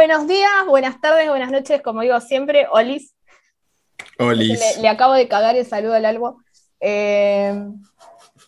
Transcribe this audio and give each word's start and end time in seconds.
Buenos 0.00 0.26
días, 0.26 0.50
buenas 0.66 0.98
tardes, 1.02 1.28
buenas 1.28 1.50
noches, 1.50 1.82
como 1.82 2.00
digo 2.00 2.18
siempre, 2.22 2.66
Olis. 2.72 3.14
Olis. 4.18 4.58
Le, 4.58 4.80
le 4.80 4.88
acabo 4.88 5.12
de 5.12 5.28
cagar 5.28 5.56
el 5.56 5.66
saludo 5.66 5.92
al 5.92 6.06
algo. 6.06 6.38
Eh, 6.80 7.52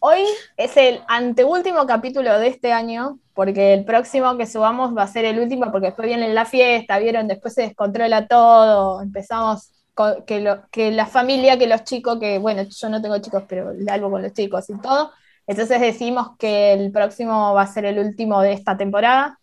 hoy 0.00 0.22
es 0.56 0.74
el 0.78 1.02
anteúltimo 1.08 1.84
capítulo 1.84 2.38
de 2.38 2.46
este 2.46 2.72
año, 2.72 3.18
porque 3.34 3.74
el 3.74 3.84
próximo 3.84 4.38
que 4.38 4.46
subamos 4.46 4.96
va 4.96 5.02
a 5.02 5.06
ser 5.08 5.26
el 5.26 5.38
último, 5.40 5.70
porque 5.70 5.88
después 5.88 6.08
viene 6.08 6.32
la 6.32 6.46
fiesta, 6.46 6.98
vieron, 6.98 7.28
después 7.28 7.52
se 7.52 7.60
descontrola 7.60 8.26
todo, 8.28 9.02
empezamos 9.02 9.72
con, 9.92 10.24
que, 10.24 10.40
lo- 10.40 10.66
que 10.70 10.90
la 10.90 11.04
familia, 11.04 11.58
que 11.58 11.66
los 11.66 11.84
chicos, 11.84 12.18
que 12.18 12.38
bueno, 12.38 12.62
yo 12.62 12.88
no 12.88 13.02
tengo 13.02 13.18
chicos, 13.18 13.42
pero 13.46 13.72
algo 13.90 14.10
con 14.10 14.22
los 14.22 14.32
chicos 14.32 14.70
y 14.70 14.80
todo. 14.80 15.12
Entonces 15.46 15.82
decimos 15.82 16.30
que 16.38 16.72
el 16.72 16.90
próximo 16.92 17.52
va 17.52 17.60
a 17.60 17.66
ser 17.66 17.84
el 17.84 17.98
último 17.98 18.40
de 18.40 18.54
esta 18.54 18.74
temporada. 18.78 19.38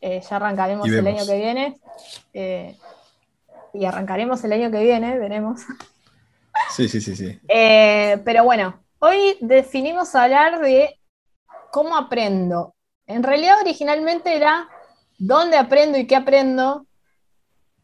Eh, 0.00 0.20
ya 0.28 0.36
arrancaremos 0.36 0.88
el 0.88 1.06
año 1.06 1.26
que 1.26 1.36
viene. 1.36 1.80
Eh, 2.32 2.76
y 3.74 3.84
arrancaremos 3.84 4.42
el 4.44 4.52
año 4.52 4.70
que 4.70 4.82
viene, 4.82 5.18
veremos. 5.18 5.62
Sí, 6.70 6.88
sí, 6.88 7.00
sí, 7.00 7.16
sí. 7.16 7.38
Eh, 7.48 8.20
pero 8.24 8.44
bueno, 8.44 8.82
hoy 8.98 9.36
definimos 9.40 10.14
hablar 10.14 10.60
de 10.60 10.98
cómo 11.70 11.96
aprendo. 11.96 12.74
En 13.06 13.22
realidad 13.22 13.60
originalmente 13.60 14.36
era 14.36 14.68
dónde 15.18 15.56
aprendo 15.56 15.98
y 15.98 16.06
qué 16.06 16.16
aprendo, 16.16 16.86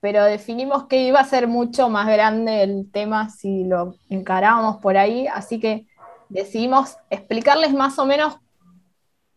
pero 0.01 0.24
definimos 0.24 0.87
que 0.87 0.98
iba 1.02 1.20
a 1.20 1.24
ser 1.24 1.48
mucho 1.48 1.88
más 1.88 2.06
grande 2.06 2.62
el 2.62 2.90
tema 2.92 3.30
si 3.30 3.65
lo 3.65 3.95
encarábamos 4.10 4.76
por 4.78 4.96
ahí, 4.96 5.26
así 5.26 5.59
que 5.60 5.87
decidimos 6.28 6.96
explicarles 7.10 7.73
más 7.73 7.98
o 7.98 8.06
menos 8.06 8.37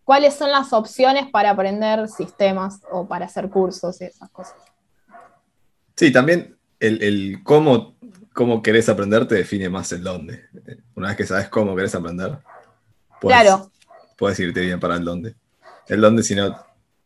cuáles 0.08 0.36
son 0.36 0.52
las 0.52 0.72
opciones 0.72 1.30
para 1.30 1.50
aprender 1.50 2.08
sistemas 2.08 2.80
o 2.90 3.06
para 3.06 3.26
hacer 3.26 3.50
cursos 3.50 4.00
y 4.00 4.06
esas 4.06 4.30
cosas. 4.30 4.56
Sí, 5.98 6.14
también 6.14 6.58
el, 6.80 7.04
el 7.04 7.44
cómo, 7.44 7.98
cómo 8.34 8.62
querés 8.62 8.88
aprender 8.88 9.28
te 9.28 9.36
define 9.36 9.68
más 9.68 9.92
el 9.92 10.04
dónde. 10.04 10.46
Una 10.96 11.10
vez 11.10 11.18
que 11.18 11.26
sabes 11.26 11.50
cómo 11.50 11.76
querés 11.76 11.94
aprender, 11.94 12.38
puedes, 13.20 13.42
Claro, 13.42 13.70
puedes 14.18 14.40
irte 14.40 14.62
bien 14.62 14.80
para 14.80 14.96
el 14.96 15.04
dónde. 15.04 15.36
El 15.90 16.00
dónde, 16.00 16.24
si 16.24 16.36
no, 16.36 16.56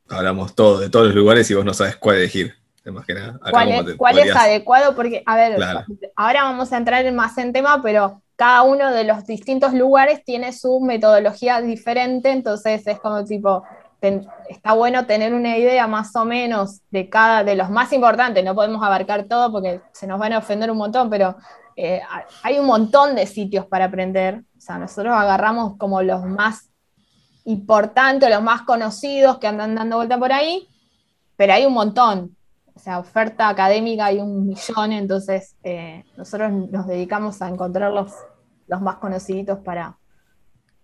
hablamos 0.08 0.54
todo, 0.54 0.80
de 0.80 0.92
todos 0.92 1.08
los 1.08 1.16
lugares 1.16 1.50
y 1.50 1.56
vos 1.56 1.66
no 1.66 1.74
sabes 1.74 1.96
cuál 1.96 2.18
elegir. 2.18 2.54
Más 2.86 3.06
que 3.06 3.14
nada. 3.14 3.36
Acá 3.42 3.52
cuál 3.52 3.70
es, 3.72 3.86
te 3.86 3.98
cuál 3.98 4.18
es 4.18 4.26
podrías- 4.26 4.38
adecuado, 4.44 4.96
porque, 4.96 5.22
a 5.26 5.36
ver, 5.36 5.56
Claro. 5.56 5.86
ahora 6.16 6.44
vamos 6.44 6.74
a 6.74 6.78
entrar 6.78 7.06
en 7.06 7.16
más 7.16 7.38
en 7.38 7.54
tema, 7.54 7.80
pero 7.84 8.22
cada 8.36 8.64
uno 8.64 8.90
de 8.92 9.04
los 9.04 9.24
distintos 9.26 9.74
lugares 9.74 10.24
tiene 10.26 10.52
su 10.52 10.80
metodología 10.80 11.62
diferente, 11.62 12.32
entonces 12.32 12.86
es 12.88 13.00
como 13.00 13.24
tipo, 13.24 13.64
ten- 14.00 14.28
está 14.50 14.74
bueno 14.74 15.06
tener 15.06 15.32
una 15.36 15.56
idea 15.60 15.86
más 15.86 16.16
o 16.16 16.26
menos 16.26 16.82
de 16.90 17.08
cada, 17.08 17.44
de 17.44 17.56
los 17.56 17.70
más 17.70 17.94
importantes, 17.94 18.44
no 18.44 18.56
podemos 18.56 18.82
abarcar 18.84 19.26
todo 19.26 19.52
porque 19.52 19.82
se 19.92 20.08
nos 20.08 20.18
van 20.20 20.34
a 20.34 20.40
ofender 20.40 20.72
un 20.72 20.78
montón, 20.78 21.08
pero 21.10 21.36
eh, 21.76 22.02
ha- 22.10 22.26
hay 22.44 22.58
un 22.58 22.66
montón 22.66 23.16
de 23.16 23.28
sitios 23.28 23.66
para 23.68 23.86
aprender, 23.86 24.42
o 24.58 24.60
sea, 24.60 24.80
nosotros 24.80 25.14
agarramos 25.16 25.78
como 25.78 26.02
los 26.02 26.24
más 26.26 26.70
importantes, 27.46 28.30
los 28.30 28.42
más 28.42 28.64
conocidos 28.64 29.38
que 29.38 29.48
andan 29.48 29.76
dando 29.76 29.98
vuelta 29.98 30.18
por 30.18 30.34
ahí, 30.34 30.68
pero 31.36 31.54
hay 31.54 31.66
un 31.66 31.74
montón. 31.74 32.36
O 32.82 32.84
sea, 32.84 32.98
oferta 32.98 33.48
académica 33.48 34.06
hay 34.06 34.18
un 34.18 34.48
millón, 34.48 34.92
entonces 34.92 35.56
eh, 35.64 36.04
nosotros 36.18 36.52
nos 36.72 36.88
dedicamos 36.88 37.40
a 37.44 37.48
encontrar 37.48 37.92
los, 37.92 38.12
los 38.68 38.82
más 38.82 38.96
conocidos 38.96 39.60
para, 39.60 40.00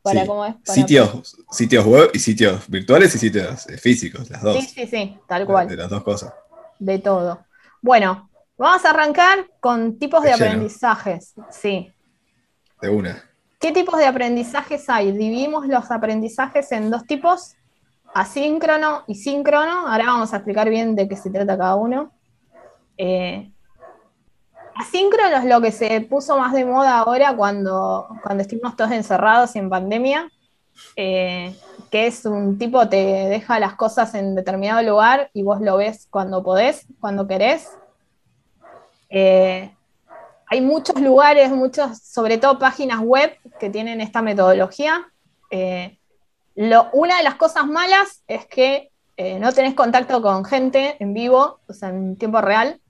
para 0.04 0.22
Sí. 0.22 0.28
¿cómo 0.28 0.46
es? 0.46 0.54
Para- 0.54 0.74
Sitios, 0.76 1.36
sitios 1.50 1.86
web 1.88 2.12
y 2.14 2.20
sitios 2.20 2.70
virtuales 2.70 3.16
y 3.16 3.18
sitios 3.18 3.68
eh, 3.68 3.80
físicos, 3.80 4.30
las 4.30 4.44
dos. 4.44 4.58
Sí, 4.58 4.68
sí, 4.68 4.86
sí, 4.86 5.18
tal 5.28 5.40
De 5.42 5.46
cual, 5.48 5.76
las 5.76 5.90
dos 5.90 6.04
cosas. 6.04 6.36
de 6.78 7.00
todo. 7.00 7.40
Bueno, 7.82 8.30
vamos 8.60 8.86
a 8.86 8.92
arrancar 8.92 9.48
con 9.60 9.98
tipos 9.98 10.22
de 10.22 10.30
De 10.30 10.36
aprendizajes. 10.36 11.34
Sí. 11.50 11.92
De 12.80 12.90
una. 12.90 13.24
¿Qué 13.60 13.72
tipos 13.72 13.98
de 13.98 14.06
aprendizajes 14.06 14.88
hay? 14.88 15.14
Dividimos 15.14 15.66
los 15.66 15.90
aprendizajes 15.90 16.72
en 16.74 16.92
dos 16.92 17.06
tipos, 17.08 17.56
asíncrono 18.14 19.04
y 19.08 19.16
síncrono. 19.16 19.88
Ahora 19.88 20.06
vamos 20.06 20.34
a 20.34 20.38
explicar 20.38 20.70
bien 20.70 20.96
de 20.96 21.08
qué 21.08 21.16
se 21.16 21.30
trata 21.30 21.58
cada 21.58 21.76
uno. 21.76 22.12
Eh, 22.98 23.52
asíncrono 24.76 25.38
es 25.38 25.46
lo 25.46 25.62
que 25.62 25.72
se 25.72 26.02
puso 26.02 26.38
más 26.38 26.54
de 26.54 26.66
moda 26.66 27.00
ahora 27.00 27.36
cuando, 27.36 28.08
cuando 28.24 28.42
estuvimos 28.42 28.76
todos 28.76 28.92
encerrados 28.92 29.56
y 29.56 29.60
en 29.60 29.70
pandemia, 29.70 30.32
eh, 30.96 31.56
que 31.92 32.08
es 32.08 32.26
un 32.26 32.58
tipo 32.58 32.88
te 32.88 32.98
deja 32.98 33.60
las 33.60 33.76
cosas 33.76 34.14
en 34.16 34.36
determinado 34.36 34.82
lugar 34.84 35.30
y 35.34 35.44
vos 35.44 35.62
lo 35.62 35.78
ves 35.78 36.08
cuando 36.10 36.44
podés, 36.44 36.86
cuando 37.00 37.28
querés. 37.28 37.70
Eh, 39.10 39.74
hay 40.50 40.62
muchos 40.62 41.00
lugares, 41.02 41.52
muchos, 41.52 41.98
sobre 42.00 42.38
todo 42.38 42.58
páginas 42.58 43.02
web 43.02 43.38
que 43.60 43.70
tienen 43.70 44.00
esta 44.02 44.22
metodología. 44.22 45.12
Eh, 45.50 45.97
lo- 46.58 46.90
una 46.92 47.18
de 47.18 47.24
las 47.24 47.36
cosas 47.36 47.66
malas 47.68 48.24
es 48.28 48.46
que 48.48 48.90
eh, 49.16 49.40
no 49.40 49.52
tenés 49.54 49.74
contacto 49.74 50.22
con 50.22 50.44
gente 50.44 50.98
en 51.00 51.14
vivo, 51.14 51.60
o 51.68 51.74
sea, 51.74 51.90
en 51.90 52.18
tiempo 52.18 52.42
real. 52.42 52.82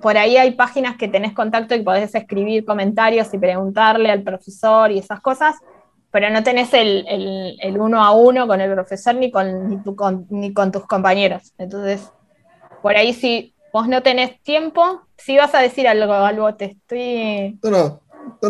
Por 0.00 0.16
ahí 0.16 0.38
hay 0.38 0.52
páginas 0.52 0.96
que 0.96 1.08
tenés 1.08 1.34
contacto 1.34 1.74
y 1.74 1.82
podés 1.82 2.14
escribir 2.14 2.64
comentarios 2.64 3.34
y 3.34 3.38
preguntarle 3.38 4.10
al 4.10 4.22
profesor 4.22 4.90
y 4.90 4.98
esas 4.98 5.20
cosas, 5.20 5.56
pero 6.10 6.30
no 6.30 6.42
tenés 6.42 6.70
el 6.72 7.76
uno 7.78 8.02
a 8.02 8.12
uno 8.12 8.46
con 8.46 8.60
el 8.62 8.72
profesor 8.72 9.14
ni 9.16 9.30
con, 9.30 9.68
ni, 9.68 9.82
tu- 9.82 9.94
con- 9.94 10.26
ni 10.30 10.54
con 10.54 10.72
tus 10.72 10.86
compañeros. 10.86 11.52
Entonces, 11.58 12.10
por 12.80 12.96
ahí 12.96 13.12
si 13.12 13.54
vos 13.72 13.86
no 13.88 14.02
tenés 14.02 14.40
tiempo, 14.42 15.02
si 15.18 15.36
vas 15.36 15.54
a 15.54 15.60
decir 15.60 15.86
algo, 15.86 16.14
algo 16.14 16.54
te 16.54 16.64
estoy... 16.66 17.58
No, 17.62 17.70
no, 17.70 18.00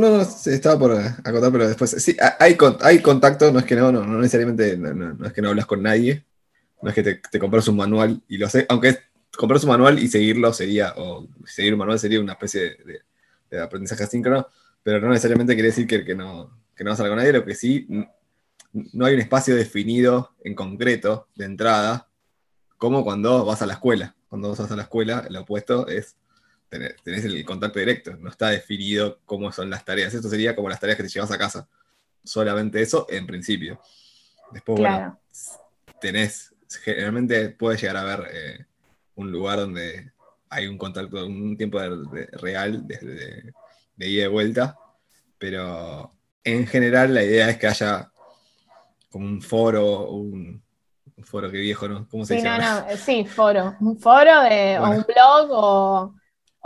no, 0.00 0.10
no, 0.10 0.18
no, 0.18 0.22
estaba 0.22 0.78
por 0.78 0.92
acotar, 0.92 1.52
pero 1.52 1.68
después. 1.68 1.90
Sí, 1.90 2.16
ha- 2.20 2.36
hay, 2.40 2.56
hay 2.80 3.00
contacto, 3.00 3.52
no 3.52 3.58
es 3.58 3.64
que 3.64 3.76
no, 3.76 3.92
no, 3.92 4.04
no 4.04 4.18
necesariamente, 4.18 4.76
no, 4.76 5.26
es 5.26 5.32
que 5.32 5.42
no 5.42 5.50
hablas 5.50 5.66
con 5.66 5.82
nadie, 5.82 6.24
no 6.82 6.88
es 6.90 6.94
que 6.94 7.02
te, 7.02 7.38
compras 7.38 7.68
un 7.68 7.76
manual 7.76 8.22
y 8.28 8.38
lo 8.38 8.48
sé, 8.48 8.66
aunque 8.68 8.88
es, 8.88 9.00
compras 9.36 9.64
un 9.64 9.70
manual 9.70 9.98
y 9.98 10.08
seguirlo 10.08 10.52
sería, 10.52 10.94
o 10.96 11.26
seguir 11.44 11.72
un 11.74 11.78
manual 11.78 11.98
sería 11.98 12.20
una 12.20 12.32
especie 12.32 12.76
de, 13.50 13.60
aprendizaje 13.60 14.04
asíncrono, 14.04 14.46
pero 14.82 15.00
no 15.00 15.08
necesariamente 15.08 15.54
quiere 15.54 15.68
decir 15.68 15.86
que, 15.86 16.04
que 16.04 16.14
no, 16.14 16.50
que 16.74 16.84
no 16.84 16.90
vas 16.90 17.00
a 17.00 17.02
hablar 17.02 17.16
con 17.16 17.24
nadie, 17.24 17.38
lo 17.38 17.44
que 17.44 17.54
sí, 17.54 17.86
no 18.92 19.06
hay 19.06 19.14
un 19.14 19.20
espacio 19.20 19.56
definido 19.56 20.34
en 20.42 20.54
concreto 20.54 21.28
de 21.34 21.46
entrada, 21.46 22.08
como 22.76 23.04
cuando 23.04 23.44
vas 23.44 23.62
a 23.62 23.66
la 23.66 23.74
escuela. 23.74 24.14
Cuando 24.28 24.54
vas 24.54 24.70
a 24.70 24.76
la 24.76 24.82
escuela, 24.82 25.26
lo 25.30 25.42
opuesto 25.42 25.86
es 25.88 26.16
tenés 26.68 27.24
el 27.24 27.44
contacto 27.44 27.78
directo, 27.78 28.16
no 28.16 28.28
está 28.30 28.50
definido 28.50 29.20
cómo 29.24 29.52
son 29.52 29.70
las 29.70 29.84
tareas. 29.84 30.12
Esto 30.14 30.28
sería 30.28 30.54
como 30.56 30.68
las 30.68 30.80
tareas 30.80 30.96
que 30.96 31.04
te 31.04 31.08
llevas 31.08 31.30
a 31.30 31.38
casa. 31.38 31.68
Solamente 32.24 32.80
eso 32.82 33.06
en 33.08 33.26
principio. 33.26 33.80
Después, 34.52 34.78
Claro. 34.78 34.96
bueno, 34.96 35.20
tenés, 36.00 36.54
generalmente 36.82 37.50
puedes 37.50 37.80
llegar 37.80 37.96
a 37.96 38.04
ver 38.04 38.28
eh, 38.32 38.66
un 39.14 39.30
lugar 39.30 39.58
donde 39.58 40.12
hay 40.48 40.66
un 40.66 40.78
contacto, 40.78 41.26
un 41.26 41.56
tiempo 41.56 41.80
de- 41.80 42.20
de- 42.20 42.26
real 42.38 42.86
de, 42.86 43.52
de 43.96 44.08
ida 44.08 44.24
y 44.24 44.28
vuelta, 44.28 44.78
pero 45.38 46.12
en 46.44 46.66
general 46.66 47.14
la 47.14 47.22
idea 47.24 47.50
es 47.50 47.58
que 47.58 47.66
haya 47.66 48.10
como 49.10 49.26
un 49.26 49.40
foro, 49.42 50.10
un, 50.10 50.62
un 51.16 51.24
foro 51.24 51.50
que 51.50 51.58
viejo, 51.58 51.88
¿no? 51.88 52.06
¿Cómo 52.08 52.24
se 52.24 52.34
Sí, 52.34 52.42
dice? 52.42 52.48
no, 52.50 52.58
no, 52.58 52.88
eh, 52.88 52.96
sí, 52.96 53.24
foro. 53.24 53.74
Un 53.80 53.98
foro 53.98 54.42
de, 54.42 54.78
o 54.78 54.90
un 54.90 55.02
blog 55.02 55.48
o, 55.50 56.14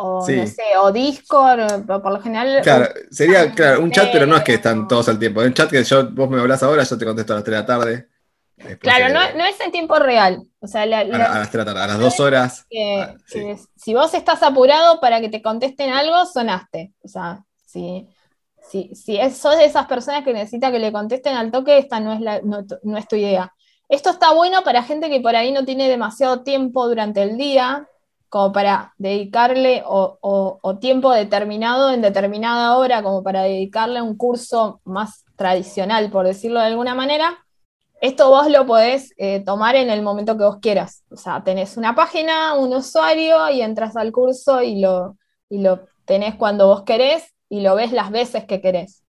o 0.03 0.25
Sí. 0.25 0.37
no 0.37 0.47
sé, 0.47 0.63
o 0.81 0.91
Discord, 0.93 1.85
por, 1.87 2.03
por 2.03 2.13
lo 2.13 2.21
general. 2.21 2.61
Claro, 2.63 2.89
sería 3.11 3.53
claro, 3.53 3.81
un 3.83 3.91
chat, 3.91 4.11
pero 4.13 4.27
no 4.27 4.37
es 4.37 4.43
que 4.43 4.55
están 4.55 4.89
todos 4.89 5.09
al 5.09 5.19
tiempo. 5.19 5.41
Un 5.41 5.55
chat 5.55 5.71
que 5.71 5.83
yo, 5.85 6.11
vos 6.11 6.29
me 6.31 6.41
hablas 6.41 6.63
ahora, 6.63 6.83
yo 6.83 6.97
te 6.99 7.05
contesto 7.05 7.33
a 7.33 7.37
las 7.37 7.45
3 7.45 7.55
de 7.57 7.61
la 7.61 7.67
tarde. 7.67 8.09
Claro, 8.79 9.09
no, 9.15 9.21
no 9.39 9.45
es 9.47 9.59
en 9.61 9.73
tiempo 9.73 9.99
real. 9.99 10.43
O 10.61 10.67
sea, 10.67 10.85
la- 10.85 10.99
a, 11.01 11.05
la- 11.05 11.19
la- 11.19 11.33
a 11.33 11.39
las 11.39 11.51
3 11.51 11.65
de 11.65 11.71
la 11.73 11.81
tarde, 11.81 11.85
a 11.93 11.95
las 11.97 11.99
2 11.99 12.21
horas. 12.21 12.67
que, 12.71 13.01
ah, 13.03 13.15
sí. 13.27 13.39
que 13.41 13.59
si 13.77 13.95
vos 13.95 14.13
estás 14.15 14.43
apurado 14.43 15.01
para 15.01 15.21
que 15.21 15.29
te 15.31 15.41
contesten 15.41 15.91
algo, 15.91 16.27
sonaste. 16.27 16.93
O 17.03 17.09
sea, 17.09 17.43
si, 17.65 18.07
si, 18.71 18.95
si 18.95 19.17
es- 19.19 19.39
sos 19.39 19.57
de 19.57 19.65
esas 19.65 19.87
personas 19.87 20.25
que 20.25 20.33
necesita 20.35 20.71
que 20.71 20.79
le 20.79 20.93
contesten 20.93 21.37
al 21.37 21.51
toque, 21.51 21.79
esta 21.79 22.01
no 22.01 22.13
es, 22.13 22.21
la, 22.21 22.41
no, 22.43 22.65
no 22.83 22.99
es 22.99 23.09
tu 23.09 23.17
idea. 23.17 23.55
Esto 23.89 24.11
está 24.11 24.33
bueno 24.33 24.63
para 24.63 24.83
gente 24.83 25.09
que 25.09 25.21
por 25.21 25.35
ahí 25.35 25.53
no 25.53 25.65
tiene 25.65 25.89
demasiado 25.89 26.43
tiempo 26.43 26.87
durante 26.87 27.23
el 27.23 27.37
día, 27.39 27.89
como 28.31 28.53
para 28.53 28.95
dedicarle 28.97 29.83
o, 29.85 30.79
tiempo 30.81 31.13
determinado 31.13 31.91
en 31.91 32.01
determinada 32.01 32.79
hora, 32.79 33.03
como 33.03 33.23
para 33.23 33.43
dedicarle 33.43 34.01
un 34.01 34.17
curso 34.17 34.81
más 34.85 35.25
tradicional, 35.37 36.11
por 36.11 36.27
decirlo 36.27 36.61
de 36.61 36.67
alguna 36.67 36.95
manera. 36.95 37.45
Esto 38.01 38.31
vos 38.31 38.49
lo 38.49 38.65
podés 38.67 39.13
eh, 39.19 39.41
tomar 39.45 39.75
en 39.75 39.91
el 39.91 40.01
momento 40.01 40.39
que 40.39 40.45
vos 40.45 40.59
quieras. 40.63 41.03
O 41.11 41.17
sea, 41.17 41.43
tenés 41.45 41.77
una 41.77 41.95
página, 41.95 42.55
un 42.55 42.73
usuario 42.73 43.51
y 43.51 43.61
entras 43.61 43.97
al 43.97 44.13
curso 44.13 44.63
y 44.63 44.81
lo, 44.81 45.19
y 45.51 45.59
lo 45.59 45.81
tenés 46.07 46.37
cuando 46.37 46.69
vos 46.69 46.85
querés 46.85 47.35
y 47.49 47.61
lo 47.61 47.75
ves 47.75 47.93
las 47.93 48.11
veces 48.11 48.45
que 48.47 48.61
querés. 48.61 49.03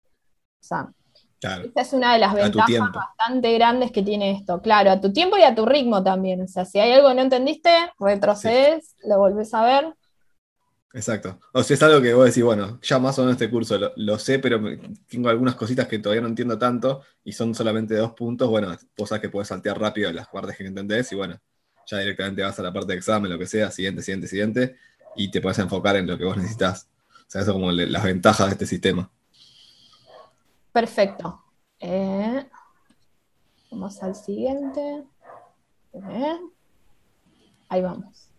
O 0.62 0.66
sea, 0.66 0.94
Claro. 1.40 1.66
Esa 1.66 1.82
es 1.82 1.94
una 1.94 2.14
de 2.14 2.20
las 2.20 2.34
ventajas 2.34 2.92
bastante 2.94 3.54
grandes 3.54 3.92
que 3.92 4.04
tiene 4.04 4.32
esto. 4.32 4.62
Claro, 4.62 4.92
a 4.92 5.00
tu 5.00 5.14
tiempo 5.14 5.38
y 5.38 5.44
a 5.44 5.56
tu 5.56 5.66
ritmo 5.66 6.04
también. 6.04 6.42
O 6.42 6.48
sea, 6.48 6.66
si 6.66 6.80
hay 6.80 6.92
algo 6.92 7.08
que 7.10 7.16
no 7.16 7.22
entendiste, 7.22 7.70
retrocedes, 8.00 8.96
lo 9.06 9.18
volvés 9.20 9.54
a 9.54 9.64
ver. 9.64 9.94
Exacto. 10.92 11.40
O 11.54 11.62
sea, 11.62 11.76
es 11.76 11.84
algo 11.84 12.02
que 12.02 12.14
vos 12.14 12.26
decís, 12.26 12.44
bueno, 12.44 12.80
ya 12.82 12.98
más 12.98 13.18
o 13.20 13.22
menos 13.22 13.34
este 13.40 13.50
curso 13.50 13.78
lo, 13.78 13.92
lo 13.96 14.18
sé, 14.18 14.40
pero 14.40 14.60
tengo 15.08 15.30
algunas 15.30 15.56
cositas 15.56 15.88
que 15.88 16.00
todavía 16.00 16.22
no 16.22 16.28
entiendo 16.28 16.58
tanto 16.58 17.04
y 17.24 17.32
son 17.32 17.54
solamente 17.54 17.96
dos 17.96 18.14
puntos. 18.14 18.50
Bueno, 18.50 18.76
vos 18.98 19.10
sabés 19.10 19.22
que 19.22 19.30
podés 19.30 19.50
saltear 19.50 19.80
rápido 19.80 20.12
las 20.12 20.28
partes 20.30 20.58
que 20.58 20.64
no 20.64 20.70
entendés 20.70 21.12
y 21.12 21.16
bueno, 21.16 21.40
ya 21.86 22.00
directamente 22.00 22.42
vas 22.42 22.58
a 22.60 22.64
la 22.64 22.74
parte 22.74 22.94
de 22.94 22.98
examen, 22.98 23.32
lo 23.32 23.38
que 23.38 23.46
sea, 23.46 23.70
siguiente, 23.72 24.02
siguiente, 24.02 24.28
siguiente, 24.28 24.76
y 25.16 25.30
te 25.32 25.42
podés 25.42 25.60
enfocar 25.60 25.96
en 25.96 26.08
lo 26.08 26.18
que 26.18 26.26
vos 26.26 26.38
necesitas. 26.38 26.90
O 27.12 27.26
sea, 27.32 27.42
eso 27.42 27.54
como 27.54 27.72
le- 27.72 27.88
las 27.88 28.04
ventajas 28.04 28.48
de 28.48 28.54
este 28.54 28.66
sistema. 28.66 29.12
Perfecto. 30.80 31.44
Eh, 31.78 32.46
vamos 33.70 34.02
al 34.02 34.16
siguiente. 34.16 35.04
Eh, 35.92 36.40
ahí 37.68 37.82
vamos. 37.82 38.30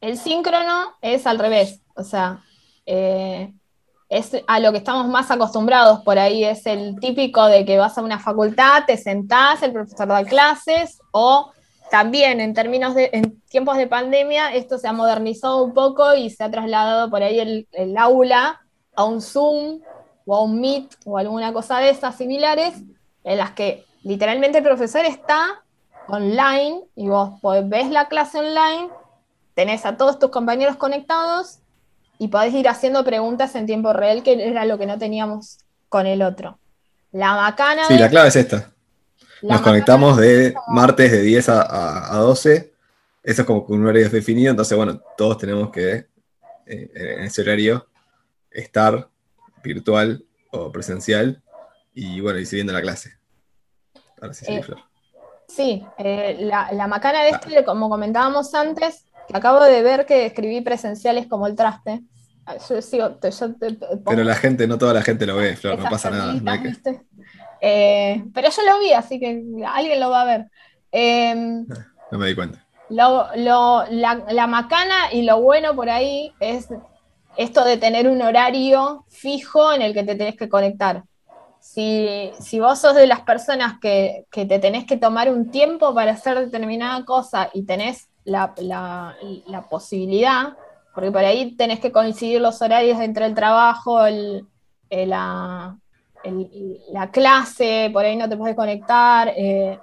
El 0.00 0.16
síncrono 0.16 0.92
es 1.00 1.26
al 1.26 1.40
revés, 1.40 1.80
o 1.96 2.04
sea, 2.04 2.44
eh, 2.86 3.52
es 4.08 4.30
a 4.46 4.60
lo 4.60 4.70
que 4.70 4.78
estamos 4.78 5.08
más 5.08 5.28
acostumbrados 5.32 6.04
por 6.04 6.20
ahí, 6.20 6.44
es 6.44 6.66
el 6.66 7.00
típico 7.00 7.44
de 7.46 7.64
que 7.64 7.78
vas 7.78 7.98
a 7.98 8.02
una 8.02 8.20
facultad, 8.20 8.84
te 8.86 8.96
sentás, 8.96 9.60
el 9.64 9.72
profesor 9.72 10.06
da 10.06 10.22
clases, 10.22 11.00
o 11.10 11.50
también 11.90 12.40
en 12.40 12.54
términos 12.54 12.94
de, 12.94 13.10
en 13.12 13.40
tiempos 13.48 13.76
de 13.76 13.88
pandemia, 13.88 14.54
esto 14.54 14.78
se 14.78 14.86
ha 14.86 14.92
modernizado 14.92 15.64
un 15.64 15.74
poco 15.74 16.14
y 16.14 16.30
se 16.30 16.44
ha 16.44 16.50
trasladado 16.52 17.10
por 17.10 17.24
ahí 17.24 17.40
el, 17.40 17.66
el 17.72 17.96
aula 17.96 18.60
a 18.94 19.04
un 19.04 19.20
Zoom 19.20 19.80
o 20.26 20.36
a 20.36 20.42
un 20.42 20.60
Meet 20.60 20.94
o 21.04 21.18
alguna 21.18 21.52
cosa 21.52 21.78
de 21.78 21.90
esas 21.90 22.16
similares, 22.16 22.74
en 23.24 23.38
las 23.38 23.52
que 23.52 23.84
literalmente 24.02 24.58
el 24.58 24.64
profesor 24.64 25.04
está 25.04 25.62
online 26.08 26.82
y 26.96 27.08
vos 27.08 27.40
podés- 27.40 27.68
ves 27.68 27.90
la 27.90 28.08
clase 28.08 28.38
online, 28.38 28.88
tenés 29.54 29.84
a 29.86 29.96
todos 29.96 30.18
tus 30.18 30.30
compañeros 30.30 30.76
conectados 30.76 31.58
y 32.18 32.28
podés 32.28 32.54
ir 32.54 32.68
haciendo 32.68 33.04
preguntas 33.04 33.54
en 33.54 33.66
tiempo 33.66 33.92
real, 33.92 34.22
que 34.22 34.48
era 34.48 34.64
lo 34.64 34.78
que 34.78 34.86
no 34.86 34.98
teníamos 34.98 35.58
con 35.88 36.06
el 36.06 36.22
otro. 36.22 36.58
La 37.12 37.34
macana 37.34 37.84
Sí, 37.86 37.94
de- 37.94 38.00
la 38.00 38.08
clave 38.10 38.28
es 38.28 38.36
esta. 38.36 38.70
la 39.42 39.54
Nos 39.54 39.62
conectamos 39.62 40.16
de 40.16 40.54
martes 40.68 41.10
de 41.12 41.20
10 41.22 41.48
a, 41.48 41.62
a- 41.62 42.14
a 42.14 42.18
12. 42.18 42.72
Eso 43.24 43.42
es 43.42 43.46
como 43.46 43.66
que 43.66 43.72
un 43.72 43.84
horario 43.86 44.08
definido, 44.08 44.50
entonces, 44.50 44.76
bueno, 44.76 45.00
todos 45.16 45.38
tenemos 45.38 45.70
que 45.70 46.06
eh, 46.66 46.90
en 46.94 47.24
ese 47.24 47.42
horario 47.42 47.86
estar 48.50 49.08
virtual 49.62 50.24
o 50.50 50.70
presencial 50.72 51.42
y, 51.94 52.20
bueno, 52.20 52.38
y 52.38 52.46
siguiendo 52.46 52.72
la 52.72 52.80
clase. 52.82 53.12
Ahora 54.20 54.34
sí, 54.34 54.44
Eh, 54.48 54.62
Flor. 54.62 54.78
Sí, 55.48 55.84
eh, 55.98 56.36
la, 56.40 56.72
la 56.72 56.86
macana 56.86 57.22
de 57.24 57.30
este, 57.30 57.64
como 57.64 57.88
comentábamos 57.90 58.54
antes, 58.54 59.06
que 59.28 59.36
acabo 59.36 59.60
de 59.62 59.82
ver 59.82 60.06
que 60.06 60.26
escribí 60.26 60.60
presenciales 60.62 61.26
como 61.26 61.46
el 61.46 61.54
traste. 61.56 62.00
Ah, 62.46 62.56
Yo 62.68 62.80
sigo, 62.82 63.10
te- 63.16 63.30
yo 63.30 63.54
te- 63.54 63.72
te 63.74 63.86
pongo 63.86 64.02
Pero 64.04 64.24
la 64.24 64.34
gente, 64.34 64.66
no 64.66 64.78
toda 64.78 64.94
la 64.94 65.02
gente 65.02 65.26
lo 65.26 65.36
ve, 65.36 65.54
Flor, 65.56 65.78
no 65.78 65.88
pasa 65.90 66.10
nada. 66.10 66.32
no 66.34 66.62
que-. 66.62 67.00
Eh, 67.60 68.24
pero 68.34 68.48
yo 68.50 68.62
lo 68.62 68.80
vi, 68.80 68.92
así 68.92 69.20
que 69.20 69.44
alguien 69.66 70.00
lo 70.00 70.10
va 70.10 70.22
a 70.22 70.24
ver. 70.24 70.46
Eh, 70.90 71.34
no 72.10 72.18
me 72.18 72.26
di 72.28 72.34
cuenta. 72.34 72.66
lo- 72.88 73.28
lo- 73.36 73.84
la, 73.90 74.24
la 74.30 74.46
macana 74.46 75.12
y 75.12 75.22
lo 75.22 75.40
bueno 75.40 75.74
por 75.76 75.88
ahí 75.88 76.32
es 76.40 76.68
esto 77.36 77.64
de 77.64 77.76
tener 77.76 78.08
un 78.08 78.22
horario 78.22 79.04
fijo 79.08 79.72
en 79.72 79.82
el 79.82 79.94
que 79.94 80.02
te 80.02 80.14
tenés 80.14 80.36
que 80.36 80.48
conectar. 80.48 81.04
Si, 81.60 82.58
vos 82.58 82.78
sos 82.80 82.94
de 82.94 83.06
las 83.06 83.20
personas 83.20 83.78
que, 83.80 84.26
te 84.30 84.58
tenés 84.58 84.84
que 84.84 84.96
tomar 84.96 85.30
un 85.30 85.50
tiempo 85.50 85.94
para 85.94 86.12
hacer 86.12 86.38
determinada 86.38 87.04
cosa 87.04 87.50
y 87.52 87.64
tenés 87.64 88.08
la, 88.24 88.54
posibilidad, 89.70 90.54
porque 90.94 91.12
por 91.12 91.24
ahí 91.24 91.54
tenés 91.56 91.80
que 91.80 91.92
coincidir 91.92 92.40
los 92.40 92.60
horarios 92.60 93.00
entre 93.00 93.26
el 93.26 93.34
trabajo, 93.34 94.04
el- 94.04 94.46
la 94.90 95.78
clase, 97.10 97.90
por 97.92 98.04
ahí 98.04 98.16
no 98.16 98.28
te 98.28 98.36
puedes 98.36 98.56
conectar. 98.56 99.32
eh, 99.36 99.78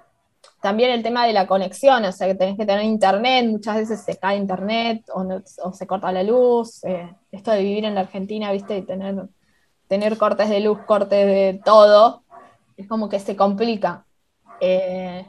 también 0.62 0.92
el 0.92 1.04
tema 1.04 1.26
de 1.26 1.34
la 1.34 1.48
conexión, 1.48 2.04
o 2.06 2.12
sea, 2.12 2.28
que 2.28 2.36
tenés 2.36 2.58
que 2.58 2.66
tener 2.66 2.84
internet, 2.84 3.46
muchas 3.48 3.78
veces 3.78 4.04
se 4.04 4.18
cae 4.18 4.38
internet 4.38 5.06
o, 5.14 5.74
se 5.74 5.88
corta 5.88 6.12
la 6.12 6.24
luz. 6.24 6.84
eh, 6.84 7.14
esto 7.32 7.52
de 7.52 7.62
vivir 7.62 7.86
en 7.86 7.96
la 7.96 8.02
Argentina, 8.02 8.52
viste, 8.52 8.78
y 8.78 8.82
tener, 8.82 9.16
tener 9.88 10.18
cortes 10.18 10.50
de 10.50 10.60
luz, 10.60 10.80
cortes 10.86 11.26
de 11.26 11.62
todo, 11.64 12.24
es 12.78 12.88
como 12.88 13.10
que 13.10 13.20
se 13.20 13.36
complica. 13.36 14.06
Eh, 14.60 15.26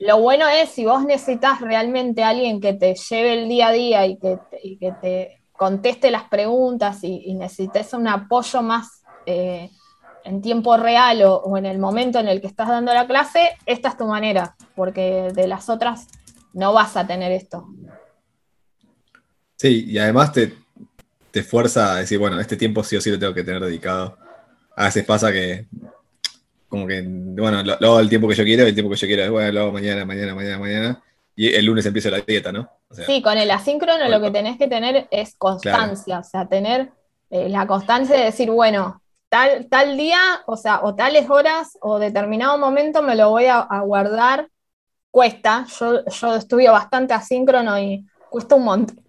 lo 0.00 0.20
bueno 0.20 0.46
es 0.48 0.70
si 0.70 0.84
vos 0.84 1.04
necesitas 1.04 1.60
realmente 1.60 2.22
a 2.22 2.28
alguien 2.28 2.60
que 2.60 2.74
te 2.74 2.94
lleve 2.94 3.42
el 3.42 3.48
día 3.48 3.68
a 3.68 3.72
día 3.72 4.06
y 4.06 4.18
que 4.18 4.38
y 4.62 4.78
que 4.78 4.92
te 4.92 5.42
conteste 5.52 6.10
las 6.10 6.24
preguntas 6.24 7.02
y, 7.02 7.22
y 7.26 7.34
necesites 7.34 7.92
un 7.94 8.06
apoyo 8.06 8.62
más 8.62 9.02
eh, 9.26 9.70
en 10.28 10.42
tiempo 10.42 10.76
real 10.76 11.22
o, 11.22 11.36
o 11.36 11.56
en 11.56 11.64
el 11.64 11.78
momento 11.78 12.18
en 12.18 12.28
el 12.28 12.40
que 12.40 12.46
estás 12.46 12.68
dando 12.68 12.92
la 12.92 13.06
clase, 13.06 13.56
esta 13.64 13.88
es 13.88 13.96
tu 13.96 14.06
manera, 14.06 14.56
porque 14.76 15.30
de 15.34 15.48
las 15.48 15.68
otras 15.70 16.08
no 16.52 16.72
vas 16.72 16.96
a 16.96 17.06
tener 17.06 17.32
esto. 17.32 17.66
Sí, 19.56 19.86
y 19.88 19.98
además 19.98 20.32
te, 20.32 20.54
te 21.30 21.42
fuerza 21.42 21.94
a 21.94 21.96
decir, 22.00 22.18
bueno, 22.18 22.38
este 22.38 22.56
tiempo 22.56 22.84
sí 22.84 22.96
o 22.96 23.00
sí 23.00 23.10
lo 23.10 23.18
tengo 23.18 23.34
que 23.34 23.42
tener 23.42 23.62
dedicado. 23.62 24.18
A 24.76 24.84
veces 24.84 25.04
pasa 25.04 25.32
que, 25.32 25.66
como 26.68 26.86
que, 26.86 27.02
bueno, 27.02 27.62
lo, 27.62 27.76
lo 27.80 27.86
hago 27.88 28.00
el 28.00 28.08
tiempo 28.08 28.28
que 28.28 28.34
yo 28.34 28.44
quiero, 28.44 28.66
el 28.66 28.74
tiempo 28.74 28.90
que 28.90 28.98
yo 28.98 29.06
quiero, 29.06 29.32
bueno, 29.32 29.50
lo 29.50 29.60
hago 29.62 29.72
mañana, 29.72 30.04
mañana, 30.04 30.34
mañana, 30.34 30.58
mañana, 30.58 31.02
y 31.34 31.54
el 31.54 31.64
lunes 31.64 31.86
empiezo 31.86 32.10
la 32.10 32.20
dieta, 32.20 32.52
¿no? 32.52 32.70
O 32.88 32.94
sea, 32.94 33.06
Sí, 33.06 33.22
con 33.22 33.38
el 33.38 33.50
asíncrono 33.50 34.08
lo 34.08 34.20
que 34.20 34.30
tenés 34.30 34.58
que 34.58 34.68
tener 34.68 35.08
es 35.10 35.34
constancia, 35.36 36.18
o 36.18 36.24
sea, 36.24 36.46
tener 36.46 36.90
eh, 37.30 37.48
la 37.48 37.66
constancia 37.66 38.16
de 38.16 38.24
decir, 38.24 38.50
bueno, 38.50 39.00
tal, 39.28 39.68
tal 39.68 39.96
día, 39.96 40.18
o 40.46 40.56
sea, 40.56 40.80
o 40.82 40.94
tales 40.94 41.28
horas 41.30 41.76
o 41.80 41.98
determinado 41.98 42.58
momento 42.58 43.02
me 43.02 43.16
lo 43.16 43.30
voy 43.30 43.46
a, 43.46 43.60
a 43.60 43.80
guardar, 43.82 44.48
cuesta, 45.10 45.66
yo, 45.80 46.04
yo 46.06 46.36
estudio 46.36 46.72
bastante 46.72 47.14
asíncrono 47.14 47.78
y 47.78 48.06
cuesta 48.30 48.56
un 48.56 48.64
montón, 48.64 49.04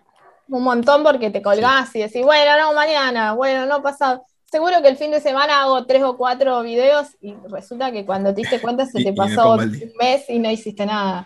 un 0.50 0.64
montón 0.64 1.04
porque 1.04 1.32
te 1.32 1.42
colgás 1.42 1.96
y 1.96 2.02
decís, 2.02 2.24
bueno, 2.26 2.58
no, 2.60 2.74
mañana, 2.74 3.34
bueno, 3.34 3.66
no 3.66 3.82
pasado. 3.84 4.26
Seguro 4.52 4.82
que 4.82 4.90
el 4.90 4.98
fin 4.98 5.12
de 5.12 5.22
semana 5.22 5.62
hago 5.64 5.86
tres 5.86 6.04
o 6.04 6.18
cuatro 6.18 6.62
videos 6.64 7.10
y 7.22 7.36
resulta 7.52 7.92
que 7.92 8.06
cuando 8.06 8.32
te 8.34 8.42
diste 8.42 8.62
cuenta 8.62 8.86
se 8.88 9.02
Y- 9.02 9.04
te 9.04 9.14
me 9.16 9.38
pasó 9.38 9.54
un 9.54 9.94
mes 10.00 10.26
y 10.30 10.40
no 10.40 10.50
hiciste 10.52 10.86
nada. 10.86 11.26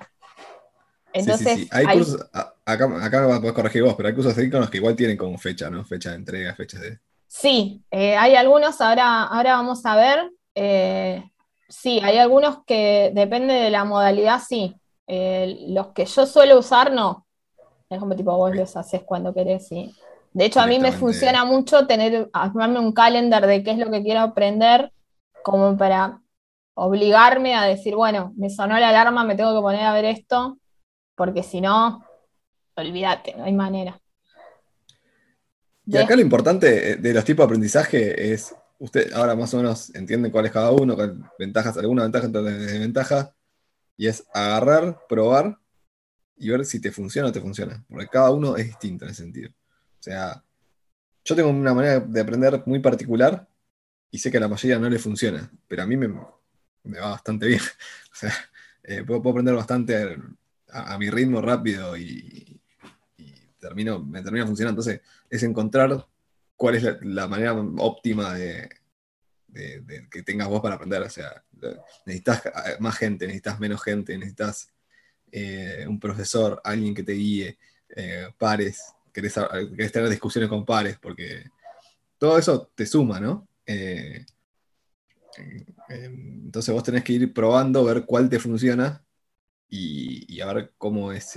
sí, 1.15 1.33
Entonces, 1.33 1.47
sí. 1.47 1.67
Hay 1.71 1.89
cursos, 1.89 2.19
acá, 2.65 2.85
acá 3.05 3.27
me 3.27 3.39
podés 3.39 3.53
corregir 3.53 3.83
vos, 3.83 3.95
pero 3.95 4.09
hay 4.09 4.15
cursos 4.15 4.33
asíncronos 4.37 4.69
que 4.69 4.77
igual 4.77 4.95
tienen 4.95 5.17
como 5.17 5.37
fecha, 5.37 5.69
¿no? 5.69 5.83
Fecha 5.85 6.11
de 6.11 6.17
entrega, 6.17 6.55
fecha 6.55 6.79
de... 6.79 6.99
Sí, 7.35 7.83
eh, 7.89 8.15
hay 8.15 8.35
algunos, 8.35 8.79
ahora, 8.79 9.23
ahora 9.23 9.55
vamos 9.55 9.83
a 9.87 9.95
ver. 9.95 10.31
eh, 10.53 11.23
sí, 11.67 11.99
hay 12.03 12.19
algunos 12.19 12.63
que 12.63 13.11
depende 13.15 13.55
de 13.55 13.71
la 13.71 13.85
modalidad, 13.85 14.39
sí. 14.39 14.75
Eh, 15.07 15.65
los 15.69 15.87
que 15.93 16.05
yo 16.05 16.27
suelo 16.27 16.59
usar, 16.59 16.91
no. 16.91 17.25
Es 17.89 17.99
como 17.99 18.15
tipo 18.15 18.37
vos 18.37 18.55
los 18.55 18.77
haces 18.77 19.01
cuando 19.03 19.33
querés, 19.33 19.67
sí. 19.67 19.91
De 20.31 20.45
hecho, 20.45 20.61
a 20.61 20.67
mí 20.67 20.77
me 20.77 20.91
funciona 20.91 21.43
mucho 21.43 21.87
tener, 21.87 22.29
armarme 22.33 22.79
un 22.79 22.93
calendar 22.93 23.47
de 23.47 23.63
qué 23.63 23.71
es 23.71 23.79
lo 23.79 23.89
que 23.89 24.03
quiero 24.03 24.19
aprender, 24.21 24.93
como 25.43 25.75
para 25.75 26.21
obligarme 26.75 27.55
a 27.55 27.63
decir, 27.63 27.95
bueno, 27.95 28.31
me 28.35 28.51
sonó 28.51 28.77
la 28.77 28.89
alarma, 28.89 29.23
me 29.23 29.35
tengo 29.35 29.55
que 29.55 29.61
poner 29.61 29.81
a 29.81 29.93
ver 29.93 30.05
esto, 30.05 30.59
porque 31.15 31.41
si 31.41 31.61
no, 31.61 32.03
olvídate, 32.75 33.33
no 33.35 33.45
hay 33.45 33.53
manera. 33.53 34.02
Y 35.85 35.97
acá 35.97 36.15
lo 36.15 36.21
importante 36.21 36.91
eh, 36.91 36.95
de 36.95 37.13
los 37.13 37.25
tipos 37.25 37.43
de 37.43 37.45
aprendizaje 37.45 38.33
es, 38.33 38.55
usted 38.79 39.11
ahora 39.13 39.35
más 39.35 39.53
o 39.53 39.57
menos 39.57 39.93
entienden 39.95 40.31
cuál 40.31 40.45
es 40.45 40.51
cada 40.51 40.71
uno, 40.71 40.95
con 40.95 41.29
ventajas, 41.37 41.77
alguna 41.77 42.03
ventaja, 42.03 42.27
desventajas, 42.27 43.31
y 43.97 44.07
es 44.07 44.23
agarrar, 44.33 44.99
probar 45.07 45.59
y 46.37 46.49
ver 46.49 46.65
si 46.65 46.79
te 46.79 46.91
funciona 46.91 47.29
o 47.29 47.31
te 47.31 47.41
funciona, 47.41 47.83
porque 47.89 48.07
cada 48.07 48.31
uno 48.31 48.55
es 48.55 48.65
distinto 48.67 49.05
en 49.05 49.11
ese 49.11 49.23
sentido. 49.23 49.49
O 49.51 50.03
sea, 50.03 50.43
yo 51.25 51.35
tengo 51.35 51.49
una 51.49 51.73
manera 51.73 51.99
de 51.99 52.21
aprender 52.21 52.63
muy 52.65 52.79
particular 52.79 53.47
y 54.11 54.19
sé 54.19 54.31
que 54.31 54.37
a 54.37 54.41
la 54.41 54.47
mayoría 54.47 54.79
no 54.79 54.89
le 54.89 54.99
funciona, 54.99 55.51
pero 55.67 55.83
a 55.83 55.85
mí 55.85 55.97
me, 55.97 56.07
me 56.07 56.99
va 56.99 57.11
bastante 57.11 57.47
bien. 57.47 57.61
O 58.13 58.15
sea, 58.15 58.31
eh, 58.83 59.03
puedo, 59.03 59.23
puedo 59.23 59.31
aprender 59.31 59.55
bastante 59.55 60.17
a, 60.69 60.93
a 60.93 60.97
mi 60.99 61.09
ritmo 61.09 61.41
rápido 61.41 61.97
y 61.97 62.52
termino, 63.63 63.99
me 64.03 64.21
termina 64.21 64.45
funcionando. 64.45 64.81
Entonces, 64.81 65.01
es 65.29 65.43
encontrar 65.43 66.05
cuál 66.55 66.75
es 66.75 66.83
la, 67.01 67.27
manera 67.27 67.53
óptima 67.53 68.33
de, 68.33 68.69
que 70.11 70.23
tengas 70.23 70.47
vos 70.47 70.61
para 70.61 70.75
aprender. 70.75 71.01
O 71.01 71.09
sea, 71.09 71.43
necesitas 72.05 72.45
eh, 72.45 72.77
más 72.79 72.97
gente, 72.97 73.25
necesitas 73.25 73.59
menos 73.59 73.81
gente, 73.81 74.17
necesitas 74.17 74.73
eh, 75.31 75.85
un 75.87 75.99
profesor, 75.99 76.61
alguien 76.63 76.93
que 76.93 77.03
te 77.03 77.13
guíe, 77.13 77.57
eh, 77.95 78.27
pares, 78.37 78.93
querés, 79.11 79.35
querés 79.75 79.91
tener 79.91 80.09
discusiones 80.09 80.49
con 80.49 80.63
pares, 80.63 80.99
porque 80.99 81.45
todo 82.19 82.37
eso 82.37 82.71
te 82.75 82.85
suma, 82.85 83.19
¿no? 83.19 83.47
Eh, 83.65 84.25
entonces 85.89 86.73
vos 86.73 86.83
tenés 86.83 87.03
que 87.03 87.13
ir 87.13 87.33
probando, 87.33 87.83
ver 87.83 88.05
cuál 88.05 88.29
te 88.29 88.39
funciona 88.39 89.03
y, 89.67 90.39
a 90.39 90.53
ver 90.53 90.73
cómo 90.77 91.11
es... 91.11 91.35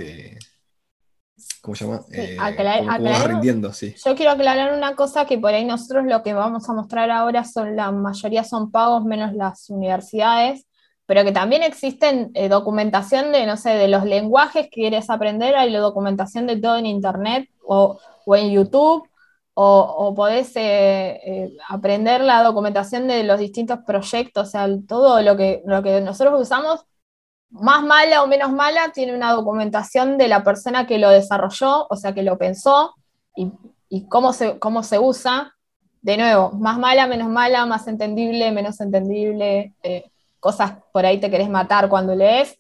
Eh, 1.37 1.43
¿Cómo 1.61 1.75
se 1.75 1.85
llama? 1.85 2.01
Eh, 2.13 2.37
cómo, 2.37 3.05
vas 3.05 3.27
rindiendo, 3.27 3.73
sí. 3.73 3.95
Yo 4.05 4.15
quiero 4.15 4.33
aclarar 4.33 4.77
una 4.77 4.95
cosa 4.95 5.27
que 5.27 5.39
por 5.39 5.53
ahí 5.53 5.65
nosotros 5.65 6.05
lo 6.07 6.23
que 6.23 6.33
vamos 6.33 6.69
a 6.69 6.73
mostrar 6.73 7.11
ahora 7.11 7.45
son 7.45 7.77
la 7.77 7.93
mayoría 7.93 8.45
son 8.45 8.71
pagos 8.71 9.05
menos 9.05 9.35
las 9.35 9.69
universidades, 9.71 10.67
pero 11.05 11.25
que 11.25 11.33
también 11.33 11.63
existen 11.63 12.31
eh, 12.35 12.49
documentación 12.49 13.33
de, 13.33 13.47
no 13.47 13.57
sé, 13.57 13.71
de 13.71 13.89
los 13.89 14.05
lenguajes 14.05 14.65
que 14.65 14.81
quieres 14.81 15.11
aprender, 15.11 15.55
hay 15.57 15.71
la 15.71 15.81
documentación 15.81 16.47
de 16.47 16.57
todo 16.57 16.77
en 16.79 16.87
internet 16.87 17.49
o, 17.65 17.99
en 18.35 18.51
YouTube, 18.51 19.09
o, 19.55 20.15
podés 20.15 20.53
aprender 21.69 22.21
la 22.21 22.43
documentación 22.43 23.07
de 23.07 23.25
los 23.25 23.39
distintos 23.39 23.79
proyectos, 23.87 24.49
o 24.49 24.51
sea, 24.51 24.69
todo 24.87 25.23
lo 25.23 25.37
que, 25.37 25.63
lo 25.65 25.83
que 25.83 26.01
nosotros 26.01 26.41
usamos 26.41 26.85
más 27.51 27.83
mala 27.83 28.23
o 28.23 28.27
menos 28.27 28.53
mala, 28.53 28.91
tiene 28.93 29.15
una 29.15 29.33
documentación 29.33 30.19
de 30.19 30.29
la 30.29 30.43
persona 30.43 30.87
que 30.87 30.99
lo 30.99 31.11
desarrolló, 31.11 31.87
o 31.89 31.97
sea, 31.97 32.13
que 32.13 32.23
lo 32.23 32.39
pensó 32.39 32.95
y, 33.35 34.07
cómo, 34.09 34.33
se, 34.33 34.59
cómo 34.59 34.83
se 34.83 34.99
usa. 34.99 35.53
De 36.03 36.17
nuevo, 36.17 36.53
más 36.53 36.79
mala, 36.79 37.07
menos 37.07 37.29
mala, 37.29 37.67
más 37.67 37.89
entendible, 37.89 38.53
menos 38.53 38.81
entendible, 38.81 39.75
eh, 39.83 40.11
cosas 40.39 40.75
por 40.93 41.05
ahí 41.05 41.19
te 41.19 41.31
querés 41.31 41.49
matar 41.49 41.89
cuando 41.89 42.15
lees. 42.15 42.59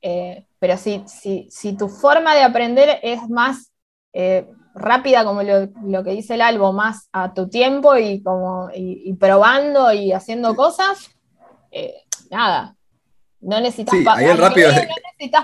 Eh, 0.00 0.46
pero 0.58 0.76
si, 0.76 1.04
si, 1.06 1.76
tu 1.76 1.88
forma 1.88 2.34
de 2.34 2.42
aprender 2.42 3.00
es 3.02 3.28
más 3.28 3.72
eh, 4.12 4.48
rápida, 4.74 5.24
como 5.24 5.42
lo, 5.42 6.04
que 6.04 6.10
dice 6.12 6.34
el 6.34 6.40
albo, 6.40 6.72
más 6.72 7.08
a 7.12 7.34
tu 7.34 7.48
tiempo 7.48 7.96
y, 7.96 8.22
como, 8.22 8.70
y 8.74 9.12
probando 9.14 9.92
y 9.92 10.12
haciendo 10.12 10.54
cosas, 10.56 11.10
nada, 12.30 12.77
no 13.40 13.60
necesitas, 13.60 13.94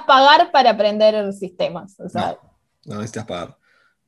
pagar, 0.05 0.51
para 0.51 0.71
aprender 0.71 1.33
sistemas. 1.33 1.97
no, 1.99 2.97
necesitas 2.97 3.25
pagar. 3.25 3.57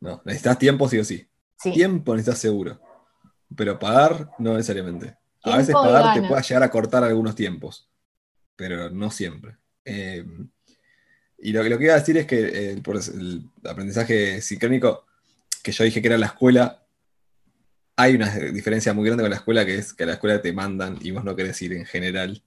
No, 0.01 0.21
necesitas 0.25 0.59
tiempo 0.59 0.89
sí 0.89 0.99
o 0.99 1.05
sí. 1.05 1.29
Tiempo 1.63 2.15
necesitas 2.15 2.41
seguro. 2.41 2.81
Pero 3.55 3.79
pagar 3.79 4.31
no 4.39 4.55
necesariamente. 4.55 5.17
A 5.43 5.57
veces 5.57 5.75
pagar 5.75 6.15
te 6.15 6.27
puede 6.27 6.43
llegar 6.43 6.63
a 6.63 6.71
cortar 6.71 7.05
algunos 7.05 7.35
tiempos. 7.35 7.89
Pero 8.57 8.91
no 8.91 9.11
siempre. 9.11 9.57
Eh, 9.85 10.25
y 11.39 11.53
lo, 11.53 11.63
lo, 11.63 11.79
que 11.79 11.85
iba 11.85 11.95
a 11.95 11.99
decir 11.99 12.17
es 12.17 12.27
que 12.27 12.73
eh, 12.73 12.81
por 12.83 12.97
el 12.97 13.45
aprendizaje 13.65 14.41
sincrónico, 14.41 15.05
que 15.63 15.73
yo 15.73 15.85
dije 15.85 16.01
que 16.01 16.09
era 16.09 16.19
la 16.19 16.27
escuela, 16.27 16.83
hay 17.97 18.15
una 18.15 18.31
diferencia 18.31 18.93
muy 18.93 19.07
grande 19.07 19.23
con 19.23 19.31
la 19.31 19.37
escuela, 19.37 19.65
que 19.65 19.77
es 19.77 19.95
que 19.95 20.05
a 20.05 20.07
la 20.07 20.13
escuela 20.15 20.43
te 20.43 20.53
mandan 20.53 20.99
y 21.01 21.11
vos 21.11 21.25
no 21.25 21.37
querés 21.37 21.61
ir 21.63 21.73
en 21.73 21.87
general. 21.87 22.43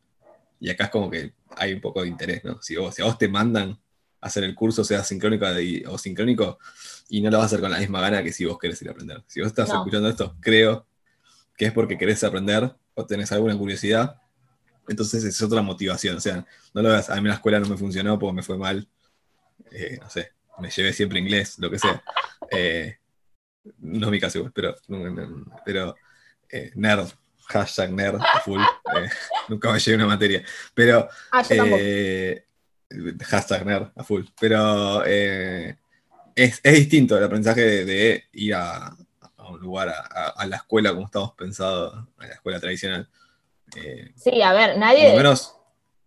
Y 0.60 0.70
acá 0.70 0.86
es 0.86 0.90
como 0.90 1.10
que 1.10 1.34
hay 1.56 1.74
un 1.74 1.82
poco 1.82 2.02
de 2.02 2.10
interés, 2.10 2.44
¿no? 2.44 2.62
Si, 2.62 2.76
vos, 2.76 3.00
a 3.00 3.06
vos 3.06 3.18
te 3.18 3.28
mandan 3.28 3.80
a 4.22 4.28
hacer 4.28 4.44
el 4.44 4.56
curso, 4.56 4.84
sea 4.84 5.04
sincrónico 5.04 5.46
o 5.88 5.98
sincrónico, 5.98 6.60
y 7.08 7.22
no 7.22 7.32
lo 7.32 7.38
vas 7.38 7.46
a 7.46 7.48
hacer 7.48 7.62
con 7.62 7.72
la 7.72 7.80
misma 7.80 8.02
gana 8.02 8.24
que 8.24 8.32
si 8.32 8.46
vos 8.46 8.58
querés 8.60 8.82
ir 8.82 8.90
a 8.90 8.92
aprender. 8.92 9.24
Si 9.28 9.40
vos 9.40 9.48
estás 9.48 9.70
escuchando 9.70 10.10
esto, 10.10 10.36
creo 10.40 10.86
que 11.58 11.66
es 11.66 11.74
porque 11.74 11.98
querés 11.98 12.24
aprender 12.24 12.74
o 12.94 13.06
tenés 13.06 13.32
alguna 13.32 13.58
curiosidad, 13.58 14.16
entonces 14.88 15.24
es 15.24 15.42
otra 15.42 15.62
motivación. 15.62 16.18
O 16.18 16.20
sea, 16.20 16.46
no 16.74 16.82
lo 16.82 16.90
veas, 16.90 17.10
a 17.10 17.22
mí 17.22 17.28
la 17.28 17.36
escuela 17.36 17.60
no 17.60 17.68
me 17.70 17.78
funcionó 17.78 18.20
porque 18.20 18.36
me 18.36 18.44
fue 18.44 18.58
mal, 18.58 18.88
eh, 19.72 19.98
no 20.02 20.10
sé, 20.10 20.34
me 20.60 20.70
llevé 20.70 20.94
siempre 20.94 21.20
inglés, 21.20 21.58
lo 21.60 21.70
que 21.70 21.80
sea. 21.80 22.04
Eh, 22.52 22.98
no 23.80 24.08
es 24.08 24.12
mi 24.12 24.20
caso, 24.20 24.52
pero, 24.54 24.76
pero 25.66 25.96
eh, 26.50 26.72
nerd, 26.76 27.08
hashtag 27.50 27.92
nerd 27.92 28.22
full. 28.46 28.62
Eh, 28.62 29.10
nunca 29.48 29.72
me 29.72 29.80
llegué 29.80 29.96
una 29.96 30.08
materia. 30.08 30.44
Pero. 30.74 31.10
Ah, 31.32 31.44
eh, 31.50 32.46
hashtag 33.22 33.66
nerd 33.66 33.88
a 33.96 34.04
full. 34.04 34.24
Pero 34.40 35.04
eh, 35.06 35.78
es, 36.36 36.62
distinto 36.64 37.18
el 37.18 37.24
aprendizaje 37.24 37.86
de, 37.86 38.24
ir 38.34 38.56
a, 38.56 38.96
un 39.50 39.60
lugar, 39.60 39.90
a, 39.90 40.46
la 40.46 40.58
escuela 40.58 40.94
como 40.94 41.06
estamos 41.06 41.34
pensados, 41.34 41.94
a 42.18 42.28
la 42.28 42.34
escuela 42.34 42.60
tradicional. 42.60 43.10
sí, 44.16 44.42
a 44.42 44.54
ver, 44.54 44.78
nadie. 44.78 45.06
Por 45.06 45.12
lo 45.12 45.18
menos 45.18 45.56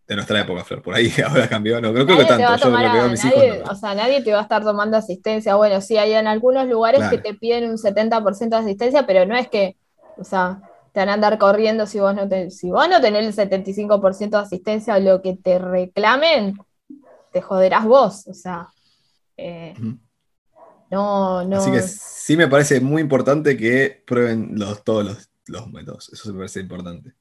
de 0.06 0.16
nuestra 0.16 0.40
época, 0.40 0.64
Flor. 0.64 0.82
Por 0.82 0.94
ahí 0.94 1.12
ahora 1.26 1.48
cambió. 1.48 1.80
No 1.80 1.92
creo, 1.92 2.06
que 2.06 2.24
tanto. 2.24 2.56
Yo 2.56 2.70
lo 2.70 2.76
que 2.76 2.86
a 2.86 3.08
mis 3.08 3.24
nadie, 3.24 3.62
O 3.68 3.74
sea, 3.74 3.94
nadie 3.94 4.22
te 4.22 4.32
va 4.32 4.40
a 4.40 4.42
estar 4.42 4.62
tomando 4.62 4.96
asistencia. 4.96 5.56
Bueno, 5.56 5.80
sí, 5.80 5.96
hay 5.96 6.12
en 6.12 6.26
algunos 6.26 6.68
lugares 6.68 7.08
que 7.08 7.18
te 7.18 7.34
piden 7.34 7.68
un 7.68 7.76
70% 7.76 8.48
de 8.48 8.56
asistencia, 8.56 9.06
pero 9.06 9.26
no 9.26 9.36
es 9.36 9.48
que. 9.48 9.76
O 10.18 10.24
sea, 10.24 10.60
te 10.92 11.00
van 11.00 11.08
a 11.08 11.14
andar 11.14 11.38
corriendo 11.38 11.86
si 11.86 11.98
vos 11.98 12.14
no, 12.14 12.28
si 12.50 12.70
vos 12.70 12.88
no 12.88 13.00
tenés 13.00 13.38
el 13.38 13.48
75% 13.50 14.30
de 14.30 14.36
asistencia 14.36 14.96
o 14.96 15.00
lo 15.00 15.22
que 15.22 15.36
te 15.36 15.58
reclamen, 15.58 16.58
te 17.32 17.40
joderás 17.40 17.84
vos. 17.86 18.26
O 18.26 18.34
sea, 18.34 18.68
eh, 19.36 19.74
no, 20.90 21.44
no. 21.44 21.56
Así 21.56 21.72
que 21.72 21.80
sí 21.80 22.36
me 22.36 22.46
parece 22.46 22.80
muy 22.80 23.00
importante 23.00 23.56
que 23.56 24.02
prueben 24.06 24.50
los, 24.52 24.84
todos 24.84 25.28
los, 25.46 25.72
métodos. 25.72 26.10
Eso 26.12 26.30
me 26.32 26.40
parece 26.40 26.60
importante. 26.60 27.14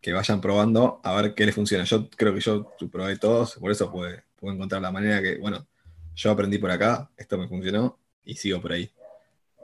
Que 0.00 0.12
vayan 0.12 0.40
probando 0.40 1.00
a 1.04 1.14
ver 1.14 1.34
qué 1.34 1.46
les 1.46 1.54
funciona. 1.54 1.84
Yo 1.84 2.10
creo 2.10 2.34
que 2.34 2.40
yo 2.40 2.72
probé 2.90 3.16
todos, 3.18 3.54
por 3.54 3.70
eso 3.70 3.90
puedo, 3.90 4.10
encontrar 4.52 4.82
la 4.82 4.90
manera 4.90 5.22
que, 5.22 5.38
bueno, 5.38 5.66
yo 6.14 6.30
aprendí 6.30 6.58
por 6.58 6.70
acá, 6.70 7.10
esto 7.16 7.38
me 7.38 7.48
funcionó 7.48 7.98
y 8.24 8.34
sigo 8.34 8.60
por 8.60 8.72
ahí. 8.72 8.90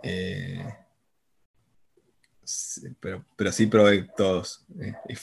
Eh, 0.02 0.64
pero, 3.00 3.24
pero 3.36 3.52
sí 3.52 3.66
probé 3.66 4.08
todos. 4.16 4.64
Eh, 4.80 4.94
y 5.08 5.14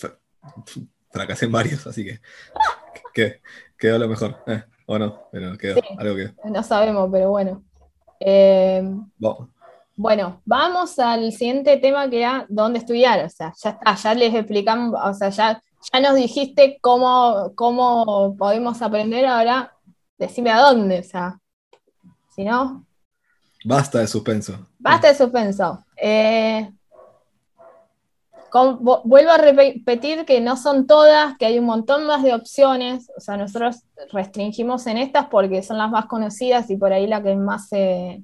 fracasé 1.12 1.46
en 1.46 1.52
varios, 1.52 1.86
así 1.88 2.06
que, 3.14 3.42
quedó 3.78 3.98
lo 3.98 4.08
mejor. 4.08 4.38
Eh, 4.48 4.64
o 4.86 4.98
no, 4.98 5.28
pero 5.32 5.58
quedó 5.58 5.82
algo 5.98 6.16
que. 6.16 6.34
No 6.50 6.64
sabemos, 6.64 7.10
pero 7.12 7.30
bueno. 7.30 7.64
Eh, 8.20 8.84
bueno, 9.96 10.42
vamos 10.46 10.98
al 10.98 11.32
siguiente 11.32 11.78
tema 11.78 12.10
que 12.10 12.20
era 12.20 12.46
dónde 12.48 12.80
estudiar. 12.80 13.26
O 13.26 13.30
sea, 13.30 13.54
ya 13.62 13.72
está, 13.72 13.96
ya 13.96 14.14
les 14.14 14.34
explicamos, 14.34 14.98
o 15.04 15.14
sea, 15.14 15.30
ya, 15.30 15.62
ya 15.92 16.00
nos 16.00 16.16
dijiste 16.16 16.80
cómo, 16.82 17.52
cómo 17.56 18.36
podemos 18.38 18.82
aprender, 18.82 19.26
ahora 19.26 19.74
decime 20.18 20.52
a 20.52 20.60
dónde, 20.60 21.00
o 21.00 21.04
sea, 21.04 21.40
si 22.34 22.44
no. 22.44 22.86
Basta 23.66 24.00
de 24.00 24.08
suspenso. 24.08 24.68
Basta 24.78 25.10
de 25.10 25.16
suspenso. 25.16 25.84
Eh, 25.98 26.72
vuelvo 28.52 29.32
a 29.32 29.38
repetir 29.38 30.26
que 30.26 30.42
no 30.42 30.58
son 30.58 30.88
todas, 30.88 31.38
que 31.38 31.46
hay 31.46 31.60
un 31.60 31.66
montón 31.66 32.06
más 32.06 32.24
de 32.24 32.34
opciones, 32.34 33.10
o 33.18 33.20
sea, 33.20 33.38
nosotros 33.38 33.84
restringimos 34.12 34.88
en 34.88 34.98
estas 34.98 35.28
porque 35.28 35.64
son 35.64 35.78
las 35.78 35.90
más 35.90 36.06
conocidas 36.06 36.70
y 36.70 36.78
por 36.78 36.94
ahí 36.94 37.08
las 37.08 37.24
que 37.24 37.36
más 37.36 37.70
se, 37.70 38.24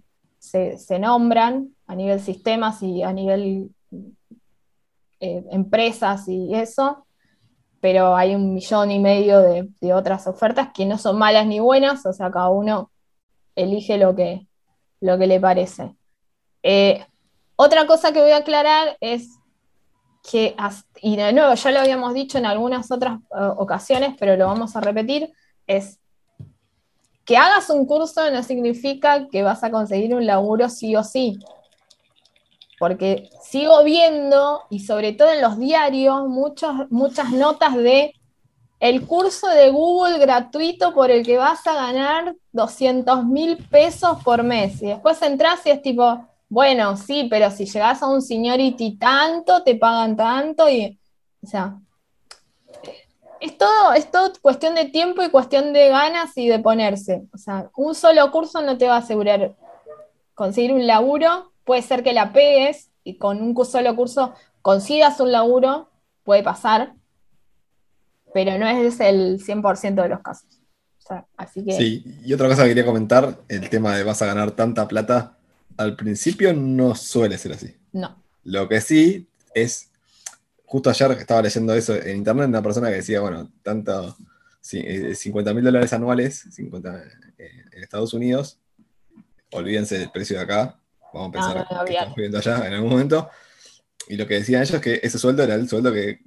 nombran 1.00 1.70
a 1.88 1.96
nivel 1.96 2.20
sistemas 2.20 2.82
y 2.82 3.04
a 3.04 3.12
nivel 3.12 3.70
eh, 5.20 5.44
empresas 5.52 6.28
y 6.28 6.54
eso, 6.54 7.06
pero 7.80 8.16
hay 8.16 8.36
un 8.36 8.54
millón 8.54 8.92
y 8.92 9.00
medio 9.00 9.40
de, 9.40 9.94
otras 9.94 10.28
ofertas 10.28 10.70
que 10.74 10.86
no 10.86 10.98
son 10.98 11.18
malas 11.18 11.46
ni 11.48 11.60
buenas, 11.60 12.06
o 12.06 12.14
sea, 12.14 12.32
cada 12.32 12.50
uno 12.50 12.92
elige 13.56 13.98
lo 13.98 14.16
que, 14.16 14.48
lo 15.02 15.18
que 15.18 15.28
le 15.28 15.40
parece. 15.40 15.96
Eh, 16.64 17.06
otra 17.56 17.86
cosa 17.88 18.12
que 18.12 18.22
voy 18.22 18.32
a 18.32 18.38
aclarar 18.38 18.98
es 19.00 19.30
que, 20.30 20.56
y 21.02 21.16
de 21.16 21.34
nuevo, 21.34 21.54
ya 21.54 21.72
lo 21.72 21.80
habíamos 21.80 22.14
dicho 22.14 22.38
en 22.38 22.46
algunas 22.46 22.92
otras 22.92 23.20
eh, 23.20 23.52
ocasiones, 23.58 24.16
pero 24.20 24.36
lo 24.36 24.48
vamos 24.48 24.76
a 24.76 24.82
repetir, 24.82 25.32
es 25.68 26.00
que 27.26 27.38
hagas 27.38 27.70
un 27.70 27.86
curso 27.86 28.30
no 28.30 28.44
significa 28.44 29.28
que 29.28 29.42
vas 29.42 29.64
a 29.64 29.72
conseguir 29.72 30.14
un 30.14 30.26
laburo 30.26 30.70
sí 30.70 30.96
o 30.96 31.04
sí. 31.04 31.40
Porque 32.78 33.30
sigo 33.42 33.84
viendo, 33.84 34.62
y 34.70 34.80
sobre 34.80 35.14
todo 35.14 35.32
en 35.32 35.42
los 35.42 35.58
diarios, 35.58 36.28
muchas 36.28 37.32
notas 37.32 37.76
de 37.76 38.14
el 38.80 39.08
curso 39.08 39.48
de 39.48 39.70
Google 39.72 40.20
gratuito 40.20 40.94
por 40.94 41.10
el 41.10 41.26
que 41.26 41.38
vas 41.38 41.66
a 41.66 41.74
ganar 41.74 42.36
200 42.52 43.26
mil 43.26 43.58
pesos 43.70 44.22
por 44.24 44.44
mes. 44.44 44.82
Y 44.82 44.88
después 44.88 45.22
entras 45.22 45.66
y 45.66 45.72
es 45.72 45.82
tipo, 45.82 46.28
bueno, 46.56 46.96
sí, 46.96 47.28
pero 47.30 47.52
si 47.52 47.66
llegas 47.66 48.02
a 48.02 48.08
un 48.08 48.22
seniority 48.22 48.98
tanto, 48.98 49.62
te 49.62 49.76
pagan 49.76 50.16
tanto 50.16 50.70
y, 50.70 50.98
o 51.44 51.48
sea, 51.48 51.78
es 53.42 53.58
todo, 53.58 53.92
es 53.92 54.10
todo 54.10 54.32
cuestión 54.42 54.74
de 54.74 54.86
tiempo 54.86 55.22
y 55.22 55.30
cuestión 55.30 55.74
de 55.74 55.90
ganas 55.90 56.32
y 56.38 56.48
de 56.48 56.60
ponerse. 56.60 57.28
O 57.34 57.38
sea, 57.38 57.70
un 57.76 57.94
solo 57.94 58.32
curso 58.32 58.62
no 58.62 58.78
te 58.78 58.88
va 58.88 58.96
a 58.96 59.00
asegurar 59.00 59.54
conseguir 60.34 60.72
un 60.72 60.88
laburo. 60.88 61.52
Puede 61.66 61.82
ser 61.82 62.04
que 62.04 62.14
la 62.14 62.32
pegues 62.32 62.90
y 63.04 63.18
con 63.18 63.42
un 63.42 63.66
solo 63.66 63.94
curso 63.94 64.34
consigas 64.62 65.20
un 65.20 65.34
laburo, 65.34 65.90
puede 66.24 66.42
pasar, 66.42 66.94
pero 68.34 68.58
no 68.58 68.66
es 68.66 68.98
el 69.02 69.44
100% 69.44 70.04
de 70.04 70.08
los 70.08 70.22
casos. 70.22 70.48
así 71.36 71.66
que... 71.66 71.74
Sí, 71.74 72.22
y 72.24 72.32
otra 72.32 72.48
cosa 72.48 72.64
que 72.64 72.70
quería 72.70 72.86
comentar, 72.86 73.40
el 73.50 73.70
tema 73.70 73.98
de 73.98 74.06
vas 74.06 74.22
a 74.22 74.26
ganar 74.26 74.52
tanta 74.52 74.88
plata, 74.88 75.35
al 75.78 75.96
principio 75.96 76.54
no 76.54 76.96
suele 76.96 77.38
ser 77.38 77.54
así. 77.54 77.76
No. 77.92 78.24
Lo 78.44 78.68
que 78.70 78.82
sí 78.82 79.28
es, 79.54 79.92
justo 80.66 80.90
ayer 80.90 81.12
estaba 81.12 81.42
leyendo 81.42 81.74
eso 81.74 81.96
en 81.96 82.18
internet, 82.18 82.48
una 82.48 82.62
persona 82.62 82.90
que 82.90 82.96
decía, 82.96 83.22
bueno, 83.22 83.52
tanto 83.64 84.16
50 84.62 85.54
mil 85.54 85.64
dólares 85.64 85.94
anuales 85.94 86.48
50, 86.52 87.04
en 87.38 87.84
Estados 87.84 88.14
Unidos, 88.14 88.58
olvídense 89.52 90.00
del 90.00 90.12
precio 90.12 90.38
de 90.38 90.44
acá, 90.44 90.80
vamos 91.14 91.30
a 91.30 91.32
pensar 91.32 91.86
que 91.86 91.94
estamos 91.94 92.16
viviendo 92.16 92.38
allá 92.38 92.68
en 92.68 92.74
algún 92.74 92.90
momento. 92.90 93.30
Y 94.08 94.18
lo 94.18 94.28
que 94.28 94.36
decían 94.36 94.62
ellos 94.62 94.76
es 94.76 94.82
que 94.82 95.00
ese 95.02 95.18
sueldo 95.18 95.44
era 95.44 95.56
el 95.56 95.68
sueldo 95.68 95.92
que, 95.92 96.20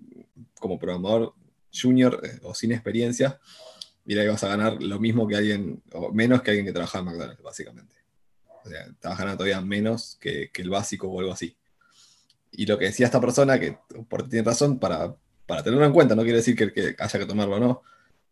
como 0.59 0.79
programador 0.79 1.35
junior 1.73 2.21
eh, 2.25 2.41
o 2.43 2.55
sin 2.55 2.73
experiencia, 2.73 3.39
mira, 4.05 4.25
ibas 4.25 4.43
a 4.43 4.49
ganar 4.49 4.83
lo 4.83 4.99
mismo 4.99 5.29
que 5.29 5.37
alguien, 5.37 5.83
o 5.93 6.13
menos 6.13 6.43
que 6.43 6.51
alguien 6.51 6.67
que 6.67 6.73
trabajaba 6.73 7.03
en 7.03 7.07
McDonald's, 7.07 7.43
básicamente. 7.43 7.98
O 8.69 8.71
sea, 8.71 8.83
estabas 8.83 9.19
ganando 9.19 9.39
todavía 9.39 9.61
menos 9.61 10.19
que, 10.21 10.51
el 10.55 10.71
básico 10.71 11.09
o 11.09 11.21
algo 11.21 11.33
así. 11.33 11.57
Y 12.51 12.67
lo 12.67 12.79
que 12.79 12.87
decía 12.87 13.07
esta 13.07 13.21
persona, 13.21 13.59
que 13.59 13.79
por 14.09 14.29
tiene 14.29 14.45
razón, 14.45 14.79
para, 14.79 15.15
para 15.47 15.63
tenerlo 15.63 15.87
en 15.87 15.93
cuenta, 15.93 16.15
no 16.15 16.23
quiere 16.23 16.39
decir 16.39 16.55
que, 16.55 16.73
que 16.73 16.95
haya 16.99 17.19
que 17.19 17.27
tomarlo 17.27 17.57
o 17.57 17.61
no, 17.61 17.83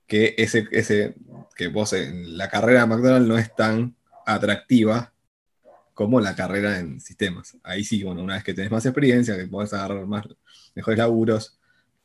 que 0.06 0.34
ese, 0.36 0.68
ese, 0.70 1.14
que 1.54 1.68
vos 1.68 1.92
en 1.94 2.36
la 2.36 2.48
carrera 2.48 2.80
de 2.80 2.86
McDonald's 2.86 3.28
no 3.28 3.38
es 3.38 3.54
tan 3.54 3.96
atractiva 4.26 5.12
como 5.94 6.20
la 6.20 6.36
carrera 6.36 6.78
en 6.78 7.00
sistemas. 7.00 7.56
Ahí 7.62 7.82
sí, 7.82 8.02
bueno, 8.02 8.22
una 8.22 8.34
vez 8.34 8.44
que 8.44 8.52
tenés 8.52 8.70
más 8.70 8.84
experiencia, 8.84 9.36
que 9.36 9.46
podés 9.46 9.72
agarrar 9.72 10.06
más, 10.06 10.26
mejores 10.74 10.98
laburos, 10.98 11.58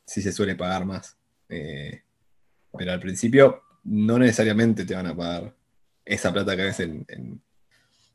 sí 0.06 0.22
se 0.22 0.32
suele 0.32 0.56
pagar 0.56 0.86
más. 0.86 1.18
Eh, 1.50 2.02
pero 2.76 2.92
al 2.92 3.00
principio 3.00 3.62
no 3.84 4.18
necesariamente 4.18 4.86
te 4.86 4.94
van 4.94 5.08
a 5.08 5.14
pagar 5.14 5.54
esa 6.04 6.32
plata 6.32 6.56
que 6.56 6.62
ves 6.62 6.80
en... 6.80 7.42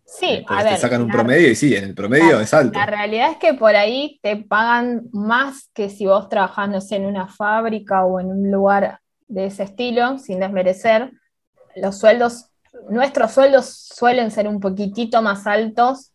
sí, 0.07 0.25
eh, 0.25 0.45
a 0.47 0.63
ver, 0.63 0.73
te 0.75 0.79
sacan 0.79 1.01
un 1.01 1.09
promedio 1.09 1.51
y 1.51 1.55
sí, 1.55 1.75
en 1.75 1.83
el 1.83 1.93
promedio 1.93 2.39
es 2.39 2.53
alto. 2.53 2.79
La 2.79 2.85
realidad 2.85 3.31
es 3.31 3.37
que 3.37 3.53
por 3.53 3.75
ahí 3.75 4.19
te 4.23 4.37
pagan 4.37 5.03
más 5.11 5.69
que 5.73 5.89
si 5.89 6.05
vos 6.05 6.29
trabajás, 6.29 6.69
no 6.69 6.81
sé, 6.81 6.95
en 6.95 7.05
una 7.05 7.27
fábrica 7.27 8.05
o 8.05 8.19
en 8.19 8.27
un 8.27 8.51
lugar 8.51 8.99
de 9.27 9.45
ese 9.45 9.63
estilo, 9.63 10.17
sin 10.17 10.39
desmerecer. 10.39 11.11
Los 11.75 11.99
sueldos, 11.99 12.49
nuestros 12.89 13.31
sueldos 13.33 13.89
suelen 13.93 14.31
ser 14.31 14.47
un 14.47 14.59
poquitito 14.59 15.21
más 15.21 15.45
altos 15.45 16.13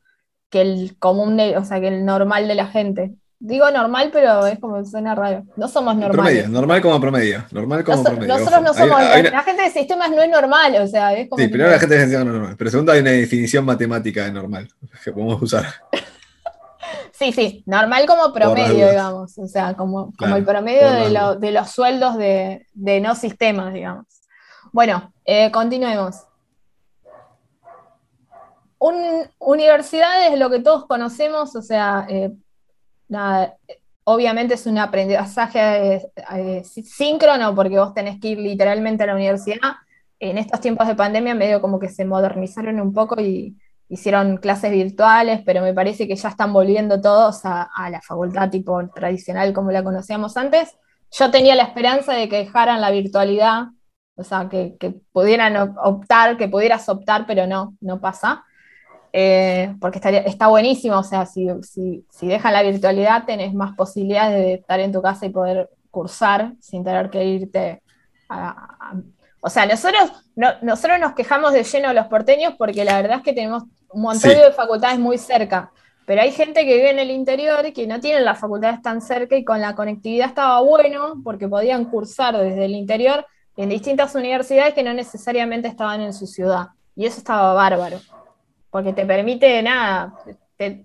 que 0.51 0.63
el 0.63 0.97
común, 0.99 1.37
de, 1.37 1.57
o 1.57 1.65
sea, 1.65 1.81
que 1.81 1.89
el 1.89 2.05
normal 2.05 2.49
de 2.49 2.55
la 2.55 2.67
gente. 2.67 3.15
Digo 3.45 3.69
normal, 3.73 4.11
pero 4.13 4.47
es 4.47 4.61
como 4.61 4.85
suena 4.85 5.17
raro. 5.17 5.43
No 5.57 5.67
somos 5.67 5.97
normales. 5.97 6.45
Promedio, 6.45 6.49
normal 6.49 6.81
como 6.81 7.01
promedio. 7.01 7.45
Normal 7.51 7.83
como 7.83 8.05
promedio. 8.05 8.39
Nosotros 8.39 8.63
no 8.63 8.73
somos. 8.73 9.01
la 9.01 9.43
gente 9.43 9.63
de 9.63 9.71
sistemas 9.71 10.11
no 10.13 10.23
es 10.23 10.31
normal, 10.31 10.77
o 10.81 10.87
sea, 10.87 11.13
es 11.15 11.29
como. 11.29 11.43
Sí, 11.43 11.49
primero 11.49 11.69
la 11.69 11.81
gente 11.81 11.97
de 11.97 12.03
sistemas 12.03 12.27
no 12.27 12.31
es 12.31 12.39
normal. 12.39 12.57
Pero 12.57 12.71
segundo, 12.71 12.93
hay 12.93 13.01
una 13.01 13.11
definición 13.11 13.65
matemática 13.65 14.27
de 14.27 14.31
normal 14.31 14.69
que 15.03 15.11
podemos 15.11 15.43
usar. 15.43 15.67
sí, 17.11 17.33
sí, 17.33 17.65
normal 17.67 18.07
como 18.07 18.33
promedio, 18.33 18.89
digamos. 18.89 19.37
O 19.37 19.49
sea, 19.49 19.75
como, 19.75 20.13
como 20.17 20.37
el 20.37 20.45
promedio 20.45 20.89
de, 20.89 21.39
de, 21.41 21.51
los 21.51 21.69
sueldos 21.69 22.17
de, 22.17 22.69
de, 22.75 23.01
no 23.01 23.17
sistemas, 23.17 23.75
digamos. 23.75 24.07
Bueno, 24.71 25.13
eh, 25.25 25.51
continuemos. 25.51 26.15
Un, 28.79 29.29
universidad 29.41 30.33
es 30.33 30.39
lo 30.39 30.49
que 30.49 30.61
todos 30.61 30.87
conocemos, 30.87 31.57
o 31.57 31.63
sea, 31.63 32.07
eh, 32.09 32.33
obviamente 34.05 34.55
es 34.55 34.67
un 34.67 34.79
aprendizaje 34.79 36.03
eh, 36.35 36.63
síncrono 36.65 37.55
porque 37.55 37.79
vos 37.79 37.95
tenés 37.95 38.21
que 38.21 38.29
ir 38.29 38.39
literalmente 38.39 39.05
a 39.05 39.07
la 39.07 39.15
universidad. 39.15 39.59
En 40.19 40.39
estos 40.39 40.61
tiempos 40.61 40.87
de 40.87 40.95
pandemia 40.95 41.35
medio 41.35 41.61
como 41.61 41.79
que 41.79 41.89
se 41.89 42.05
modernizaron 42.05 42.81
un 42.81 42.93
poco 42.93 43.21
y 43.21 43.57
hicieron 43.93 44.39
clases 44.39 44.71
virtuales, 44.71 45.43
pero 45.45 45.61
me 45.61 45.75
parece 45.75 46.09
que 46.09 46.17
ya 46.17 46.31
están 46.31 46.53
volviendo 46.53 47.01
todos 47.01 47.45
a, 47.45 47.69
la 47.91 48.01
facultad 48.01 48.49
tipo 48.49 48.81
tradicional 48.95 49.53
como 49.53 49.71
la 49.71 49.85
conocíamos 49.85 50.37
antes. 50.39 50.75
Yo 51.11 51.31
tenía 51.31 51.55
la 51.55 51.65
esperanza 51.65 52.15
de 52.15 52.27
que 52.27 52.39
dejaran 52.39 52.81
la 52.81 52.91
virtualidad, 52.91 53.65
o 54.17 54.25
sea, 54.25 54.49
que, 54.49 54.79
pudieran 55.13 55.77
optar, 55.83 56.39
que 56.39 56.49
pudieras 56.49 56.89
optar, 56.89 57.27
pero 57.27 57.47
no, 57.47 57.77
no 57.83 58.01
pasa. 58.01 58.45
Eh, 59.15 59.75
porque 59.79 59.99
estaría, 59.99 60.21
está 60.21 60.47
buenísimo, 60.47 60.99
o 60.99 61.03
sea, 61.03 61.27
si, 61.27 61.47
si, 61.63 62.27
dejan 62.27 62.55
la 62.55 62.63
virtualidad 62.63 63.27
tenés 63.27 63.53
más 63.53 63.77
posibilidades 63.77 64.39
de 64.39 64.55
estar 64.55 64.81
en 64.81 64.91
tu 64.91 65.03
casa 65.03 65.27
y 65.27 65.29
poder 65.29 65.69
cursar 65.91 66.55
sin 66.61 66.83
tener 66.83 67.11
que 67.11 67.23
irte 67.23 67.83
a, 68.31 68.95
o 69.41 69.51
sea, 69.51 69.67
nosotros, 69.67 70.11
nosotros 70.63 70.99
nos 70.99 71.13
quejamos 71.13 71.53
de 71.53 71.63
lleno 71.63 71.93
los 71.93 72.07
porteños 72.07 72.55
porque 72.57 72.87
la 72.87 73.03
verdad 73.03 73.19
es 73.19 73.23
que 73.23 73.35
tenemos 73.35 73.65
un 73.91 74.01
montón 74.01 74.31
de 74.31 74.53
facultades 74.53 74.99
muy 74.99 75.19
cerca, 75.19 75.71
pero 76.07 76.23
hay 76.23 76.33
gente 76.33 76.65
que 76.65 76.77
vive 76.77 76.91
en 76.91 76.99
el 76.99 77.11
interior 77.11 77.67
y 77.67 77.73
que 77.73 77.87
no 77.87 78.01
tienen 78.01 78.25
las 78.25 78.39
facultades 78.39 78.81
tan 78.81 79.03
cerca 79.03 79.37
y 79.37 79.45
con 79.45 79.61
la 79.61 79.75
conectividad 79.75 80.29
estaba 80.29 80.61
bueno 80.63 81.21
porque 81.23 81.49
podían 81.49 81.85
cursar 81.85 82.39
desde 82.39 82.65
el 82.65 82.73
interior 82.73 83.27
en 83.59 83.69
distintas 83.69 84.15
universidades 84.15 84.73
que 84.73 84.83
no 84.83 84.95
necesariamente 84.95 85.69
estaban 85.69 86.01
en 86.01 86.15
su 86.15 86.27
ciudad. 86.27 86.69
Y 86.97 87.05
eso 87.05 87.19
estaba 87.19 87.53
bárbaro 87.53 88.01
porque 88.73 88.95
te 88.95 89.05
permite, 89.05 89.63
nada, 89.63 90.15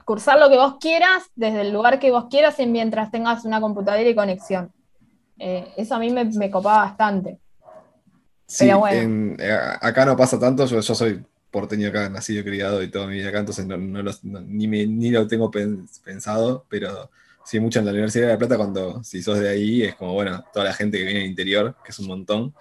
cursar 0.04 0.38
lo 0.38 0.50
que 0.50 0.58
vos 0.58 0.76
quieras 0.78 1.24
desde 1.36 1.62
el 1.62 1.72
lugar 1.72 2.00
que 2.00 2.12
vos 2.12 2.26
quieras 2.30 2.60
y 2.60 2.68
mientras 2.68 3.12
tengas 3.12 3.46
una 3.46 3.62
computadora 3.62 4.04
y 4.04 4.14
conexión. 4.14 4.74
Eh, 5.40 5.66
eso 5.78 5.96
a 5.96 6.00
mí 6.00 6.10
me, 6.12 6.52
copaba 6.52 6.80
bastante. 6.80 7.40
Sí, 8.46 8.70
eh, 8.70 9.58
acá 9.80 10.06
no 10.06 10.18
pasa 10.18 10.38
tanto, 10.38 10.66
yo, 10.66 10.82
soy 10.82 11.24
porteño 11.50 11.88
acá, 11.88 12.10
nacido 12.10 12.42
y 12.42 12.44
criado 12.44 12.84
y 12.84 12.92
toda 12.92 13.08
mi 13.08 13.16
vida 13.16 13.30
acá, 13.30 13.40
entonces 13.40 13.66
no, 13.66 13.78
ni, 13.78 15.10
lo 15.10 15.26
tengo 15.26 15.50
pensado, 15.50 16.66
pero 16.68 17.10
sí 17.46 17.58
mucho 17.62 17.80
en 17.80 17.86
la 17.86 17.92
Universidad 17.92 18.28
de 18.28 18.34
La 18.34 18.38
Plata 18.38 18.58
cuando, 18.58 19.02
si 19.02 19.24
sos 19.24 19.40
de 19.40 19.48
ahí, 19.48 19.84
es 19.84 19.96
como, 19.96 20.12
bueno, 20.12 20.44
toda 20.52 20.66
la 20.66 20.74
gente 20.74 20.98
que 20.98 21.06
viene 21.06 21.22
del 21.22 21.30
interior, 21.30 21.74
que 21.86 21.92
es 21.92 22.00
un 22.00 22.08
montón, 22.08 22.54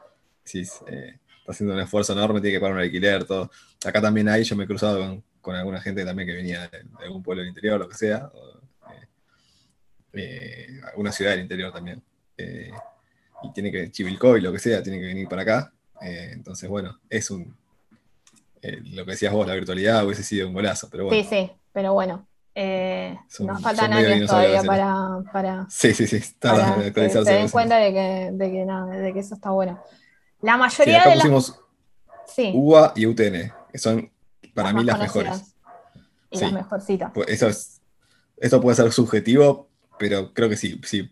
sí, 0.45 0.62
eh, 0.87 1.19
está 1.41 1.51
haciendo 1.51 1.75
un 1.75 1.81
esfuerzo 1.81 2.12
enorme, 2.12 2.41
tiene 2.41 2.57
que 2.57 2.61
pagar 2.61 2.77
un 2.77 2.83
alquiler, 2.83 3.25
todo. 3.25 3.51
Acá 3.87 4.01
también 4.01 4.29
hay, 4.29 4.42
yo 4.42 4.57
me 4.57 4.64
he 4.64 4.66
cruzado 4.66 5.22
con, 5.40 5.55
alguna 5.55 5.81
gente 5.81 6.05
también 6.05 6.27
que 6.27 6.35
venía 6.35 6.68
de, 6.68 6.85
algún 7.05 7.22
pueblo 7.22 7.40
del 7.40 7.51
interior, 7.51 7.79
lo 7.79 7.88
que 7.88 7.94
sea, 7.94 8.29
eh, 8.90 9.07
eh, 10.14 10.81
alguna 10.88 11.12
ciudad 11.12 11.31
del 11.31 11.40
interior 11.40 11.72
también. 11.72 12.03
Eh, 12.37 12.72
y 13.44 13.53
tiene 13.53 13.70
que, 13.70 13.90
Chivilcoy, 13.90 14.40
lo 14.40 14.53
que 14.53 14.59
sea, 14.59 14.83
tiene 14.83 14.99
que 14.99 15.07
venir 15.07 15.29
para 15.29 15.42
acá. 15.42 15.72
entonces, 16.01 16.68
bueno, 16.68 16.99
es 17.09 17.31
un, 17.31 17.57
lo 18.61 19.05
que 19.05 19.12
decías 19.12 19.33
vos, 19.33 19.46
la 19.46 19.55
virtualidad 19.55 20.05
hubiese 20.05 20.25
sido 20.25 20.49
un 20.49 20.55
golazo, 20.55 20.88
pero 20.90 21.05
bueno. 21.05 21.22
Sí, 21.22 21.29
sí, 21.29 21.51
pero 21.72 21.92
bueno. 21.92 22.27
nos 23.40 23.62
faltan 23.62 23.92
años 23.92 24.29
todavía 24.29 24.64
para, 24.64 25.22
para, 25.33 25.66
Sí, 25.70 25.94
sí, 25.94 26.09
sí. 26.09 26.18
que 26.18 27.09
se 27.09 27.22
den 27.22 27.49
cuenta 27.51 27.77
de 27.77 27.92
que, 27.92 28.31
de 28.33 28.51
que, 28.51 28.66
de 28.96 29.12
que 29.12 29.20
eso 29.20 29.37
está 29.37 29.51
bueno. 29.51 29.81
La 30.40 30.57
mayoría 30.57 31.05
de 31.05 31.14
pusimos 31.14 31.61
UA 32.55 32.92
y 32.96 33.07
UTN, 33.07 33.53
que 33.77 33.83
son 33.83 34.11
para 34.55 34.73
mí 34.73 34.85
las 34.85 34.99
mejores. 34.99 35.55
Y 36.31 36.39
las 36.39 36.53
mejorcitas. 36.53 37.12
Pues 37.12 37.29
eso, 37.29 37.47
es, 37.47 37.83
eso 38.39 38.59
puede 38.59 38.75
ser 38.75 38.91
subjetivo, 38.91 39.69
pero 39.99 40.33
creo 40.33 40.49
que 40.49 40.57
sí. 40.57 40.81
sí 40.83 41.11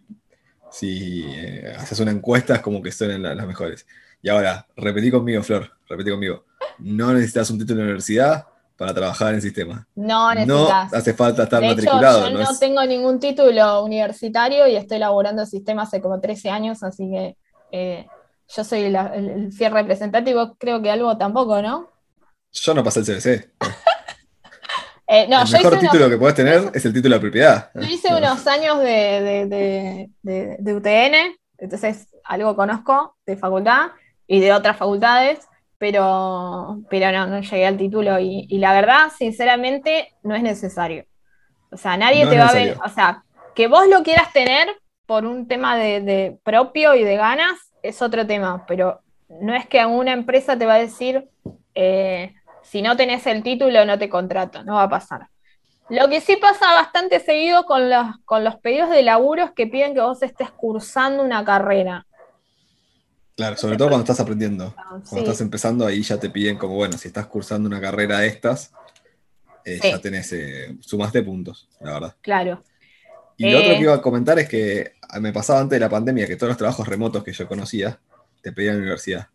si 0.71 1.25
eh, 1.29 1.73
haces 1.79 2.01
una 2.01 2.11
encuesta 2.11 2.55
es 2.55 2.61
como 2.61 2.83
que 2.83 2.91
son 2.91 3.23
las, 3.23 3.47
mejores. 3.47 3.87
Y 4.23 4.31
ahora, 4.31 4.67
repetí 4.77 5.11
conmigo, 5.11 5.43
Flor, 5.43 5.71
repetí 5.89 6.11
conmigo. 6.11 6.45
No 6.79 7.13
necesitas 7.13 7.51
un 7.51 7.59
título 7.59 7.81
de 7.81 7.85
universidad 7.85 8.47
para 8.77 8.95
trabajar 8.95 9.35
en 9.35 9.43
sistema. 9.43 9.87
No 9.95 10.35
necesitas. 10.35 10.91
No 10.91 10.99
hace 10.99 11.13
falta 11.13 11.43
estar 11.45 11.63
matriculado. 11.63 12.31
yo 12.31 12.39
no, 12.39 12.59
tengo 12.59 12.83
ningún 12.87 13.21
título 13.21 13.85
universitario 13.85 14.67
y 14.67 14.77
estoy 14.77 14.99
laborando 14.99 15.43
en 15.43 15.49
sistemas 15.49 15.89
hace 15.89 16.01
como 16.01 16.19
13 16.19 16.49
años, 16.49 16.83
así 16.83 17.11
que 17.11 17.37
eh, 17.71 18.07
yo 18.49 18.65
soy 18.65 18.85
el, 18.85 19.53
fiel 19.53 19.73
representante 19.73 20.31
y 20.31 20.35
vos 20.35 20.53
creo 20.59 20.83
que 20.83 20.91
algo 20.91 21.17
tampoco, 21.17 21.63
¿no? 21.63 21.91
Yo 22.55 22.75
no 22.75 22.83
pasé 22.83 23.01
el 23.01 23.07
CBC. 23.07 23.51
Eh, 25.07 25.27
no, 25.29 25.43
el 25.43 25.51
mejor 25.51 25.79
título 25.79 26.09
que 26.09 26.17
podés 26.17 26.35
tener 26.35 26.71
es 26.75 26.85
el 26.87 26.95
título 26.95 27.17
de 27.17 27.21
propiedad. 27.21 27.71
Yo 27.75 27.83
hice 27.83 28.09
unos 28.09 28.47
años 28.47 28.79
de, 28.81 30.09
UTN, 30.25 31.39
entonces 31.59 32.09
algo 32.25 32.57
conozco 32.57 33.15
de 33.27 33.37
facultad 33.37 33.89
y 34.27 34.41
de 34.41 34.53
otras 34.53 34.79
facultades, 34.79 35.47
pero, 35.77 36.81
pero 36.89 37.13
no, 37.13 37.27
no 37.27 37.41
llegué 37.41 37.67
al 37.67 37.77
título 37.77 38.19
y, 38.19 38.47
la 38.59 38.73
verdad, 38.73 39.13
sinceramente, 39.17 40.15
no 40.23 40.35
es 40.35 40.43
necesario. 40.43 41.05
O 41.71 41.77
sea, 41.77 41.99
nadie 41.99 42.27
te 42.27 42.39
va 42.39 42.47
a 42.47 42.55
ver, 42.55 42.79
o 42.83 42.89
sea, 42.89 43.25
que 43.55 43.69
vos 43.69 43.87
lo 43.89 44.03
quieras 44.03 44.33
tener 44.33 44.69
por 45.07 45.27
un 45.27 45.47
tema 45.47 45.77
de, 45.77 46.39
propio 46.43 46.95
y 46.95 47.05
de 47.05 47.17
ganas, 47.17 47.59
es 47.83 48.01
otro 48.01 48.27
tema, 48.27 48.65
pero 48.67 49.03
no 49.29 49.55
es 49.55 49.67
que 49.67 49.85
una 49.85 50.13
empresa 50.13 50.57
te 50.57 50.65
va 50.65 50.75
a 50.75 50.79
decir, 50.79 51.29
eh, 51.75 52.35
si 52.65 52.83
no 52.83 52.97
tenés 52.97 53.27
el 53.27 53.43
título 53.43 53.85
no 53.85 53.99
te 53.99 54.09
contrato, 54.09 54.65
no 54.65 54.75
va 54.75 54.85
a 54.85 54.89
pasar. 54.89 55.29
Lo 55.91 56.09
que 56.09 56.21
sí 56.21 56.37
pasa 56.37 56.73
bastante 56.75 57.21
seguido 57.21 57.65
con 57.65 57.91
los, 57.91 58.07
con 58.25 58.43
los 58.43 58.57
pedidos 58.57 58.91
de 58.91 59.03
laburo 59.03 59.45
es 59.45 59.51
que 59.53 59.67
piden 59.67 59.95
que 59.95 60.01
vos 60.01 60.23
estés 60.23 60.51
cursando 60.51 61.23
una 61.23 61.45
carrera. 61.45 62.07
Claro, 63.37 63.57
sobre 63.57 63.77
todo 63.77 63.89
cuando 63.89 64.05
estás 64.05 64.21
aprendiendo. 64.21 64.75
Ah, 64.77 65.01
cuando 65.09 65.19
estás 65.19 65.41
empezando, 65.41 65.85
ahí 65.85 66.03
ya 66.03 66.19
te 66.19 66.31
piden 66.31 66.57
como, 66.57 66.77
bueno, 66.77 66.97
si 66.97 67.09
estás 67.09 67.27
cursando 67.27 67.69
una 67.69 67.81
carrera 67.81 68.21
de 68.21 68.29
estas, 68.29 68.73
eh, 69.65 69.81
ya 69.83 69.99
tenés, 70.01 70.33
eh, 70.33 70.77
sumaste 70.81 71.23
puntos, 71.23 71.69
la 71.81 71.95
verdad. 71.95 72.17
Claro. 72.21 72.63
Y 73.37 73.51
lo 73.51 73.59
otro 73.59 73.73
Eh. 73.73 73.77
que 73.77 73.83
iba 73.83 73.95
a 73.95 74.01
comentar 74.03 74.39
es 74.39 74.49
que 74.49 74.93
me 75.21 75.33
pasaba 75.33 75.61
antes 75.61 75.77
de 75.77 75.81
la 75.81 75.91
pandemia 75.91 76.27
que 76.27 76.37
todos 76.37 76.51
los 76.51 76.57
trabajos 76.59 76.87
remotos 76.87 77.25
que 77.25 77.33
yo 77.33 77.49
conocía 77.49 77.99
te 78.41 78.53
pedían 78.53 78.77
universidad. 78.77 79.29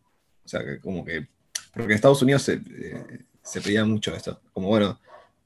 O 0.46 0.48
sea, 0.48 0.64
que 0.64 0.80
como 0.80 1.04
que. 1.04 1.28
Porque 1.80 1.94
en 1.94 1.96
Estados 1.96 2.22
Unidos 2.22 2.42
se, 2.44 2.54
eh, 2.54 3.20
se 3.42 3.62
pedía 3.62 3.86
mucho 3.86 4.14
esto. 4.16 4.42
Como, 4.54 4.68
bueno, 4.68 5.00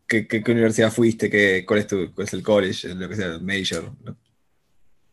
¿qué, 0.07 0.27
qué- 0.27 0.43
qué 0.43 0.51
universidad 0.51 0.91
fuiste? 0.91 1.29
¿Qué, 1.29 1.63
cuál, 1.65 1.79
es 1.79 1.87
tu, 1.87 2.13
¿Cuál 2.13 2.27
es 2.27 2.33
el 2.33 2.43
college? 2.43 2.93
Lo 2.95 3.07
que 3.07 3.15
sea, 3.15 3.27
el 3.27 3.41
major. 3.41 3.91
Lo, 4.03 4.15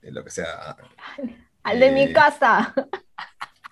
lo 0.02 0.24
que 0.24 0.30
sea. 0.30 0.76
Al 1.62 1.78
de 1.80 1.90
mi 1.92 2.02
Eh, 2.04 2.12
casa. 2.12 2.74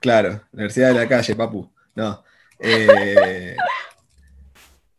Claro, 0.01 0.43
Universidad 0.53 0.89
de 0.89 0.95
la 0.95 1.09
calle, 1.09 1.35
papu. 1.35 1.73
No. 1.95 2.23
eh, 2.61 3.57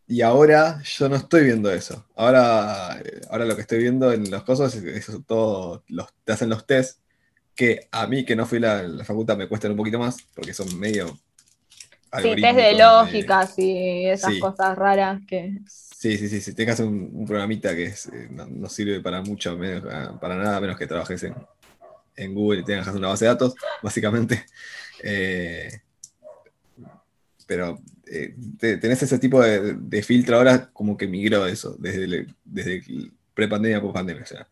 y 0.06 0.22
ahora 0.22 0.82
yo 0.82 1.08
no 1.08 1.16
estoy 1.16 1.44
viendo 1.44 1.70
eso. 1.70 2.04
Ahora, 2.16 2.94
ahora 3.30 3.44
lo 3.44 3.54
que 3.54 3.62
estoy 3.62 3.78
viendo 3.78 4.12
en 4.12 4.28
los 4.28 4.42
cosas 4.42 4.74
es 4.74 5.08
eso, 5.08 5.22
todo, 5.26 5.84
los, 5.88 6.08
te 6.24 6.32
hacen 6.32 6.48
los 6.48 6.66
test 6.66 6.98
que 7.54 7.88
a 7.92 8.06
mí 8.08 8.24
que 8.24 8.34
no 8.34 8.44
fui 8.44 8.58
a 8.58 8.60
la, 8.62 8.82
la 8.82 9.04
facultad 9.04 9.36
me 9.36 9.46
cuestan 9.48 9.70
un 9.70 9.76
poquito 9.76 9.98
más 10.00 10.16
porque 10.34 10.52
son 10.52 10.78
medio... 10.80 11.16
Sí, 12.18 12.34
test 12.40 12.56
de 12.56 12.72
lógicas 12.76 13.54
y 13.58 14.06
esas 14.06 14.34
Sí. 14.34 14.40
cosas 14.40 14.76
raras 14.76 15.20
que. 15.28 15.58
Sí, 15.68 16.16
sí, 16.18 16.28
sí, 16.28 16.40
sí. 16.40 16.54
Tengas 16.54 16.80
un, 16.80 17.10
un 17.12 17.26
programita 17.26 17.74
que 17.76 17.84
es, 17.84 18.06
eh, 18.06 18.28
no, 18.30 18.46
no 18.46 18.68
sirve 18.68 19.00
para 19.00 19.22
mucho, 19.22 19.56
menos- 19.56 19.84
para 20.20 20.36
nada, 20.36 20.56
a 20.56 20.60
menos 20.60 20.76
que 20.76 20.86
trabajes 20.86 21.22
en, 21.22 21.34
en 22.16 22.34
Google 22.34 22.60
y 22.60 22.64
tengas 22.64 22.88
una 22.88 23.08
base 23.08 23.26
de 23.26 23.30
datos, 23.30 23.54
básicamente. 23.82 24.44
Eh, 25.02 25.70
pero 27.46 27.78
eh, 28.06 28.34
te- 28.58 28.76
tenés 28.78 29.02
ese 29.02 29.18
tipo 29.18 29.40
de, 29.42 29.74
de 29.74 30.02
filtro 30.02 30.36
ahora 30.36 30.70
como 30.72 30.96
que 30.96 31.06
migró 31.06 31.46
eso, 31.46 31.76
desde, 31.78 32.04
el- 32.04 32.34
desde 32.44 32.82
pre-pandemia, 33.34 33.80
post-pandemia. 33.80 34.22
O 34.22 34.26
sea, 34.26 34.48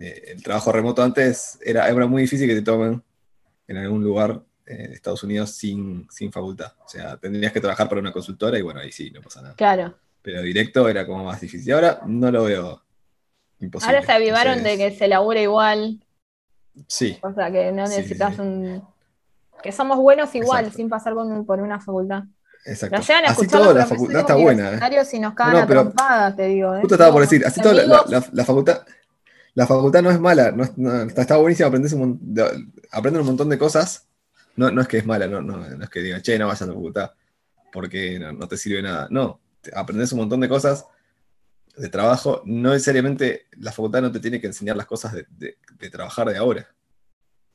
eh, 0.00 0.22
el 0.28 0.42
trabajo 0.42 0.72
remoto 0.72 1.02
antes 1.02 1.58
era, 1.62 1.88
era 1.88 2.06
muy 2.06 2.22
difícil 2.22 2.48
que 2.48 2.54
te 2.54 2.62
tomen 2.62 3.02
en 3.68 3.76
algún 3.78 4.02
lugar 4.02 4.42
eh, 4.66 4.88
de 4.88 4.94
Estados 4.94 5.22
Unidos 5.22 5.50
sin, 5.50 6.06
sin 6.10 6.32
facultad. 6.32 6.72
O 6.84 6.88
sea, 6.88 7.16
tendrías 7.16 7.52
que 7.52 7.60
trabajar 7.60 7.88
para 7.88 8.00
una 8.00 8.12
consultora 8.12 8.58
y 8.58 8.62
bueno, 8.62 8.80
ahí 8.80 8.90
sí, 8.92 9.10
no 9.10 9.20
pasa 9.20 9.42
nada 9.42 9.54
Claro. 9.54 9.94
pero 10.22 10.40
directo 10.42 10.88
era 10.88 11.06
como 11.06 11.24
más 11.24 11.40
difícil. 11.40 11.68
Y 11.68 11.72
ahora 11.72 12.00
no 12.06 12.30
lo 12.30 12.44
veo 12.44 12.82
imposible. 13.60 13.96
Ahora 13.96 14.06
se 14.06 14.12
avivaron 14.12 14.62
de 14.62 14.76
que 14.78 14.90
se 14.96 15.06
labura 15.08 15.40
igual. 15.40 16.00
Sí, 16.88 17.18
O 17.22 17.32
sea, 17.32 17.50
que 17.52 17.70
no 17.72 17.86
sí, 17.86 17.96
necesitas 17.96 18.34
sí. 18.34 18.40
un. 18.40 18.82
Que 19.62 19.70
somos 19.72 19.96
buenos 19.98 20.34
igual, 20.34 20.60
Exacto. 20.64 20.76
sin 20.76 20.88
pasar 20.88 21.14
con- 21.14 21.46
por 21.46 21.60
una 21.60 21.80
facultad. 21.80 22.24
exacto. 22.66 22.96
Nos 22.96 23.06
llegan 23.06 23.24
a 23.24 23.28
Así 23.28 23.46
los 23.46 23.74
la 23.74 23.86
facultad 23.86 24.20
está 24.20 24.34
buena. 24.34 24.70
¿eh? 24.74 25.20
nos 25.20 25.34
cagan 25.34 25.60
No, 25.60 25.66
pero- 25.66 25.82
trompadas, 25.82 26.36
te 26.36 26.46
digo. 26.46 26.74
¿eh? 26.74 26.80
Justo 26.80 26.94
estaba 26.96 27.12
por 27.12 27.22
decir, 27.22 27.44
así 27.46 27.60
todo, 27.60 27.72
la, 27.74 27.82
amigos. 27.82 28.10
la- 28.10 28.24
la 28.32 28.44
facultad. 28.44 28.82
La 29.54 29.66
facultad 29.68 30.02
no 30.02 30.10
es 30.10 30.18
mala, 30.18 30.50
no 30.50 30.64
es- 30.64 30.76
no- 30.76 31.02
está, 31.02 31.22
está 31.22 31.36
buenísima, 31.36 31.68
aprendes 31.68 31.92
un, 31.92 32.34
aprenden 32.90 33.20
un 33.20 33.26
montón 33.28 33.48
de 33.48 33.56
cosas. 33.58 34.06
No, 34.56 34.70
no 34.70 34.80
es 34.82 34.88
que 34.88 34.98
es 34.98 35.06
mala, 35.06 35.26
no, 35.26 35.40
no, 35.40 35.56
no 35.56 35.84
es 35.84 35.90
que 35.90 36.00
digan, 36.00 36.22
che, 36.22 36.38
no 36.38 36.46
vayas 36.46 36.62
a 36.62 36.66
la 36.66 36.72
facultad, 36.74 37.10
porque 37.72 38.18
no, 38.18 38.32
no 38.32 38.46
te 38.48 38.56
sirve 38.56 38.82
nada. 38.82 39.08
No, 39.10 39.40
aprendes 39.74 40.12
un 40.12 40.18
montón 40.20 40.40
de 40.40 40.48
cosas 40.48 40.86
de 41.76 41.88
trabajo. 41.88 42.42
No 42.44 42.70
necesariamente 42.70 43.46
la 43.58 43.72
facultad 43.72 44.02
no 44.02 44.12
te 44.12 44.20
tiene 44.20 44.40
que 44.40 44.46
enseñar 44.46 44.76
las 44.76 44.86
cosas 44.86 45.12
de, 45.12 45.26
de- 45.30 45.58
de 45.78 45.90
trabajar 45.90 46.28
de 46.28 46.36
ahora. 46.36 46.68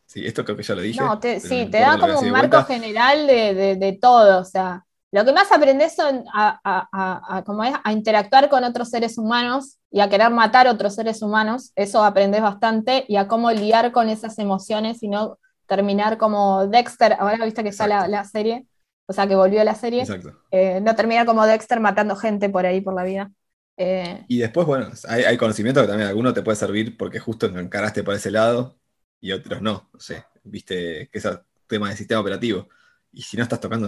Sí, 0.06 0.26
esto 0.26 0.44
creo 0.44 0.58
que 0.58 0.64
ya 0.64 0.76
lo 0.76 0.82
dije. 0.82 1.00
No, 1.00 1.20
te- 1.20 1.40
sí, 1.40 1.68
te 1.72 1.80
da 1.80 1.98
como 2.00 2.20
un 2.20 2.32
marco 2.32 2.58
vuelta. 2.58 2.64
general 2.66 3.28
de, 3.28 3.54
de- 3.54 3.76
de 3.76 3.94
todo. 3.94 4.40
O 4.42 4.44
sea, 4.46 4.86
lo 5.12 5.24
que 5.24 5.32
más 5.32 5.52
aprendes 5.52 5.96
son 5.96 6.26
a, 6.34 6.60
a- 6.64 6.90
a- 6.92 7.38
a- 7.38 7.44
como 7.44 7.64
es, 7.64 7.74
a 7.84 7.94
interactuar 7.94 8.50
con 8.50 8.64
otros 8.64 8.90
seres 8.90 9.18
humanos 9.18 9.78
y 9.92 10.02
a 10.02 10.10
querer 10.10 10.32
matar 10.32 10.68
otros 10.68 10.96
seres 10.96 11.22
humanos. 11.22 11.72
Eso 11.76 12.04
aprendes 12.04 12.42
bastante 12.42 13.06
y 13.08 13.16
a 13.18 13.28
cómo 13.28 13.52
lidiar 13.52 13.92
con 13.92 14.10
esas 14.10 14.38
emociones 14.40 15.02
y 15.04 15.08
no 15.08 15.38
terminar 15.70 16.18
como 16.20 16.68
Dexter. 16.68 17.16
Ahora 17.20 17.46
viste 17.46 17.64
que 17.64 17.70
está 17.70 17.88
la, 17.88 18.08
la 18.10 18.26
serie, 18.26 18.68
o 19.08 19.14
sea, 19.14 19.28
que 19.28 19.36
volvió 19.38 19.64
la 19.66 19.76
serie. 19.76 20.04
Exacto. 20.04 20.42
eh, 20.52 20.82
no 20.82 20.96
terminar 20.96 21.28
como 21.28 21.46
Dexter 21.48 21.80
matando 21.82 22.18
gente 22.18 22.50
por 22.50 22.66
ahí 22.68 22.82
por 22.82 22.96
la 22.96 23.06
vida. 23.06 23.32
Eh, 23.78 24.26
Y 24.28 24.40
después, 24.40 24.68
bueno, 24.68 24.90
hay, 25.08 25.24
hay 25.24 25.38
conocimiento 25.38 25.82
que 25.82 25.88
también 25.88 26.08
alguno 26.10 26.34
te 26.34 26.44
puede 26.44 26.56
servir 26.58 26.98
porque 26.98 27.20
justo 27.20 27.48
encaraste 27.48 28.04
por 28.04 28.14
ese 28.16 28.30
lado 28.32 28.80
y 29.20 29.32
otros 29.32 29.62
no. 29.62 29.90
No 29.94 30.00
sé, 30.00 30.24
viste 30.44 31.10
que 31.12 31.18
es 31.20 31.26
el 31.26 31.40
tema 31.68 31.90
de 31.90 31.96
sistema 31.98 32.22
operativo. 32.22 32.70
Y 33.12 33.24
si 33.24 33.38
no 33.38 33.44
estás 33.44 33.60
tocando 33.60 33.88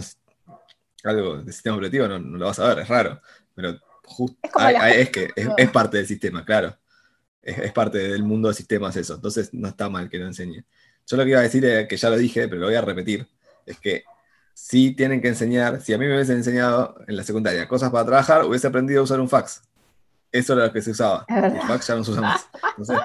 algo 1.04 1.38
de 1.44 1.52
sistema 1.54 1.76
operativo, 1.78 2.08
no, 2.08 2.20
no 2.20 2.38
lo 2.38 2.46
vas 2.46 2.60
a 2.60 2.68
ver, 2.70 2.80
es 2.80 2.88
raro. 2.90 3.22
Pero 3.56 3.80
justo 4.06 4.38
Es 4.42 4.52
como 4.52 4.70
la- 4.70 4.90
es 4.90 5.10
que 5.12 5.30
es, 5.36 5.50
es 5.58 5.72
parte 5.72 5.98
del 5.98 6.08
sistema, 6.08 6.46
claro. 6.46 6.78
Es, 7.42 7.58
es 7.60 7.74
parte 7.74 7.98
del 8.00 8.24
mundo 8.24 8.50
de 8.50 8.56
sistemas 8.56 8.96
eso. 8.98 9.16
Entonces 9.16 9.54
no 9.54 9.70
está 9.70 9.90
mal 9.90 10.10
que 10.10 10.20
lo 10.20 10.28
enseñe. 10.28 10.66
Yo 11.08 11.18
lo 11.18 11.24
que 11.24 11.30
iba 11.32 11.40
a 11.40 11.44
decir, 11.44 11.66
es 11.66 11.88
que 11.88 11.98
ya 11.98 12.10
lo 12.10 12.18
dije, 12.18 12.48
pero 12.48 12.62
lo 12.62 12.68
voy 12.68 12.76
a 12.76 12.82
repetir, 12.82 13.28
es 13.66 13.80
que 13.80 14.04
sí 14.54 14.92
tienen 14.92 15.22
que 15.22 15.30
enseñar, 15.30 15.82
si 15.82 15.94
a 15.94 15.98
mí 15.98 16.06
me 16.06 16.14
hubiesen 16.14 16.38
enseñado 16.38 16.96
en 17.08 17.16
la 17.18 17.24
secundaria 17.24 17.68
cosas 17.68 17.90
para 17.90 18.06
trabajar, 18.06 18.46
hubiese 18.46 18.68
aprendido 18.68 19.02
a 19.02 19.04
usar 19.04 19.20
un 19.20 19.30
fax. 19.30 19.64
Eso 20.32 20.54
era 20.54 20.68
lo 20.68 20.74
que 20.74 20.82
se 20.82 20.92
usaba. 20.92 21.26
El 21.28 21.62
fax 21.62 21.88
ya 21.88 21.96
no 21.96 22.04
se 22.04 22.12
usa 22.12 22.22
más. 22.22 22.48
Entonces, 22.78 22.98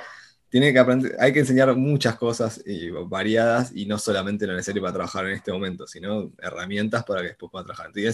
tiene 0.48 0.72
que 0.72 0.78
aprender, 0.78 1.16
hay 1.18 1.32
que 1.32 1.40
enseñar 1.40 1.74
muchas 1.74 2.16
cosas 2.16 2.62
y 2.64 2.90
variadas 2.90 3.72
y 3.74 3.87
no 3.87 3.98
solamente 3.98 4.46
lo 4.46 4.54
necesario 4.54 4.80
para 4.80 4.94
trabajar 4.94 5.26
en 5.26 5.32
este 5.32 5.52
momento, 5.52 5.87
sino 5.87 6.30
herramientas 6.38 7.04
para 7.04 7.20
que 7.22 7.28
después 7.28 7.50
pueda 7.50 7.64
trabajar. 7.64 7.90
Sí 7.92 8.06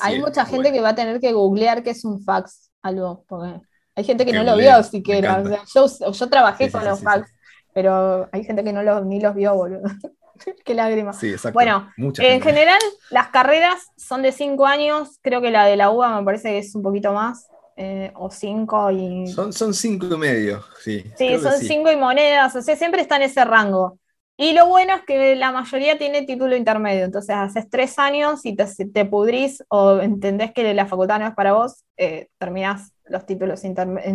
hay 0.00 0.20
mucha 0.20 0.44
buena. 0.44 0.46
gente 0.46 0.72
que 0.72 0.80
va 0.80 0.90
a 0.90 0.94
tener 0.94 1.20
que 1.20 1.32
googlear 1.32 1.82
qué 1.82 1.90
es 1.90 2.04
un 2.04 2.22
fax, 2.22 2.70
algo, 2.82 3.24
porque 3.28 3.60
hay 3.94 4.04
gente 4.04 4.24
que 4.24 4.30
Que 4.30 4.38
no 4.38 4.44
lo 4.44 4.56
vio 4.56 4.82
siquiera. 4.84 5.42
O 5.42 5.46
sea, 5.46 5.64
yo, 5.74 6.12
yo 6.12 6.28
trabajé 6.28 6.64
Sí, 6.64 6.70
sí, 6.70 6.76
con 6.76 6.84
los 6.84 7.00
fax, 7.00 7.30
pero 7.72 8.28
hay 8.32 8.44
gente 8.44 8.64
que 8.64 8.72
no 8.72 8.82
los, 8.82 9.04
ni 9.06 9.20
los 9.20 9.34
vio, 9.34 9.54
boludo. 9.54 9.82
qué 10.64 10.74
lágrimas. 10.74 11.18
Sí, 11.18 11.30
exacto. 11.30 11.54
Bueno, 11.54 11.90
Mucha 11.96 12.22
En 12.22 12.32
gente. 12.32 12.48
general, 12.50 12.80
las 13.10 13.28
carreras 13.28 13.80
son 13.96 14.22
de 14.22 14.32
cinco 14.32 14.66
años, 14.66 15.18
creo 15.22 15.40
que 15.40 15.50
la 15.50 15.66
de 15.66 15.76
la 15.76 15.90
UBA 15.90 16.18
me 16.20 16.24
parece 16.24 16.50
que 16.50 16.58
es 16.58 16.74
un 16.74 16.82
poquito 16.82 17.12
más, 17.12 17.48
eh, 17.76 18.12
o 18.14 18.30
cinco 18.30 18.90
y... 18.90 19.26
Son, 19.28 19.52
son 19.52 19.74
cinco 19.74 20.06
y 20.06 20.16
medio, 20.16 20.62
sí. 20.82 21.04
Sí, 21.16 21.38
son 21.38 21.52
sí. 21.58 21.66
cinco 21.66 21.90
y 21.90 21.96
monedas, 21.96 22.54
o 22.54 22.62
sea, 22.62 22.76
siempre 22.76 23.00
está 23.00 23.16
en 23.16 23.22
ese 23.22 23.44
rango. 23.44 23.98
Y 24.36 24.54
lo 24.54 24.66
bueno 24.66 24.94
es 24.94 25.02
que 25.02 25.36
la 25.36 25.52
mayoría 25.52 25.98
tiene 25.98 26.22
título 26.22 26.56
intermedio, 26.56 27.04
entonces 27.04 27.36
haces 27.36 27.68
tres 27.70 27.98
años 27.98 28.44
y 28.44 28.56
te, 28.56 28.66
te 28.92 29.04
pudrís 29.04 29.62
o 29.68 30.00
entendés 30.00 30.52
que 30.52 30.74
la 30.74 30.86
facultad 30.86 31.20
no 31.20 31.28
es 31.28 31.34
para 31.34 31.52
vos, 31.52 31.84
eh, 31.96 32.28
terminás 32.38 32.92
los 33.04 33.26
títulos 33.26 33.62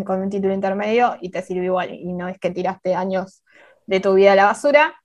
con 0.05 0.21
un 0.21 0.29
título 0.29 0.53
intermedio 0.53 1.15
y 1.21 1.29
te 1.29 1.41
sirve 1.43 1.65
igual, 1.65 1.93
y 1.93 2.13
no 2.13 2.27
es 2.27 2.39
que 2.39 2.49
tiraste 2.49 2.95
años 2.95 3.43
de 3.87 3.99
tu 3.99 4.13
vida 4.13 4.33
a 4.33 4.35
la 4.35 4.45
basura. 4.45 5.01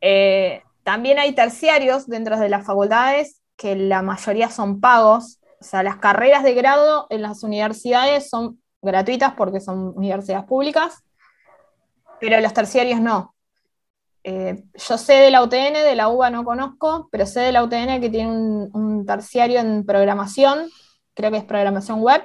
Eh, 0.00 0.62
también 0.82 1.18
hay 1.18 1.34
terciarios 1.34 2.06
dentro 2.06 2.38
de 2.38 2.48
las 2.48 2.64
facultades, 2.64 3.42
que 3.56 3.76
la 3.76 4.02
mayoría 4.02 4.48
son 4.48 4.80
pagos, 4.80 5.38
o 5.60 5.64
sea, 5.64 5.82
las 5.82 5.98
carreras 5.98 6.42
de 6.42 6.54
grado 6.54 7.06
en 7.10 7.22
las 7.22 7.44
universidades 7.44 8.28
son 8.28 8.60
gratuitas 8.80 9.34
porque 9.34 9.60
son 9.60 9.92
universidades 9.96 10.44
públicas, 10.44 11.04
pero 12.20 12.40
los 12.40 12.52
terciarios 12.52 13.00
no. 13.00 13.34
Eh, 14.24 14.64
yo 14.74 14.98
sé 14.98 15.14
de 15.14 15.30
la 15.30 15.42
UTN, 15.42 15.74
de 15.84 15.94
la 15.94 16.08
UBA 16.08 16.30
no 16.30 16.44
conozco, 16.44 17.08
pero 17.12 17.26
sé 17.26 17.40
de 17.40 17.52
la 17.52 17.62
UTN 17.62 18.00
que 18.00 18.10
tiene 18.10 18.30
un, 18.30 18.70
un 18.72 19.06
terciario 19.06 19.60
en 19.60 19.84
programación, 19.84 20.68
creo 21.14 21.30
que 21.30 21.38
es 21.38 21.44
programación 21.44 22.00
web, 22.00 22.22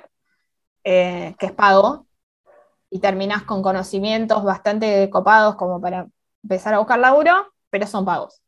eh, 0.84 1.36
que 1.38 1.48
es 1.48 1.52
pago, 1.52 2.07
y 2.90 3.00
terminás 3.00 3.44
con 3.44 3.62
conocimientos 3.62 4.44
bastante 4.44 5.10
copados 5.10 5.56
como 5.56 5.80
para 5.82 6.08
empezar 6.44 6.74
a 6.74 6.80
buscar 6.80 7.00
laburo, 7.00 7.54
pero 7.70 7.86
son 7.88 8.06
pagos. 8.06 8.42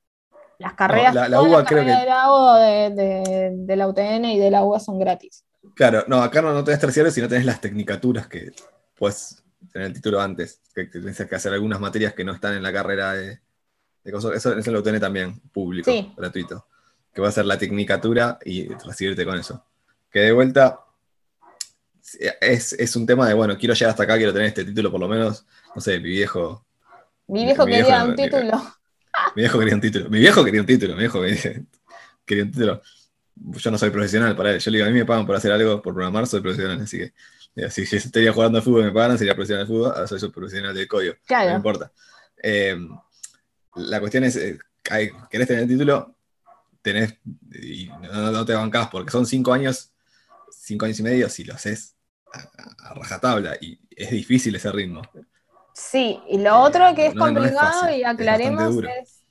Las 0.57 0.73
carreras, 0.73 1.15
la- 1.15 1.29
la 1.29 1.41
UBA 1.41 1.59
las 1.59 1.67
creo 1.67 1.79
carreras 1.79 1.95
que- 1.95 1.99
de 1.99 2.05
grado 2.05 2.55
de, 2.55 2.89
de- 2.91 3.51
de 3.55 3.75
la 3.75 3.87
UTN 3.87 4.25
y 4.33 4.39
de 4.39 4.51
la 4.51 4.63
UBA 4.63 4.79
son 4.79 4.99
gratis. 4.99 5.45
Claro, 5.75 6.03
no, 6.07 6.21
acá 6.21 6.41
no, 6.41 6.53
no 6.53 6.63
tenés 6.63 6.79
terciarios, 6.79 7.13
sino 7.13 7.27
tenés 7.27 7.45
las 7.45 7.61
tecnicaturas 7.61 8.27
que 8.27 8.51
puedes 8.97 9.43
tener 9.71 9.87
el 9.87 9.93
título 9.93 10.19
antes, 10.21 10.61
que, 10.73 10.89
que 10.89 10.99
tenés 10.99 11.17
que 11.25 11.35
hacer 11.35 11.53
algunas 11.53 11.79
materias 11.79 12.13
que 12.13 12.23
no 12.23 12.33
están 12.33 12.53
en 12.55 12.63
la 12.63 12.73
carrera 12.73 13.13
de, 13.13 13.39
de 14.03 14.11
cosas. 14.11 14.33
Eso, 14.35 14.57
eso 14.57 14.71
lo 14.71 14.81
tenés 14.83 15.01
también, 15.01 15.39
público, 15.51 15.89
Sí. 15.91 16.11
gratuito. 16.17 16.65
Que 17.13 17.21
va 17.21 17.29
a 17.29 17.31
ser 17.31 17.45
la 17.45 17.57
tecnicatura 17.57 18.37
y 18.43 18.67
recibirte 18.73 19.25
con 19.25 19.37
eso. 19.37 19.63
Que 20.11 20.19
de 20.21 20.31
vuelta 20.31 20.79
es, 22.41 22.73
es 22.73 22.95
un 22.95 23.05
tema 23.05 23.27
de, 23.27 23.33
bueno, 23.33 23.57
quiero 23.57 23.73
llegar 23.73 23.91
hasta 23.91 24.03
acá, 24.03 24.17
quiero 24.17 24.33
tener 24.33 24.47
este 24.47 24.65
título 24.65 24.91
por 24.91 24.99
lo 24.99 25.07
menos, 25.07 25.45
no 25.75 25.81
sé, 25.81 25.99
mi 25.99 26.09
viejo, 26.09 26.65
Mi 27.27 27.45
viejo 27.45 27.65
Mi 27.65 27.71
quería 27.73 28.03
un 28.03 28.15
título. 28.15 28.75
mi 29.35 29.41
viejo 29.41 29.59
quería 29.59 29.75
un 29.75 29.81
título, 29.81 30.09
mi 30.09 30.19
viejo 30.19 30.43
quería 30.45 30.61
un 30.61 30.67
título, 30.67 30.93
mi 30.93 30.99
viejo 30.99 31.21
quería, 31.21 31.61
quería 32.25 32.43
un 32.45 32.51
título. 32.51 32.81
Yo 33.35 33.71
no 33.71 33.77
soy 33.77 33.89
profesional 33.89 34.35
para 34.35 34.51
él, 34.51 34.59
yo 34.59 34.69
le 34.71 34.77
digo, 34.77 34.87
a 34.87 34.91
mí 34.91 34.97
me 34.99 35.05
pagan 35.05 35.25
por 35.25 35.35
hacer 35.35 35.51
algo, 35.51 35.81
por 35.81 35.93
programar, 35.93 36.27
soy 36.27 36.41
profesional, 36.41 36.81
así 36.81 36.97
que 36.97 37.13
si 37.69 37.85
yo 37.85 37.97
estaría 37.97 38.31
jugando 38.33 38.57
al 38.57 38.63
fútbol 38.63 38.81
y 38.81 38.85
me 38.85 38.91
pagaran, 38.91 39.17
sería 39.17 39.33
profesional 39.35 39.65
del 39.65 39.75
fútbol, 39.75 39.91
ahora 39.93 40.07
soy 40.07 40.29
profesional 40.29 40.73
del 40.75 40.87
código. 40.87 41.13
no 41.13 41.19
Claro. 41.25 41.55
importa. 41.55 41.91
Eh, 42.41 42.77
la 43.75 43.99
cuestión 43.99 44.23
es, 44.25 44.35
eh, 44.35 44.59
querés 45.29 45.47
tener 45.47 45.63
el 45.63 45.69
título, 45.69 46.15
tenés, 46.81 47.15
y 47.61 47.87
no, 47.87 48.31
no 48.31 48.45
te 48.45 48.53
bancás, 48.53 48.87
porque 48.89 49.11
son 49.11 49.25
cinco 49.25 49.53
años, 49.53 49.91
cinco 50.51 50.85
años 50.85 50.99
y 50.99 51.03
medio, 51.03 51.29
si 51.29 51.43
lo 51.43 51.53
haces 51.53 51.95
a, 52.33 52.89
a- 52.89 52.93
rajatabla, 52.93 53.55
y 53.61 53.79
es 53.95 54.11
difícil 54.11 54.55
ese 54.55 54.71
ritmo. 54.71 55.01
Sí, 55.73 56.19
y 56.27 56.37
lo 56.39 56.59
otro 56.59 56.93
que 56.95 57.07
es 57.07 57.15
no- 57.15 57.21
no 57.21 57.27
es 57.27 57.33
complicado 57.53 57.81
fácil, 57.81 57.97
y 57.97 58.01
es 58.01 58.07
aclaremos 58.07 58.75
duro. 58.75 58.89
es, 59.01 59.21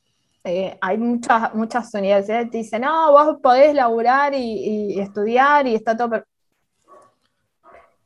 eh, 0.45 0.79
hay 0.81 0.97
muchas, 0.99 1.55
muchas 1.55 1.93
universidades 1.95 2.47
que 2.47 2.51
te 2.53 2.59
dicen, 2.59 2.83
no, 2.83 3.11
vos 3.13 3.37
podés 3.43 3.75
laburar 3.75 4.33
y, 4.35 4.95
y 4.95 5.01
estudiar 5.01 5.67
y 5.67 5.75
está 5.75 5.97
todo... 5.97 6.11
per-". 6.11 6.27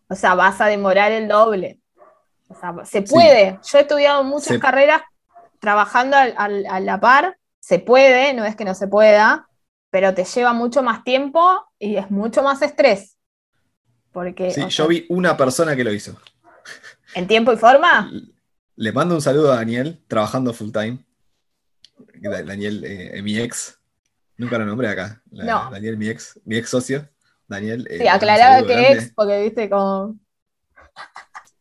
O 0.09 0.15
sea, 0.15 0.35
vas 0.35 0.61
a 0.61 0.67
demorar 0.67 1.13
el 1.13 1.29
doble. 1.29 1.79
O 2.49 2.55
sea, 2.55 2.75
se 2.85 3.07
Sí. 3.07 3.15
puede. 3.15 3.59
Yo 3.65 3.79
he 3.79 3.83
estudiado 3.83 4.25
muchas 4.25 4.49
Se- 4.49 4.61
carreras 4.61 5.03
trabajando 5.61 6.17
al- 6.17 6.35
al- 6.37 6.67
a 6.67 6.81
la 6.81 7.01
par, 7.01 7.39
se 7.61 7.79
puede, 7.79 8.35
no 8.35 8.45
es 8.45 8.57
que 8.57 8.65
no 8.65 8.75
se 8.75 8.89
pueda, 8.89 9.47
pero 9.91 10.13
te 10.13 10.25
lleva 10.25 10.53
mucho 10.53 10.83
más 10.83 11.05
tiempo 11.05 11.65
y 11.79 11.97
es 11.97 12.11
mucho 12.11 12.43
más 12.43 12.61
estrés. 12.63 13.12
Porque 14.13 14.51
Sí, 14.51 14.61
yo 14.63 14.71
sea, 14.71 14.87
vi 14.87 15.07
una 15.09 15.37
persona 15.37 15.75
que 15.75 15.85
lo 15.85 15.93
hizo. 15.93 16.17
en 17.15 17.27
tiempo 17.27 17.53
y 17.53 17.57
forma, 17.57 18.11
Le 18.77 18.93
mando 18.93 19.15
un 19.15 19.23
saludo 19.23 19.53
a 19.53 19.57
Daniel, 19.57 20.03
trabajando 20.09 20.53
full 20.55 20.71
time. 20.73 21.05
Da- 22.21 22.43
Daniel, 22.43 22.85
eh, 22.85 23.21
mi 23.23 23.39
ex. 23.39 23.79
Nunca 24.37 24.59
lo 24.59 24.65
nombré 24.65 24.89
acá. 24.89 25.23
La- 25.31 25.45
No. 25.45 25.71
Daniel, 25.71 25.97
mi 25.99 26.09
ex, 26.09 26.41
mi 26.45 26.57
ex 26.57 26.69
socio. 26.71 27.09
Daniel. 27.49 27.87
eh, 27.91 27.99
sí, 27.99 28.09
aclaraba 28.09 28.67
que 28.67 28.73
grande. 28.73 28.93
ex, 28.93 29.13
porque 29.15 29.43
viste 29.43 29.69
como... 29.69 30.17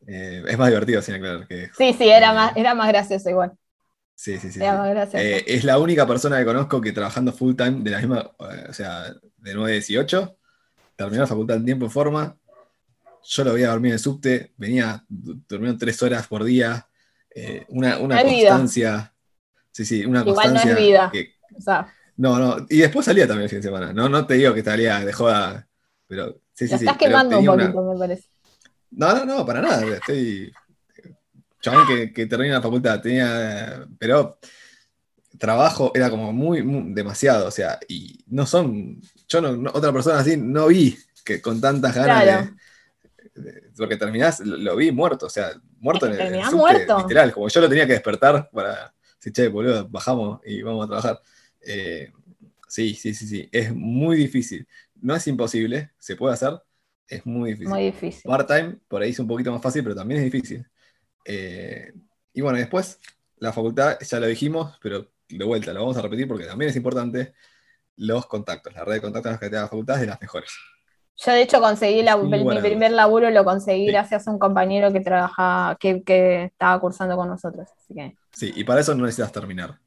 Eh, 0.07 0.43
es 0.47 0.57
más 0.57 0.67
divertido 0.69 1.01
sin 1.01 1.15
aclarar 1.15 1.47
que 1.47 1.65
ex. 1.65 1.77
Sí, 1.77 1.93
sí, 1.93 2.09
era 2.09 2.33
más, 2.33 2.55
era 2.55 2.73
más 2.75 2.87
gracioso 2.87 3.29
igual. 3.29 3.51
Sí, 4.15 4.37
sí, 4.39 4.51
sí. 4.51 4.59
Era 4.59 4.71
sí. 4.73 4.77
más 4.79 4.89
gracioso. 4.89 5.17
Es 5.47 5.63
la 5.63 5.77
única 5.79 6.07
persona 6.07 6.37
que 6.39 6.45
conozco 6.45 6.79
que 6.81 6.91
trabajando 6.91 7.31
full 7.33 7.55
time 7.55 7.81
de 7.81 7.89
la 7.91 7.97
misma, 7.99 8.31
o 8.37 8.73
sea, 8.73 9.13
de 9.37 9.53
9 9.53 9.71
a 9.71 9.73
18, 9.73 10.37
terminó 10.95 11.21
la 11.21 11.27
facultad 11.27 11.57
en 11.57 11.65
tiempo 11.65 11.85
y 11.85 11.89
forma. 11.89 12.37
Yo 13.23 13.43
lo 13.43 13.53
veía 13.53 13.69
dormir 13.69 13.89
en 13.91 13.93
el 13.93 13.99
subte, 13.99 14.53
venía 14.57 15.03
du- 15.07 15.39
durmiendo 15.47 15.77
tres 15.77 16.01
horas 16.03 16.27
por 16.27 16.43
día, 16.43 16.87
eh, 17.33 17.65
una, 17.69 17.97
una 17.99 18.21
vida. 18.23 18.49
constancia. 18.49 19.13
Sí, 19.71 19.85
sí, 19.85 20.05
una 20.05 20.21
Igual 20.21 20.53
no 20.53 20.59
es 20.59 20.61
constancia. 20.63 20.75
vida. 20.75 21.09
que- 21.11 21.35
O 21.57 21.61
sea, 21.61 21.93
no, 22.17 22.37
no, 22.39 22.65
y 22.69 22.77
después 22.79 23.05
salía 23.05 23.25
también 23.27 23.43
el 23.43 23.49
fin 23.49 23.59
de 23.59 23.63
semana. 23.63 23.93
No, 23.93 24.09
no 24.09 24.25
te 24.27 24.33
digo 24.35 24.53
que 24.53 24.63
salía 24.63 24.99
de 25.05 25.13
joda, 25.13 25.67
pero 26.07 26.41
sí, 26.53 26.67
sí, 26.67 26.77
sí. 26.77 26.85
estás 26.85 26.97
quemando 26.97 27.39
un 27.39 27.47
una- 27.49 27.63
poquito, 27.71 27.93
me 27.93 27.99
parece. 27.99 28.29
no, 28.91 29.13
no, 29.13 29.25
no, 29.25 29.45
para 29.45 29.61
nada. 29.61 29.95
Estoy. 29.95 30.51
Chabón 31.61 31.85
que, 31.87 32.11
que 32.11 32.25
termina 32.25 32.55
la 32.55 32.61
facultad. 32.61 33.01
Tenía. 33.01 33.85
Pero 33.99 34.39
trabajo 35.37 35.91
era 35.93 36.09
como 36.09 36.33
muy, 36.33 36.63
muy- 36.63 36.93
demasiado. 36.93 37.47
O 37.47 37.51
sea, 37.51 37.79
y 37.87 38.23
no 38.27 38.45
son. 38.45 38.99
Yo 39.27 39.41
no, 39.41 39.55
no- 39.55 39.71
otra 39.73 39.91
persona 39.93 40.19
así 40.19 40.37
no 40.37 40.67
vi 40.67 40.97
que 41.23 41.41
con 41.41 41.61
tantas 41.61 41.95
ganas 41.95 42.23
Claro. 42.23 42.55
De- 43.35 43.71
Porque 43.77 43.97
terminás, 43.97 44.39
lo, 44.41 44.57
lo 44.57 44.75
vi 44.75 44.91
muerto. 44.91 45.25
O 45.27 45.29
sea, 45.29 45.51
muerto 45.79 46.05
en 46.07 46.13
que 46.13 46.15
el, 46.17 46.21
en 46.21 46.25
el 46.27 46.31
terminás 46.31 46.51
subte, 46.51 46.61
muerto. 46.73 46.97
literal. 46.99 47.31
Como 47.33 47.47
yo 47.47 47.61
lo 47.61 47.69
tenía 47.69 47.85
que 47.87 47.93
despertar 47.93 48.49
para. 48.51 48.93
Sí, 49.19 49.31
che, 49.31 49.47
boludo, 49.47 49.87
bajamos 49.87 50.41
y 50.45 50.61
vamos 50.63 50.85
a 50.85 50.87
trabajar. 50.87 51.21
Eh, 51.61 52.11
sí, 52.67 52.93
sí, 52.95 53.13
sí, 53.13 53.27
sí. 53.27 53.49
Es 53.51 53.73
muy 53.73 54.17
difícil. 54.17 54.67
No 54.99 55.15
es 55.15 55.27
imposible, 55.27 55.91
se 55.99 56.15
puede 56.15 56.33
hacer. 56.33 56.59
Es 57.07 57.25
muy 57.25 57.51
difícil. 57.51 57.69
Muy 57.69 57.83
difícil. 57.85 58.23
Part-time, 58.23 58.77
por 58.87 59.01
ahí 59.01 59.11
es 59.11 59.19
un 59.19 59.27
poquito 59.27 59.51
más 59.51 59.61
fácil, 59.61 59.83
pero 59.83 59.95
también 59.95 60.21
es 60.23 60.31
difícil. 60.31 60.65
Eh, 61.25 61.93
y 62.33 62.41
bueno, 62.41 62.57
después, 62.57 62.99
la 63.37 63.51
facultad, 63.53 63.97
ya 63.99 64.19
lo 64.19 64.27
dijimos, 64.27 64.77
pero 64.81 65.11
de 65.29 65.45
vuelta, 65.45 65.73
lo 65.73 65.81
vamos 65.81 65.97
a 65.97 66.01
repetir 66.01 66.27
porque 66.27 66.45
también 66.45 66.69
es 66.69 66.75
importante, 66.75 67.33
los 67.97 68.25
contactos. 68.25 68.73
La 68.73 68.85
red 68.85 68.93
de 68.93 69.01
contactos 69.01 69.39
que 69.39 69.49
te 69.49 69.55
da 69.55 69.63
la 69.63 69.67
facultad 69.67 69.95
es 69.97 70.01
de 70.01 70.07
las 70.07 70.21
mejores. 70.21 70.49
Yo 71.17 71.31
de 71.33 71.41
hecho 71.41 71.59
conseguí 71.59 72.01
la- 72.01 72.17
mi 72.17 72.59
primer 72.61 72.91
laburo 72.91 73.29
lo 73.29 73.43
conseguí 73.45 73.85
Sí. 73.85 73.91
gracias 73.91 74.27
a 74.27 74.31
un 74.31 74.39
compañero 74.39 74.91
que 74.91 75.01
trabaja, 75.01 75.77
que, 75.79 76.03
que 76.03 76.45
estaba 76.45 76.79
cursando 76.79 77.15
con 77.15 77.27
nosotros. 77.27 77.67
Así 77.77 77.93
que 77.93 78.15
Sí, 78.31 78.51
y 78.55 78.63
para 78.63 78.81
eso 78.81 78.95
no 78.95 79.03
necesitas 79.05 79.31
terminar. 79.31 79.77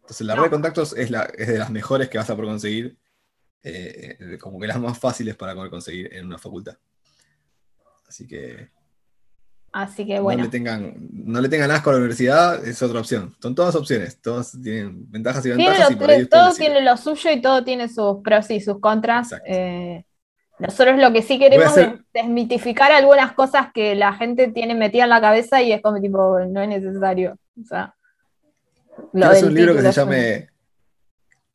Entonces, 0.00 0.26
la 0.26 0.34
No. 0.34 0.42
red 0.42 0.46
de 0.48 0.52
contactos 0.52 0.96
es, 0.96 1.10
la, 1.10 1.24
es 1.36 1.48
de 1.48 1.58
las 1.58 1.70
mejores 1.70 2.08
que 2.08 2.16
vas 2.16 2.30
a 2.30 2.34
poder 2.34 2.48
conseguir, 2.48 2.96
eh, 3.62 4.38
como 4.40 4.58
que 4.58 4.66
las 4.66 4.78
más 4.80 4.98
fáciles 4.98 5.36
para 5.36 5.54
poder 5.54 5.68
conseguir 5.70 6.14
en 6.14 6.26
una 6.26 6.38
facultad. 6.38 6.76
Así 8.08 8.26
que 8.26 8.70
Así 9.70 10.06
que 10.06 10.16
no, 10.16 10.22
bueno, 10.22 10.44
le 10.44 10.48
tengan, 10.48 10.94
no 11.12 11.40
le 11.42 11.48
tengan 11.50 11.70
asco 11.70 11.90
a 11.90 11.92
la 11.92 11.98
universidad, 11.98 12.66
es 12.66 12.80
otra 12.82 13.00
opción. 13.00 13.36
Son 13.42 13.54
todas 13.54 13.74
opciones, 13.74 14.18
todas 14.22 14.52
tienen 14.62 15.10
ventajas 15.10 15.44
y 15.44 15.50
ventajas 15.50 15.90
y 15.90 15.96
por 15.96 16.08
ahí 16.10 16.26
todo 16.26 16.54
tiene 16.54 16.80
lo 16.80 16.96
suyo 16.96 17.30
y 17.30 17.42
todo 17.42 17.62
tiene 17.62 17.86
sus 17.88 18.16
pros 18.24 18.50
y 18.50 18.60
sus 18.62 18.80
contras. 18.80 19.34
Eh, 19.44 20.04
nosotros 20.58 20.98
lo 20.98 21.12
que 21.12 21.22
sí 21.22 21.38
queremos 21.38 21.66
hacer- 21.68 22.00
es 22.12 22.22
desmitificar 22.24 22.90
algunas 22.92 23.32
cosas 23.32 23.68
que 23.72 23.94
la 23.94 24.12
gente 24.14 24.48
tiene 24.48 24.74
metida 24.74 25.04
en 25.04 25.10
la 25.10 25.20
cabeza 25.20 25.62
y 25.62 25.72
es 25.72 25.80
como 25.82 26.00
tipo, 26.00 26.38
no 26.48 26.60
es 26.60 26.68
necesario. 26.68 27.36
O 27.60 27.64
sea, 27.64 27.94
lo 29.12 29.28
del 29.30 29.44
un 29.46 29.54
libro 29.54 29.74
que 29.74 29.82
se 29.82 29.88
es 29.90 29.96
llame 29.96 30.48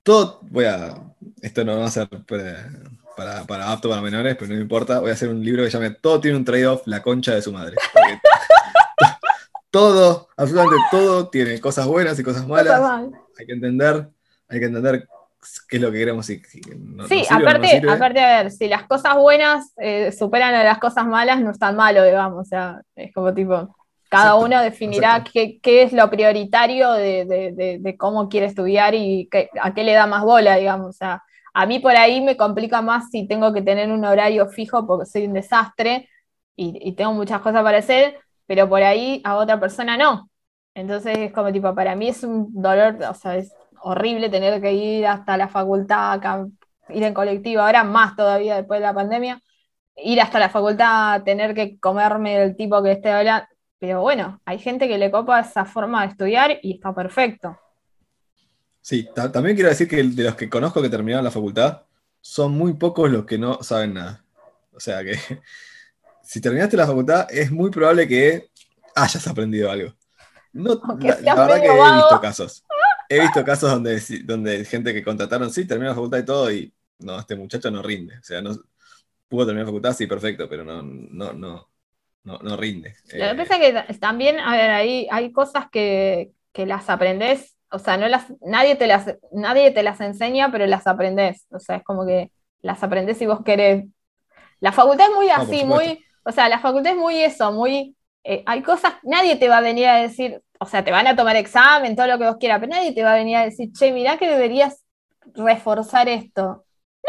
Todo, 0.03 0.39
voy 0.43 0.65
a, 0.65 0.95
esto 1.41 1.63
no 1.65 1.79
va 1.79 1.85
a 1.85 1.91
ser 1.91 2.07
para, 2.07 2.69
para, 3.17 3.43
para 3.43 3.71
apto 3.71 3.89
para 3.89 4.01
menores, 4.01 4.35
pero 4.35 4.49
no 4.49 4.55
me 4.55 4.61
importa, 4.61 4.99
voy 4.99 5.09
a 5.09 5.13
hacer 5.13 5.29
un 5.29 5.43
libro 5.43 5.63
que 5.63 5.69
se 5.71 5.77
llame 5.77 5.91
Todo 5.91 6.19
tiene 6.21 6.37
un 6.37 6.45
trade-off, 6.45 6.83
la 6.85 7.01
concha 7.01 7.33
de 7.35 7.41
su 7.41 7.51
madre. 7.51 7.75
Todo, 9.71 10.27
absolutamente 10.37 10.83
todo 10.91 11.29
tiene 11.29 11.59
cosas 11.59 11.87
buenas 11.87 12.19
y 12.19 12.23
cosas 12.23 12.43
Cosa 12.43 12.53
malas. 12.63 12.79
mal. 12.79 13.11
Hay 13.39 13.45
que 13.47 13.53
entender, 13.53 14.07
hay 14.47 14.59
que 14.59 14.65
entender 14.67 15.07
qué 15.67 15.77
es 15.77 15.81
lo 15.81 15.91
que 15.91 15.99
queremos 15.99 16.29
y 16.29 16.41
no- 16.79 17.07
Sí, 17.07 17.21
sirve 17.21 17.45
o 17.47 17.49
no 17.51 17.59
aparte, 17.59 17.83
aparte, 17.85 18.19
a 18.21 18.43
ver, 18.43 18.51
si 18.51 18.67
las 18.67 18.85
cosas 18.87 19.15
buenas 19.17 19.73
eh, 19.77 20.11
superan 20.13 20.53
a 20.55 20.63
las 20.63 20.79
cosas 20.79 21.05
malas, 21.05 21.41
no 21.41 21.51
es 21.51 21.59
tan 21.59 21.75
malo, 21.75 22.03
digamos. 22.03 22.41
O 22.41 22.45
sea, 22.45 22.81
es 22.95 23.13
como 23.13 23.33
tipo, 23.33 23.75
cada 24.07 24.35
Exacto, 24.35 24.37
uno 24.37 24.61
definirá 24.61 25.23
qué, 25.23 25.59
qué 25.61 25.83
es 25.83 25.91
lo 25.93 26.09
prioritario 26.09 26.93
de, 26.93 27.25
de- 27.25 27.51
de- 27.53 27.77
de 27.79 27.97
cómo 27.97 28.29
quiere 28.29 28.45
estudiar 28.47 28.95
y 28.95 29.27
qué- 29.29 29.49
a 29.61 29.73
qué 29.73 29.83
le 29.83 29.93
da 29.93 30.07
más 30.07 30.23
bola, 30.23 30.55
digamos. 30.55 30.89
O 30.89 30.93
sea, 30.93 31.21
a 31.53 31.65
mí 31.65 31.79
por 31.79 31.95
ahí 31.95 32.21
me 32.21 32.37
complica 32.37 32.81
más 32.81 33.09
si 33.11 33.27
tengo 33.27 33.53
que 33.53 33.61
tener 33.61 33.91
un 33.91 34.05
horario 34.05 34.47
fijo 34.49 34.87
porque 34.87 35.05
soy 35.05 35.25
un 35.27 35.33
desastre 35.33 36.07
y, 36.55 36.77
y 36.89 36.93
tengo 36.95 37.13
muchas 37.13 37.41
cosas 37.41 37.63
para 37.63 37.79
hacer, 37.79 38.17
pero 38.45 38.69
por 38.69 38.81
ahí 38.83 39.21
a 39.25 39.35
otra 39.37 39.59
persona 39.59 39.97
no. 39.97 40.29
Entonces 40.73 41.17
es 41.17 41.33
como 41.33 41.51
tipo, 41.51 41.73
para 41.75 41.95
mí 41.95 42.07
es 42.09 42.23
un 42.23 42.47
dolor, 42.53 42.97
o 43.09 43.13
sea, 43.13 43.37
es 43.37 43.53
horrible 43.83 44.29
tener 44.29 44.61
que 44.61 44.73
ir 44.73 45.05
hasta 45.05 45.37
la 45.37 45.47
facultad, 45.47 46.19
ir 46.89 47.03
en 47.03 47.13
colectivo, 47.13 47.61
ahora 47.61 47.83
más 47.83 48.15
todavía 48.15 48.55
después 48.55 48.79
de 48.79 48.85
la 48.87 48.93
pandemia, 48.93 49.41
ir 49.97 50.21
hasta 50.21 50.39
la 50.39 50.49
facultad, 50.49 51.23
tener 51.23 51.53
que 51.53 51.79
comerme 51.79 52.41
el 52.41 52.55
tipo 52.55 52.81
que 52.81 52.93
esté 52.93 53.11
hablando. 53.11 53.47
Pero 53.79 54.01
bueno, 54.01 54.41
hay 54.45 54.59
gente 54.59 54.87
que 54.87 54.97
le 54.97 55.11
copa 55.11 55.41
esa 55.41 55.65
forma 55.65 56.01
de 56.01 56.07
estudiar 56.07 56.57
y 56.61 56.75
está 56.75 56.95
perfecto. 56.95 57.59
Sí, 58.79 59.09
ta- 59.13 59.31
también 59.31 59.55
quiero 59.55 59.69
decir 59.69 59.87
que 59.87 60.01
de 60.01 60.23
los 60.23 60.35
que 60.35 60.49
conozco 60.49 60.81
que 60.81 60.89
terminaron 60.89 61.23
la 61.23 61.31
facultad, 61.31 61.81
son 62.21 62.53
muy 62.53 62.73
pocos 62.73 63.11
los 63.11 63.25
que 63.25 63.37
no 63.37 63.61
saben 63.61 63.95
nada. 63.95 64.23
O 64.73 64.79
sea 64.79 65.03
que 65.03 65.17
si 66.23 66.39
terminaste 66.39 66.77
la 66.77 66.87
facultad, 66.87 67.27
es 67.29 67.51
muy 67.51 67.69
probable 67.69 68.07
que 68.07 68.49
hayas 68.95 69.27
aprendido 69.27 69.69
algo. 69.69 69.93
No, 70.53 70.75
la, 70.99 71.35
verdad 71.35 71.61
que 71.61 71.67
he 71.67 71.95
visto 71.95 72.21
casos. 72.21 72.63
He 73.09 73.19
visto 73.19 73.43
casos 73.43 73.69
donde, 73.71 74.01
donde 74.25 74.65
gente 74.65 74.93
que 74.93 75.03
contrataron, 75.03 75.51
sí, 75.51 75.65
terminó 75.67 75.89
la 75.91 75.95
facultad 75.95 76.19
y 76.19 76.25
todo, 76.25 76.51
y 76.51 76.73
no, 76.99 77.19
este 77.19 77.35
muchacho 77.35 77.69
no 77.71 77.81
rinde. 77.83 78.17
O 78.19 78.23
sea, 78.23 78.41
no 78.41 78.51
pudo 79.29 79.45
terminar 79.47 79.65
la 79.65 79.71
facultad, 79.71 79.93
sí, 79.93 80.07
perfecto, 80.07 80.49
pero 80.49 80.63
no, 80.65 80.83
no, 80.83 81.33
no, 81.33 81.69
no, 82.25 82.39
no 82.39 82.57
rinde. 82.57 82.95
Lo 83.17 83.25
que 83.29 83.35
Eh, 83.35 83.35
pasa 83.35 83.55
es 83.57 83.61
que 83.61 83.73
ta- 83.73 83.87
también, 83.99 84.39
a 84.39 84.51
ver, 84.55 84.71
ahí 84.71 85.07
hay 85.11 85.31
cosas 85.31 85.69
que, 85.71 86.31
que 86.51 86.65
las 86.65 86.89
aprendes, 86.89 87.55
o 87.71 87.79
sea, 87.79 87.97
no 87.97 88.07
las, 88.07 88.25
nadie 88.41 88.75
te 88.75 88.87
las, 88.87 89.05
nadie 89.31 89.71
te 89.71 89.83
las 89.83 90.01
enseña, 90.01 90.51
pero 90.51 90.65
las 90.65 90.87
aprendes. 90.87 91.45
O 91.51 91.59
sea, 91.59 91.77
es 91.77 91.83
como 91.83 92.05
que 92.05 92.31
las 92.61 92.81
aprendes 92.83 93.17
si 93.17 93.25
vos 93.25 93.43
querés. 93.43 93.85
La 94.61 94.71
facultad 94.73 95.07
es 95.09 95.15
muy 95.15 95.29
por 95.33 95.47
así, 95.47 95.65
muy, 95.65 96.05
o 96.25 96.31
sea, 96.31 96.49
la 96.49 96.59
facultad 96.59 96.93
es 96.93 96.99
muy 96.99 97.19
eso, 97.21 97.51
muy, 97.53 97.97
eh, 98.23 98.43
hay 98.47 98.63
cosas, 98.63 98.93
nadie 99.03 99.37
te 99.37 99.49
va 99.49 99.57
a 99.59 99.61
venir 99.61 99.87
a 99.87 99.97
decir, 99.97 100.41
o 100.63 100.67
sea, 100.67 100.83
te 100.83 100.91
van 100.91 101.07
a 101.07 101.15
tomar 101.15 101.35
examen, 101.35 101.95
todo 101.95 102.07
lo 102.07 102.17
que 102.17 102.25
vos 102.25 102.37
quieras, 102.39 102.59
pero 102.59 102.71
nadie 102.71 102.93
te 102.93 103.03
va 103.03 103.13
a 103.13 103.15
venir 103.17 103.37
a 103.37 103.45
decir, 103.45 103.71
che, 103.73 103.91
mirá 103.91 104.17
que 104.17 104.27
deberías 104.29 104.83
reforzar 105.35 106.09
esto. 106.09 106.65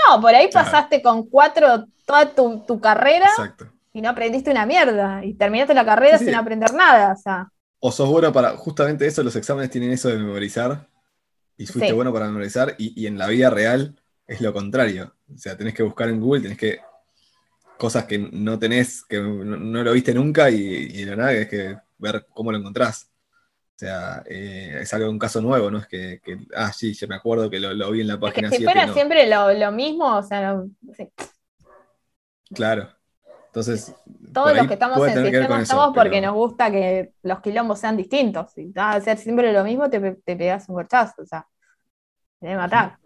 No, 0.08 0.20
por 0.20 0.34
ahí 0.34 0.48
Claro. 0.50 0.70
pasaste 0.70 1.02
con 1.02 1.28
cuatro 1.28 1.86
toda 2.06 2.34
tu, 2.34 2.60
tu 2.66 2.80
carrera 2.80 3.26
exacto. 3.26 3.72
y 3.92 4.00
no 4.02 4.10
aprendiste 4.10 4.50
una 4.50 4.66
mierda. 4.66 5.24
Y 5.24 5.34
terminaste 5.34 5.74
la 5.74 5.84
carrera 5.84 6.18
Sí, 6.18 6.24
sí. 6.24 6.30
sin 6.30 6.34
aprender 6.34 6.72
nada. 6.74 7.12
O 7.12 7.16
sea, 7.16 7.48
O 7.80 7.92
sos 7.92 8.08
bueno 8.08 8.32
para, 8.32 8.50
justamente 8.56 9.06
eso, 9.06 9.22
los 9.22 9.36
exámenes 9.36 9.70
tienen 9.70 9.92
eso 9.92 10.08
de 10.08 10.16
memorizar, 10.18 10.88
y 11.56 11.66
fuiste 11.66 11.90
Sí. 11.90 11.92
bueno 11.92 12.12
para 12.12 12.26
memorizar, 12.26 12.74
y, 12.78 13.00
y 13.00 13.06
en 13.06 13.18
la 13.18 13.28
vida 13.28 13.50
real 13.50 13.94
es 14.26 14.40
lo 14.40 14.52
contrario. 14.52 15.14
O 15.34 15.38
sea, 15.38 15.56
tenés 15.56 15.74
que 15.74 15.82
buscar 15.82 16.08
en 16.08 16.20
Google, 16.20 16.42
tenés 16.42 16.58
que, 16.58 16.80
cosas 17.78 18.04
que 18.06 18.18
no 18.18 18.58
tenés, 18.58 19.04
que 19.04 19.18
no, 19.20 19.44
no 19.44 19.82
lo 19.84 19.92
viste 19.92 20.14
nunca, 20.14 20.50
y, 20.50 20.56
y 20.56 21.04
la 21.04 21.16
nada 21.16 21.32
es 21.32 21.48
que 21.48 21.76
ver 21.98 22.26
cómo 22.32 22.52
lo 22.52 22.58
encontrás. 22.58 23.10
O 23.76 23.78
sea, 23.78 24.22
eh, 24.26 24.78
es 24.82 24.94
algo, 24.94 25.10
un 25.10 25.18
caso 25.18 25.40
nuevo, 25.40 25.70
¿no? 25.70 25.78
Es 25.78 25.86
que, 25.88 26.20
que, 26.22 26.38
ah, 26.54 26.72
sí, 26.72 26.94
yo 26.94 27.08
me 27.08 27.16
acuerdo 27.16 27.50
que 27.50 27.58
lo, 27.58 27.74
lo 27.74 27.90
vi 27.90 28.02
en 28.02 28.06
la 28.06 28.14
es 28.14 28.18
que 28.20 28.20
página 28.20 28.48
si 28.50 28.56
7, 28.58 28.64
fuera 28.64 28.86
no. 28.86 28.92
siempre 28.94 29.28
lo, 29.28 29.52
lo 29.52 29.72
mismo, 29.72 30.16
o 30.16 30.22
sea, 30.22 30.52
no- 30.54 30.70
sí. 30.96 31.12
Claro. 32.54 32.88
Entonces, 33.46 33.94
todos 34.32 34.56
los 34.56 34.66
que 34.66 34.74
estamos 34.74 34.98
en 35.08 35.24
sistema 35.26 35.62
estamos 35.62 35.94
porque 35.94 36.10
pero- 36.10 36.26
nos 36.28 36.34
gusta 36.34 36.70
que 36.70 37.12
los 37.22 37.40
quilombos 37.40 37.78
sean 37.78 37.96
distintos. 37.96 38.52
Si 38.52 38.66
vas 38.66 38.94
a 38.94 38.98
hacer 38.98 39.18
siempre 39.18 39.52
lo 39.52 39.62
mismo, 39.64 39.88
te, 39.90 40.00
te 40.00 40.36
pegas 40.36 40.68
un 40.68 40.74
corchazo, 40.76 41.22
o 41.22 41.26
sea, 41.26 41.46
te 42.40 42.46
debe 42.48 42.58
matar. 42.58 42.98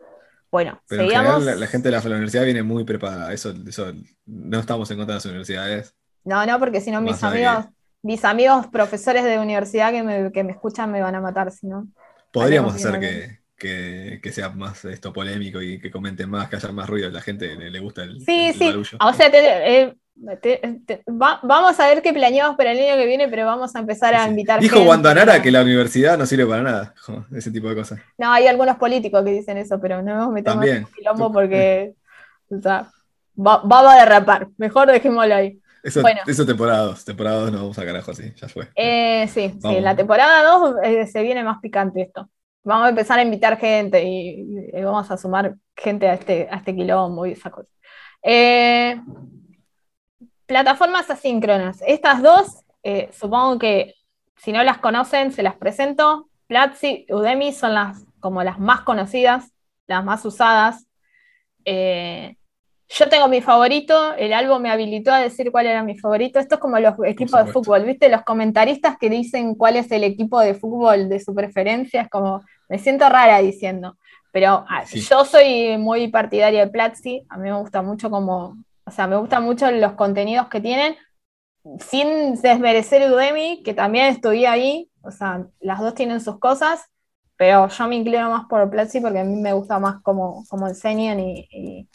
Bueno, 0.50 0.80
Pero 0.88 1.02
en 1.02 1.08
seguimos. 1.10 1.26
general 1.26 1.46
la, 1.46 1.54
la 1.56 1.66
gente 1.66 1.88
de 1.90 1.92
la 1.96 2.00
universidad 2.02 2.44
viene 2.44 2.62
muy 2.62 2.84
preparada. 2.84 3.32
Eso, 3.32 3.54
eso 3.66 3.92
no 4.24 4.58
estamos 4.60 4.90
en 4.90 4.96
contra 4.96 5.14
de 5.14 5.16
las 5.18 5.26
universidades. 5.26 5.94
No, 6.24 6.44
no, 6.46 6.58
porque 6.58 6.80
si 6.80 6.90
no 6.90 7.00
mis 7.02 7.22
amigos, 7.22 7.66
mis 8.02 8.24
amigos 8.24 8.66
profesores 8.68 9.24
de 9.24 9.38
universidad 9.38 9.90
que 9.92 10.02
me, 10.02 10.32
que 10.32 10.44
me 10.44 10.52
escuchan 10.52 10.90
me 10.92 11.00
van 11.02 11.14
a 11.14 11.20
matar, 11.20 11.50
si 11.50 11.66
no. 11.66 11.88
Podríamos 12.32 12.74
hacer 12.74 13.00
que, 13.00 13.38
que- 13.56 14.20
que 14.22 14.32
sea 14.32 14.50
más 14.50 14.84
esto 14.84 15.12
polémico 15.12 15.60
y 15.60 15.80
que 15.80 15.90
comenten 15.90 16.30
más, 16.30 16.48
que 16.48 16.56
haya 16.56 16.70
más 16.72 16.88
ruido. 16.88 17.10
La 17.10 17.20
gente 17.20 17.56
le, 17.56 17.70
le 17.70 17.80
gusta 17.80 18.02
el, 18.04 18.20
Sí, 18.20 18.48
el 18.48 18.54
sí. 18.54 18.66
barullo. 18.66 18.98
O 19.00 19.12
sea, 19.12 19.30
te- 19.30 19.82
eh, 19.82 19.94
te- 20.40 20.80
te- 20.86 21.02
va- 21.10 21.40
vamos 21.42 21.78
a 21.80 21.88
ver 21.88 22.02
qué 22.02 22.12
planeamos 22.12 22.56
para 22.56 22.72
el 22.72 22.78
año 22.78 22.96
que 23.00 23.06
viene, 23.06 23.28
pero 23.28 23.46
vamos 23.46 23.74
a 23.74 23.80
empezar 23.80 24.14
a 24.14 24.24
Sí. 24.24 24.30
invitar 24.30 24.60
Dijo 24.60 24.76
gente. 24.76 24.86
Guandanara 24.86 25.40
que 25.42 25.50
la 25.50 25.62
universidad 25.62 26.16
no 26.18 26.26
sirve 26.26 26.46
para 26.46 26.62
nada. 26.62 26.94
Ese 27.34 27.50
tipo 27.50 27.68
de 27.68 27.74
cosas. 27.76 27.98
No, 28.16 28.30
hay 28.32 28.46
algunos 28.46 28.76
políticos 28.76 29.24
que 29.24 29.30
dicen 29.32 29.56
eso, 29.58 29.80
pero 29.80 30.02
no 30.02 30.16
nos 30.16 30.30
metemos 30.30 30.64
en 30.66 30.84
quilombo 30.96 31.32
porque 31.32 31.94
o 32.50 32.60
sea, 32.60 32.88
va, 33.36 33.92
a 33.92 33.98
derrapar. 34.00 34.48
Mejor 34.56 34.88
dejémoslo 34.90 35.34
ahí. 35.34 35.58
Eso, 35.82 36.02
Bueno. 36.02 36.20
eso 36.26 36.44
temporada 36.46 36.84
2. 36.84 37.04
Temporada 37.04 37.40
2 37.42 37.52
no 37.52 37.58
vamos 37.58 37.78
a 37.78 37.84
carajo 37.84 38.10
así. 38.10 38.32
Ya 38.36 38.48
fue. 38.48 38.68
Eh, 38.74 39.28
sí, 39.28 39.54
sí, 39.62 39.80
la 39.80 39.94
temporada 39.96 40.42
2 40.44 40.74
se 41.10 41.22
viene 41.22 41.44
más 41.44 41.58
picante 41.60 42.02
esto. 42.02 42.28
Vamos 42.64 42.86
a 42.86 42.90
empezar 42.90 43.18
a 43.18 43.22
invitar 43.22 43.58
gente 43.58 44.02
y, 44.04 44.70
y 44.72 44.82
vamos 44.82 45.10
a 45.10 45.16
sumar 45.16 45.54
gente 45.76 46.08
a 46.08 46.14
este, 46.14 46.48
a 46.50 46.56
este 46.56 46.74
quilombo 46.74 47.24
y 47.26 47.32
esa 47.32 47.50
cosa. 47.50 47.68
Eh, 48.22 49.00
plataformas 50.46 51.08
asíncronas. 51.10 51.82
Estas 51.86 52.22
dos, 52.22 52.64
eh, 52.82 53.10
supongo 53.12 53.58
que 53.58 53.94
si 54.36 54.52
no 54.52 54.62
las 54.64 54.78
conocen, 54.78 55.32
se 55.32 55.42
las 55.42 55.56
presento. 55.56 56.28
Platzi, 56.46 57.06
Udemy 57.10 57.52
son 57.52 57.74
las 57.74 58.04
como 58.20 58.42
las 58.42 58.58
más 58.58 58.80
conocidas, 58.80 59.52
las 59.86 60.04
más 60.04 60.24
usadas. 60.24 60.86
Eh, 61.64 62.36
yo 62.88 63.08
tengo 63.08 63.28
mi 63.28 63.42
favorito, 63.42 64.14
el 64.14 64.32
álbum 64.32 64.62
me 64.62 64.70
habilitó 64.70 65.12
a 65.12 65.20
decir 65.20 65.50
cuál 65.52 65.66
era 65.66 65.82
mi 65.82 65.98
favorito. 65.98 66.38
Esto 66.38 66.54
es 66.56 66.60
como 66.60 66.78
los 66.78 66.94
equipos 67.06 67.44
de 67.44 67.52
fútbol, 67.52 67.84
¿viste? 67.84 68.08
Los 68.08 68.22
comentaristas 68.22 68.96
que 68.98 69.10
dicen 69.10 69.54
cuál 69.54 69.76
es 69.76 69.90
el 69.92 70.04
equipo 70.04 70.40
de 70.40 70.54
fútbol 70.54 71.08
de 71.08 71.20
su 71.20 71.34
preferencia, 71.34 72.02
es 72.02 72.08
como, 72.10 72.42
me 72.68 72.78
siento 72.78 73.08
rara 73.08 73.38
diciendo. 73.40 73.98
Pero 74.32 74.64
ah, 74.68 74.84
Sí. 74.86 75.00
yo 75.00 75.24
soy 75.24 75.76
muy 75.78 76.08
partidaria 76.08 76.64
de 76.64 76.70
Platzi, 76.70 77.26
a 77.28 77.36
mí 77.38 77.50
me 77.50 77.58
gusta 77.58 77.82
mucho 77.82 78.10
como, 78.10 78.56
o 78.84 78.90
sea, 78.90 79.06
me 79.06 79.16
gustan 79.16 79.42
mucho 79.44 79.70
los 79.70 79.92
contenidos 79.94 80.48
que 80.48 80.60
tienen, 80.60 80.96
sin 81.80 82.40
desmerecer 82.40 83.10
Udemy, 83.12 83.62
que 83.62 83.74
también 83.74 84.06
estudié 84.06 84.46
ahí, 84.48 84.90
o 85.02 85.10
sea, 85.10 85.46
las 85.60 85.80
dos 85.80 85.94
tienen 85.94 86.20
sus 86.20 86.38
cosas, 86.38 86.84
pero 87.36 87.68
yo 87.68 87.88
me 87.88 87.96
inclino 87.96 88.30
más 88.30 88.46
por 88.48 88.68
Platzi 88.70 89.00
porque 89.00 89.20
a 89.20 89.24
mí 89.24 89.36
me 89.36 89.52
gusta 89.52 89.78
más 89.78 90.00
cómo, 90.02 90.44
cómo 90.48 90.68
enseñan 90.68 91.20
y, 91.20 91.48
y, 91.50 91.88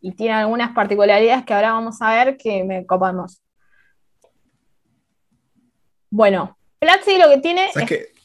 y 0.00 0.12
tiene 0.12 0.34
algunas 0.34 0.72
particularidades 0.74 1.44
que 1.44 1.54
ahora 1.54 1.72
vamos 1.72 2.00
a 2.02 2.10
ver 2.24 2.36
que 2.36 2.62
me 2.64 2.86
copamos. 2.86 3.42
Bueno, 6.10 6.56
Platzi 6.78 7.18
lo 7.18 7.28
que 7.28 7.38
tiene 7.38 7.70
¿Sabes 7.72 7.90
es... 7.90 7.98
qué? 7.98 8.18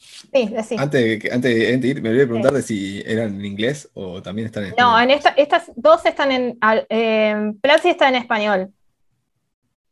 Sí. 0.64 0.76
Antes 0.78 1.02
de, 1.04 1.20
que- 1.20 1.32
antes 1.32 1.86
ir, 1.86 2.02
me 2.02 2.10
olvidé 2.10 2.26
preguntarte 2.26 2.62
si 2.64 3.04
eran 3.06 3.36
en 3.36 3.46
inglés 3.46 3.90
o 3.94 4.20
también 4.22 4.48
están 4.48 4.64
en 4.64 4.70
No, 4.72 4.98
español. 4.98 5.04
en 5.04 5.12
esta, 5.12 5.30
estas 5.30 5.72
dos 5.76 6.04
están 6.06 6.32
en. 6.32 6.58
eh, 6.90 7.54
Platzi 7.62 7.90
está 7.90 8.10
en 8.10 8.16
español. 8.16 8.74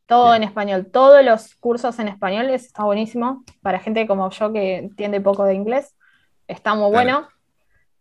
Todo 0.07 0.31
Bien. 0.31 0.41
en 0.43 0.49
español. 0.49 0.87
Todos 0.91 1.23
los 1.23 1.53
cursos 1.55 1.99
en 1.99 2.07
español. 2.07 2.49
Eso 2.49 2.65
está 2.65 2.83
buenísimo. 2.83 3.43
Para 3.61 3.79
gente 3.79 4.07
como 4.07 4.29
yo 4.31 4.51
que 4.51 4.77
entiende 4.77 5.21
poco 5.21 5.43
de 5.45 5.53
inglés. 5.53 5.95
Está 6.47 6.73
muy 6.73 6.89
Claro. 6.91 7.05
bueno. 7.19 7.27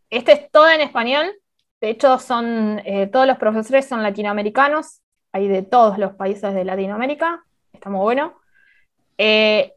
Este 0.08 0.32
es 0.32 0.50
todo 0.50 0.68
en 0.70 0.80
español. 0.80 1.30
De 1.80 1.90
hecho, 1.90 2.18
son 2.18 2.80
eh, 2.84 3.06
todos 3.06 3.26
los 3.26 3.38
profesores 3.38 3.86
son 3.88 4.02
latinoamericanos. 4.02 5.00
Hay 5.32 5.48
de 5.48 5.62
todos 5.62 5.98
los 5.98 6.14
países 6.14 6.52
de 6.54 6.64
Latinoamérica. 6.64 7.44
Está 7.72 7.88
muy 7.88 8.00
bueno. 8.00 8.34
Eh, 9.16 9.72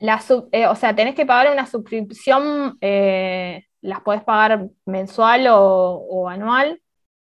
eh, 0.00 0.66
o 0.66 0.74
sea, 0.74 0.94
tenés 0.94 1.14
que 1.14 1.26
pagar 1.26 1.52
una 1.52 1.66
suscripción, 1.66 2.76
las 2.80 4.00
podés 4.04 4.24
pagar 4.24 4.66
mensual 4.86 5.46
o, 5.50 6.28
anual. 6.28 6.80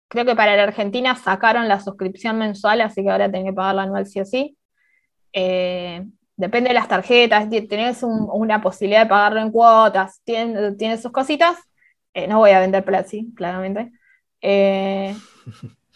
Creo 0.09 0.25
que 0.25 0.35
para 0.35 0.55
la 0.55 0.63
Argentina 0.63 1.15
sacaron 1.15 1.67
la 1.67 1.79
suscripción 1.79 2.37
mensual, 2.37 2.81
así 2.81 3.03
que 3.03 3.09
ahora 3.09 3.31
tenés 3.31 3.47
que 3.51 3.53
pagar 3.53 3.75
la 3.75 3.83
anual 3.83 4.05
sí 4.05 4.19
o 4.21 4.25
sí. 4.25 4.57
Depende 6.35 6.69
de 6.69 6.73
las 6.73 6.87
tarjetas, 6.87 7.49
tenés 7.49 8.03
un- 8.03 8.27
una 8.31 8.61
posibilidad 8.61 9.03
de 9.03 9.09
pagarlo 9.09 9.39
en 9.41 9.51
cuotas, 9.51 10.21
tiene 10.25 10.97
sus 10.97 11.11
cositas. 11.11 11.57
Eh, 12.13 12.27
no 12.27 12.39
voy 12.39 12.51
a 12.51 12.59
vender 12.59 12.83
Platzi, 12.85 13.33
claramente. 13.35 13.91
Eh, 14.41 15.15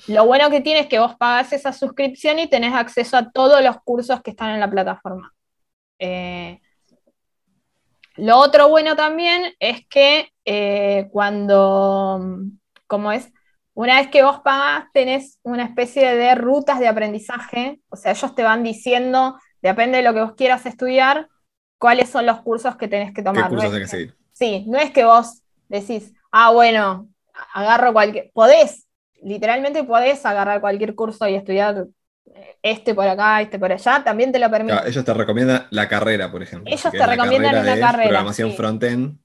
lo 0.07 0.25
bueno 0.25 0.49
que 0.49 0.61
tiene 0.61 0.81
es 0.81 0.87
que 0.87 0.99
vos 0.99 1.15
pagás 1.15 1.53
esa 1.53 1.73
suscripción 1.73 2.39
y 2.39 2.47
tenés 2.47 2.73
acceso 2.73 3.17
a 3.17 3.31
todos 3.31 3.63
los 3.63 3.81
cursos 3.83 4.21
que 4.21 4.31
están 4.31 4.51
en 4.51 4.59
la 4.59 4.69
plataforma. 4.69 5.33
Eh, 5.99 6.59
lo 8.15 8.37
otro 8.37 8.69
bueno 8.69 8.95
también 8.95 9.53
es 9.59 9.85
que 9.87 10.31
cuando, 11.11 12.19
como 12.87 13.11
es, 13.11 13.31
una 13.73 13.97
vez 13.99 14.07
que 14.07 14.23
vos 14.23 14.39
pagás, 14.39 14.85
tenés 14.91 15.39
una 15.43 15.63
especie 15.63 16.15
de 16.15 16.33
rutas 16.33 16.79
de 16.79 16.87
aprendizaje, 16.87 17.79
o 17.89 17.95
sea, 17.95 18.13
ellos 18.13 18.33
te 18.33 18.41
van 18.41 18.63
diciendo, 18.63 19.37
depende 19.61 19.97
de 19.97 20.03
lo 20.03 20.13
que 20.15 20.21
vos 20.21 20.33
quieras 20.35 20.65
estudiar, 20.65 21.27
cuáles 21.77 22.09
son 22.09 22.25
los 22.25 22.41
cursos 22.41 22.75
que 22.75 22.87
tenés 22.87 23.09
que 23.09 23.21
¿Qué 23.21 23.23
tomar. 23.23 23.51
No 23.51 23.59
cursos 23.59 23.65
es 23.65 23.73
hay 23.73 23.79
que 23.79 23.83
que- 23.85 23.87
seguir? 23.91 24.17
Sí, 24.33 24.65
no 24.67 24.79
es 24.79 24.91
que 24.91 25.03
vos 25.03 25.43
decís, 25.67 26.13
ah, 26.31 26.51
bueno, 26.51 27.09
agarro 27.53 27.93
cualquier, 27.93 28.31
podés, 28.33 28.87
literalmente 29.21 29.83
podés 29.83 30.25
agarrar 30.25 30.61
cualquier 30.61 30.95
curso 30.95 31.27
y 31.27 31.35
estudiar 31.35 31.87
eh, 32.33 32.57
este 32.61 32.93
por 32.93 33.07
acá, 33.07 33.41
este 33.41 33.59
por 33.59 33.71
allá, 33.71 34.03
también 34.03 34.31
te 34.31 34.39
lo 34.39 34.49
permite. 34.49 34.73
Claro, 34.73 34.87
ellos 34.87 35.05
te 35.05 35.13
recomiendan 35.13 35.67
la 35.69 35.87
carrera, 35.87 36.31
por 36.31 36.43
ejemplo. 36.43 36.71
Ellos 36.71 36.91
te 36.91 37.05
recomiendan 37.05 37.59
una 37.59 37.75
de 37.75 37.79
carrera, 37.79 38.09
Programación 38.09 38.51
sí. 38.51 38.57
front-end. 38.57 39.17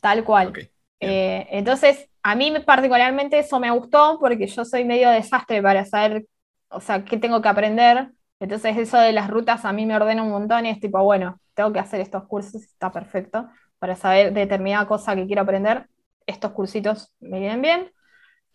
Tal 0.00 0.24
cual. 0.24 0.52
Eh, 1.00 1.46
entonces, 1.50 2.08
a 2.22 2.34
mí 2.34 2.52
particularmente 2.64 3.38
eso 3.38 3.60
me 3.60 3.70
gustó 3.70 4.18
porque 4.18 4.46
yo 4.46 4.64
soy 4.64 4.84
medio 4.84 5.10
desastre 5.10 5.62
para 5.62 5.84
saber, 5.84 6.26
o 6.68 6.80
sea, 6.80 7.04
qué 7.04 7.16
tengo 7.16 7.42
que 7.42 7.48
aprender. 7.48 8.10
Entonces, 8.40 8.76
eso 8.76 8.98
de 8.98 9.12
las 9.12 9.28
rutas 9.28 9.64
a 9.64 9.72
mí 9.72 9.86
me 9.86 9.96
ordena 9.96 10.22
un 10.22 10.30
montón 10.30 10.66
y 10.66 10.70
es 10.70 10.80
tipo, 10.80 11.02
bueno, 11.02 11.40
tengo 11.54 11.72
que 11.72 11.78
hacer 11.78 12.00
estos 12.00 12.24
cursos, 12.24 12.62
está 12.62 12.90
perfecto. 12.92 13.48
Para 13.84 13.96
saber 13.96 14.32
determinada 14.32 14.86
cosa 14.86 15.14
que 15.14 15.26
quiero 15.26 15.42
aprender, 15.42 15.90
estos 16.26 16.52
cursitos 16.52 17.12
me 17.20 17.38
vienen 17.38 17.60
bien. 17.60 17.92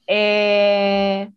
Eh, 0.08 1.32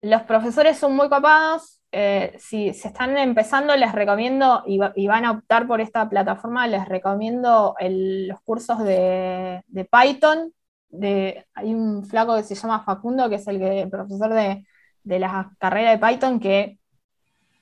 los 0.00 0.22
profesores 0.22 0.78
son 0.78 0.96
muy 0.96 1.10
copados. 1.10 1.80
eh, 1.94 2.34
si 2.38 2.72
se 2.72 2.88
están 2.88 3.18
empezando, 3.18 3.76
les 3.76 3.92
recomiendo 3.92 4.62
y, 4.66 4.78
va- 4.78 4.94
y 4.96 5.06
van 5.06 5.26
a 5.26 5.32
optar 5.32 5.66
por 5.66 5.82
esta 5.82 6.08
plataforma, 6.08 6.66
les 6.66 6.88
recomiendo 6.88 7.74
los 7.78 8.40
cursos 8.40 8.78
de, 8.78 9.62
Python. 9.90 10.54
De, 10.88 11.46
hay 11.52 11.74
un 11.74 12.06
flaco 12.06 12.36
que 12.36 12.42
se 12.42 12.54
llama 12.54 12.84
Facundo, 12.84 13.28
que 13.28 13.34
es 13.34 13.46
el, 13.48 13.58
que- 13.58 13.86
profesor 13.90 14.32
de, 14.32 14.64
de 15.02 15.18
la 15.18 15.52
carrera 15.58 15.90
de 15.90 15.98
Python, 15.98 16.40
que 16.40 16.78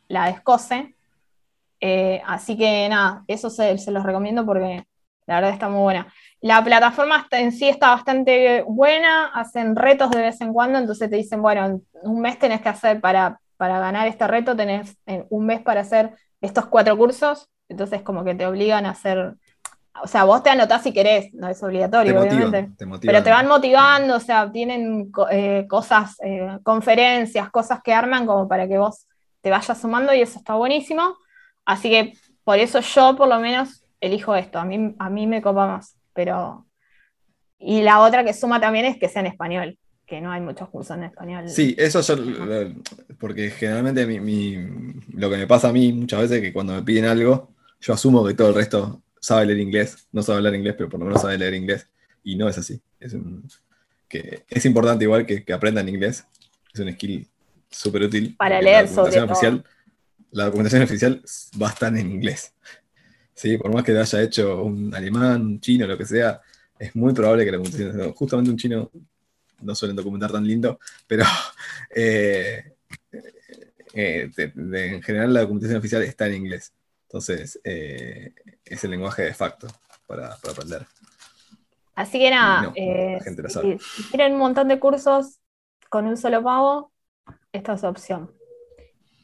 la 0.06 0.26
descose. 0.26 0.94
Eh, 1.80 2.22
así 2.26 2.56
que 2.56 2.88
nada, 2.88 3.24
eso 3.26 3.50
se 3.50 3.74
los 3.90 4.04
recomiendo 4.04 4.46
porque 4.46 4.84
la 5.26 5.36
verdad 5.36 5.52
está 5.52 5.68
muy 5.68 5.80
buena. 5.82 6.12
La 6.40 6.64
plataforma 6.64 7.26
en 7.30 7.52
sí 7.52 7.68
está 7.68 7.90
bastante 7.90 8.62
buena, 8.66 9.26
hacen 9.26 9.76
retos 9.76 10.10
de 10.10 10.22
vez 10.22 10.40
en 10.40 10.52
cuando, 10.52 10.78
entonces 10.78 11.10
te 11.10 11.16
dicen, 11.16 11.42
bueno, 11.42 11.66
en 11.66 11.82
un 12.02 12.20
mes 12.20 12.38
tenés 12.38 12.60
que 12.62 12.68
hacer 12.68 13.00
para, 13.00 13.40
para 13.56 13.78
ganar 13.78 14.08
este 14.08 14.26
reto, 14.26 14.56
tenés 14.56 14.96
en 15.06 15.26
un 15.30 15.46
mes 15.46 15.60
para 15.60 15.82
hacer 15.82 16.14
estos 16.40 16.66
cuatro 16.66 16.96
cursos, 16.96 17.48
entonces 17.68 18.02
como 18.02 18.24
que 18.24 18.34
te 18.34 18.46
obligan 18.46 18.86
a 18.86 18.90
hacer, 18.90 19.34
o 20.02 20.06
sea, 20.06 20.24
vos 20.24 20.42
te 20.42 20.50
anotás 20.50 20.82
si 20.82 20.92
querés, 20.92 21.32
no 21.34 21.48
es 21.48 21.62
obligatorio, 21.62 22.12
Te 22.12 22.18
motivan, 22.18 22.38
obviamente. 22.38 22.76
te 22.78 22.86
motivan. 22.86 23.12
Pero 23.12 23.24
te 23.24 23.30
van 23.30 23.46
motivando, 23.46 24.16
o 24.16 24.20
sea, 24.20 24.50
tienen 24.50 25.12
eh, 25.30 25.66
cosas, 25.68 26.16
eh, 26.24 26.58
conferencias, 26.62 27.50
cosas 27.50 27.80
que 27.82 27.92
arman 27.92 28.26
como 28.26 28.48
para 28.48 28.66
que 28.66 28.78
vos 28.78 29.06
te 29.42 29.50
vayas 29.50 29.78
sumando 29.80 30.14
y 30.14 30.22
eso 30.22 30.38
está 30.38 30.54
buenísimo. 30.54 31.16
Así 31.64 31.90
que 31.90 32.14
por 32.44 32.58
eso 32.58 32.80
yo 32.80 33.14
por 33.16 33.28
lo 33.28 33.38
menos 33.38 33.84
elijo 34.00 34.34
esto, 34.36 34.58
a 34.58 34.64
mí, 34.64 34.94
a 34.98 35.10
mí 35.10 35.26
me 35.26 35.42
copa 35.42 35.66
más. 35.66 35.96
Pero... 36.12 36.66
Y 37.58 37.82
la 37.82 38.00
otra 38.00 38.24
que 38.24 38.32
suma 38.32 38.60
también 38.60 38.86
es 38.86 38.96
que 38.98 39.08
sea 39.08 39.20
en 39.20 39.26
español, 39.26 39.78
que 40.06 40.20
no 40.20 40.32
hay 40.32 40.40
muchos 40.40 40.68
cursos 40.70 40.96
en 40.96 41.04
español. 41.04 41.48
Sí, 41.48 41.74
eso 41.78 42.00
yo, 42.00 42.16
porque 43.18 43.50
generalmente 43.50 44.06
mi- 44.06 44.20
mi- 44.20 44.92
lo 45.12 45.28
que 45.28 45.36
me 45.36 45.46
pasa 45.46 45.68
a 45.68 45.72
mí 45.72 45.92
muchas 45.92 46.20
veces 46.22 46.38
es 46.38 46.42
que 46.42 46.52
cuando 46.52 46.72
me 46.74 46.82
piden 46.82 47.04
algo, 47.04 47.50
yo 47.80 47.92
asumo 47.92 48.26
que 48.26 48.34
todo 48.34 48.48
el 48.48 48.54
resto 48.54 49.02
sabe 49.20 49.44
leer 49.46 49.60
inglés, 49.60 50.08
no 50.12 50.22
sabe 50.22 50.38
hablar 50.38 50.54
inglés, 50.54 50.74
pero 50.78 50.88
por 50.88 51.00
lo 51.00 51.06
menos 51.06 51.20
sabe 51.20 51.36
leer 51.36 51.52
inglés, 51.54 51.86
y 52.24 52.36
no 52.36 52.48
es 52.48 52.56
así. 52.56 52.80
Es, 52.98 53.12
un- 53.12 53.46
que 54.08 54.44
es 54.48 54.64
importante 54.64 55.04
igual 55.04 55.26
que, 55.26 55.44
que 55.44 55.52
aprendan 55.52 55.88
inglés, 55.88 56.26
es 56.72 56.80
un 56.80 56.90
skill 56.92 57.28
súper 57.70 58.02
útil. 58.04 58.36
Para 58.38 58.60
leer 58.62 58.84
la 58.86 58.90
documentación 58.90 59.12
sobre 59.12 59.26
todo. 59.26 59.32
oficial, 59.36 59.64
La 60.32 60.44
documentación 60.46 60.82
oficial 60.82 61.22
va 61.60 61.66
a 61.68 61.70
estar 61.72 61.96
en 61.96 62.10
inglés. 62.10 62.54
¿Sí? 63.40 63.56
Por 63.56 63.72
más 63.72 63.84
que 63.84 63.92
lo 63.92 64.00
haya 64.02 64.20
hecho 64.22 64.62
un 64.62 64.94
alemán, 64.94 65.40
un 65.40 65.60
chino, 65.60 65.86
lo 65.86 65.96
que 65.96 66.04
sea, 66.04 66.42
es 66.78 66.94
muy 66.94 67.14
probable 67.14 67.46
que 67.46 67.50
la 67.52 67.56
documentación, 67.56 68.12
justamente 68.12 68.50
un 68.50 68.58
chino 68.58 68.90
no 69.62 69.74
suelen 69.74 69.96
documentar 69.96 70.30
tan 70.30 70.46
lindo, 70.46 70.78
pero 71.06 71.24
eh, 71.96 72.74
eh, 73.94 74.30
de- 74.36 74.52
de- 74.54 74.86
en 74.96 75.02
general 75.02 75.32
la 75.32 75.40
documentación 75.40 75.78
oficial 75.78 76.02
está 76.02 76.26
en 76.26 76.34
inglés. 76.34 76.74
Entonces, 77.04 77.58
eh, 77.64 78.34
es 78.64 78.84
el 78.84 78.90
lenguaje 78.90 79.22
de 79.22 79.34
facto 79.34 79.68
para, 80.06 80.36
para 80.36 80.52
aprender. 80.52 80.86
Así 81.94 82.18
que 82.18 82.30
nada, 82.30 82.62
No, 82.62 82.74
la 82.76 83.24
gente 83.24 83.42
lo 83.42 83.48
si, 83.48 83.54
sabe. 83.54 83.78
si 83.78 84.02
quieren 84.04 84.34
un 84.34 84.38
montón 84.38 84.68
de 84.68 84.78
cursos 84.78 85.38
con 85.88 86.06
un 86.06 86.18
solo 86.18 86.42
pago, 86.42 86.92
esta 87.52 87.72
es 87.74 87.80
su 87.80 87.86
opción. 87.86 88.30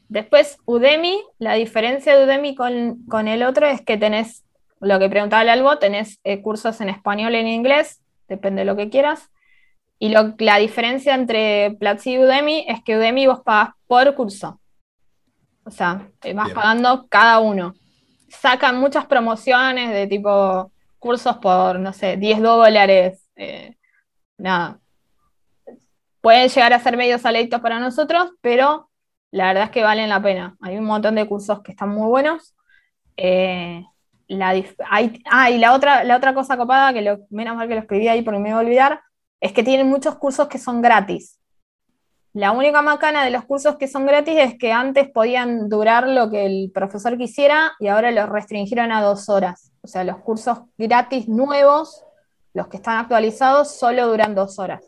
Después, 0.09 0.57
Udemy, 0.65 1.21
la 1.37 1.53
diferencia 1.55 2.15
de 2.17 2.25
Udemy 2.25 2.55
con, 2.55 3.03
con 3.09 3.27
el 3.27 3.43
otro 3.43 3.65
es 3.67 3.81
que 3.81 3.97
tenés, 3.97 4.45
lo 4.79 4.99
que 4.99 5.09
preguntaba 5.09 5.41
el 5.41 5.49
Albo, 5.49 5.77
tenés 5.79 6.19
eh, 6.23 6.41
cursos 6.41 6.79
en 6.81 6.89
español 6.89 7.33
y 7.33 7.37
en 7.37 7.47
inglés, 7.47 8.01
depende 8.27 8.61
de 8.61 8.65
lo 8.65 8.75
que 8.77 8.89
quieras. 8.89 9.29
Y 9.99 10.09
lo- 10.09 10.35
la 10.37 10.57
diferencia 10.57 11.13
entre 11.15 11.71
Platzi 11.79 12.13
y 12.13 12.19
Udemy 12.19 12.65
es 12.67 12.83
que 12.83 12.95
Udemy 12.97 13.27
vos 13.27 13.41
pagás 13.43 13.73
por 13.87 14.13
curso. 14.15 14.59
O 15.63 15.71
sea, 15.71 16.07
eh, 16.23 16.33
vas 16.33 16.45
Bien. 16.45 16.55
pagando 16.55 17.07
cada 17.09 17.39
uno. 17.39 17.73
Sacan 18.29 18.77
muchas 18.79 19.05
promociones 19.07 19.91
de 19.91 20.07
tipo 20.07 20.71
cursos 20.99 21.37
por, 21.37 21.79
no 21.79 21.91
sé, 21.93 22.15
10 22.17 22.41
dólares. 22.41 23.23
eh, 23.35 23.75
nada. 24.37 24.79
Pueden 26.21 26.49
llegar 26.49 26.73
a 26.73 26.79
ser 26.79 26.97
medio 26.97 27.17
saladitos 27.19 27.61
para 27.61 27.79
nosotros, 27.79 28.31
pero 28.41 28.86
la 29.31 29.47
verdad 29.47 29.63
es 29.65 29.69
que 29.71 29.83
valen 29.83 30.09
la 30.09 30.21
pena. 30.21 30.55
Hay 30.61 30.77
un 30.77 30.85
montón 30.85 31.15
de 31.15 31.27
cursos 31.27 31.61
que 31.61 31.71
están 31.71 31.89
muy 31.89 32.07
buenos. 32.07 32.55
Eh, 33.17 33.83
hay- 34.89 35.23
ah, 35.29 35.49
y 35.49 35.57
la 35.57 35.73
otra, 35.73 36.03
la 36.03 36.17
otra 36.17 36.33
cosa 36.33 36.57
copada, 36.57 36.93
que 36.93 37.01
lo, 37.01 37.19
menos 37.29 37.55
mal 37.55 37.67
que 37.67 37.75
lo 37.75 37.81
escribí 37.81 38.07
ahí 38.07 38.21
porque 38.21 38.39
me 38.39 38.49
iba 38.49 38.57
a 38.57 38.61
olvidar, 38.61 39.01
es 39.39 39.53
que 39.53 39.63
tienen 39.63 39.87
muchos 39.87 40.15
cursos 40.15 40.47
que 40.47 40.57
son 40.57 40.81
gratis. 40.81 41.39
La 42.33 42.51
única 42.51 42.81
macana 42.81 43.23
de 43.23 43.31
los 43.31 43.45
cursos 43.45 43.77
que 43.77 43.87
son 43.87 44.05
gratis 44.05 44.35
es 44.37 44.57
que 44.57 44.71
antes 44.71 45.09
podían 45.09 45.69
durar 45.69 46.07
lo 46.07 46.29
que 46.29 46.45
el 46.45 46.71
profesor 46.71 47.17
quisiera 47.17 47.73
y 47.79 47.87
ahora 47.87 48.11
los 48.11 48.29
restringieron 48.29 48.91
a 48.91 49.01
dos 49.01 49.27
horas. 49.29 49.71
O 49.81 49.87
sea, 49.87 50.03
los 50.03 50.17
cursos 50.17 50.59
gratis 50.77 51.27
nuevos, 51.27 52.03
los 52.53 52.67
que 52.67 52.77
están 52.77 52.97
actualizados, 52.99 53.71
solo 53.75 54.07
duran 54.07 54.35
dos 54.35 54.59
horas. 54.59 54.83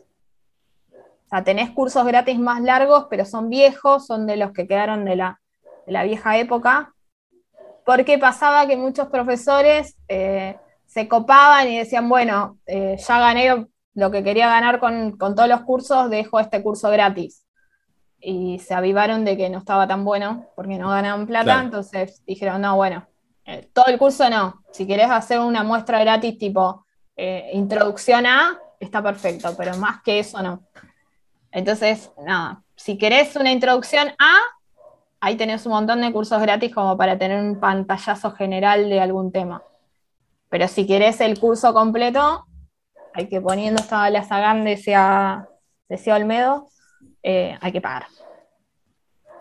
O 1.30 1.36
sea, 1.36 1.44
tenés 1.44 1.70
cursos 1.70 2.04
gratis 2.04 2.40
más 2.40 2.60
largos, 2.60 3.06
pero 3.08 3.24
son 3.24 3.48
viejos, 3.50 4.04
son 4.04 4.26
de 4.26 4.36
los 4.36 4.50
que 4.50 4.66
quedaron 4.66 5.04
de 5.04 5.14
la, 5.14 5.40
de 5.86 5.92
la 5.92 6.02
vieja 6.02 6.36
época. 6.38 6.92
Porque 7.86 8.18
pasaba 8.18 8.66
que 8.66 8.76
muchos 8.76 9.06
profesores 9.08 9.96
eh, 10.08 10.56
se 10.86 11.06
copaban 11.06 11.68
y 11.68 11.78
decían, 11.78 12.08
bueno, 12.08 12.58
eh, 12.66 12.96
ya 12.98 13.20
gané 13.20 13.66
lo 13.94 14.10
que 14.10 14.24
quería 14.24 14.48
ganar 14.48 14.80
con, 14.80 15.16
con 15.16 15.36
todos 15.36 15.48
los 15.48 15.60
cursos, 15.60 16.10
dejo 16.10 16.40
este 16.40 16.64
curso 16.64 16.90
gratis. 16.90 17.46
Y 18.18 18.58
se 18.58 18.74
avivaron 18.74 19.24
de 19.24 19.36
que 19.36 19.48
no 19.50 19.58
estaba 19.58 19.86
tan 19.86 20.04
bueno 20.04 20.46
porque 20.56 20.78
no 20.78 20.90
ganaban 20.90 21.28
plata, 21.28 21.44
Claro. 21.44 21.60
entonces 21.62 22.22
dijeron, 22.26 22.60
no, 22.60 22.74
bueno, 22.74 23.06
eh, 23.44 23.70
todo 23.72 23.86
el 23.86 23.98
curso 23.98 24.28
no. 24.28 24.64
Si 24.72 24.84
querés 24.84 25.10
hacer 25.10 25.38
una 25.38 25.62
muestra 25.62 26.00
gratis 26.00 26.38
tipo 26.38 26.84
introducción 27.52 28.24
a, 28.24 28.58
está 28.80 29.02
perfecto, 29.02 29.54
pero 29.56 29.76
más 29.76 30.02
que 30.02 30.18
eso 30.20 30.42
no. 30.42 30.62
Entonces, 31.52 32.10
nada, 32.24 32.62
si 32.76 32.96
querés 32.96 33.36
una 33.36 33.50
introducción 33.50 34.08
a, 34.18 34.38
ahí 35.20 35.36
tenés 35.36 35.66
un 35.66 35.72
montón 35.72 36.00
de 36.00 36.12
cursos 36.12 36.40
gratis 36.40 36.74
como 36.74 36.96
para 36.96 37.18
tener 37.18 37.42
un 37.42 37.58
pantallazo 37.58 38.30
general 38.32 38.88
de 38.88 39.00
algún 39.00 39.32
tema. 39.32 39.62
Pero 40.48 40.68
si 40.68 40.86
querés 40.86 41.20
el 41.20 41.38
curso 41.38 41.72
completo, 41.74 42.46
hay 43.12 43.28
que 43.28 43.40
poniendo 43.40 43.80
esta 43.80 44.08
la 44.10 44.24
Sagán 44.24 44.64
decía, 44.64 45.48
decía 45.88 46.16
Olmedo, 46.16 46.68
eh, 47.22 47.58
hay 47.60 47.72
que 47.72 47.80
pagar. 47.80 48.06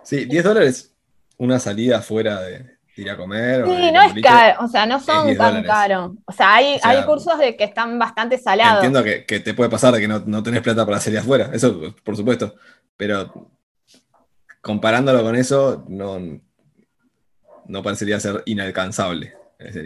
Sí, 0.03 0.25
10 0.25 0.43
dólares, 0.43 0.95
una 1.37 1.59
salida 1.59 2.01
fuera 2.01 2.41
de 2.41 2.78
ir 2.95 3.09
a 3.09 3.17
comer. 3.17 3.63
o 3.63 3.65
Sí, 3.67 3.71
ir 3.73 3.93
no 3.93 4.01
es 4.01 4.13
caro, 4.21 4.65
o 4.65 4.67
sea, 4.67 4.85
no 4.85 4.99
son 4.99 5.27
10 5.27 5.37
tan 5.37 5.63
caros. 5.63 6.11
O 6.25 6.31
sea, 6.31 6.55
hay, 6.55 6.75
O 6.75 6.79
sea, 6.79 6.89
hay 6.91 7.03
cursos 7.03 7.37
de 7.37 7.55
que 7.55 7.63
están 7.63 7.97
bastante 7.97 8.37
salados. 8.37 8.83
Entiendo 8.83 9.03
que, 9.03 9.25
que 9.25 9.39
te 9.39 9.53
puede 9.53 9.69
pasar 9.69 9.93
de 9.93 10.01
que 10.01 10.07
no, 10.07 10.19
no 10.25 10.43
tenés 10.43 10.61
plata 10.61 10.85
para 10.85 10.99
salir 10.99 11.19
afuera, 11.19 11.49
eso 11.53 11.93
por 12.03 12.15
supuesto, 12.17 12.55
pero 12.97 13.49
comparándolo 14.61 15.23
con 15.23 15.35
eso, 15.35 15.85
no, 15.87 16.19
no 17.65 17.83
parecería 17.83 18.19
ser 18.19 18.43
inalcanzable. 18.45 19.35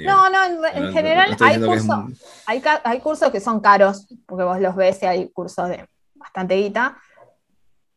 No, 0.05 0.29
no, 0.29 0.45
en, 0.45 0.77
en 0.77 0.83
no- 0.85 0.93
general 0.93 1.35
hay 1.39 1.59
cursos. 1.59 1.89
un- 1.89 2.15
Hay, 2.45 2.63
hay 2.83 2.99
cursos 2.99 3.31
que 3.31 3.39
son 3.39 3.59
caros, 3.59 4.07
porque 4.27 4.43
vos 4.43 4.59
los 4.59 4.75
ves 4.75 5.01
y 5.01 5.05
hay 5.07 5.29
cursos 5.29 5.67
de 5.69 5.87
bastante 6.15 6.55
guita, 6.55 6.97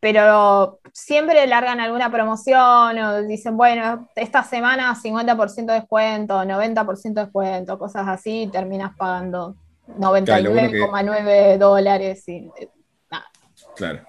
pero 0.00 0.80
siempre 0.92 1.46
largan 1.46 1.80
alguna 1.80 2.10
promoción 2.10 2.98
o 2.98 3.22
dicen, 3.22 3.56
bueno, 3.56 4.08
esta 4.14 4.42
semana 4.42 4.94
50% 4.94 5.72
de 5.72 5.80
descuento, 5.80 6.44
90% 6.44 7.20
de 7.20 7.24
descuento, 7.26 7.78
cosas 7.78 8.06
así, 8.08 8.42
y 8.42 8.46
terminas 8.48 8.94
pagando 8.96 9.56
Claro, 9.86 10.42
lo 10.42 10.50
bueno 10.50 10.70
que- 10.70 10.78
99,9 10.80 11.58
dólares. 11.58 12.28
Y, 12.28 12.50
eh, 12.58 12.70
nada. 13.10 13.26
Claro. 13.76 14.00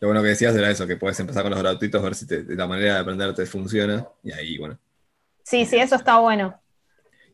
Lo 0.00 0.08
bueno 0.08 0.22
que 0.22 0.28
decías 0.28 0.54
era 0.54 0.70
eso, 0.70 0.86
que 0.86 0.96
puedes 0.96 1.18
empezar 1.20 1.42
con 1.42 1.50
los 1.50 1.60
gratuitos, 1.62 2.02
ver 2.02 2.14
si 2.14 2.26
te- 2.26 2.44
la 2.54 2.66
manera 2.66 2.94
de 2.94 3.00
aprender 3.00 3.34
te 3.34 3.46
funciona, 3.46 4.06
y 4.22 4.32
ahí, 4.32 4.58
bueno. 4.58 4.78
Sí, 5.44 5.64
sí, 5.64 5.76
eso 5.78 5.96
está 5.96 6.18
bueno. 6.18 6.54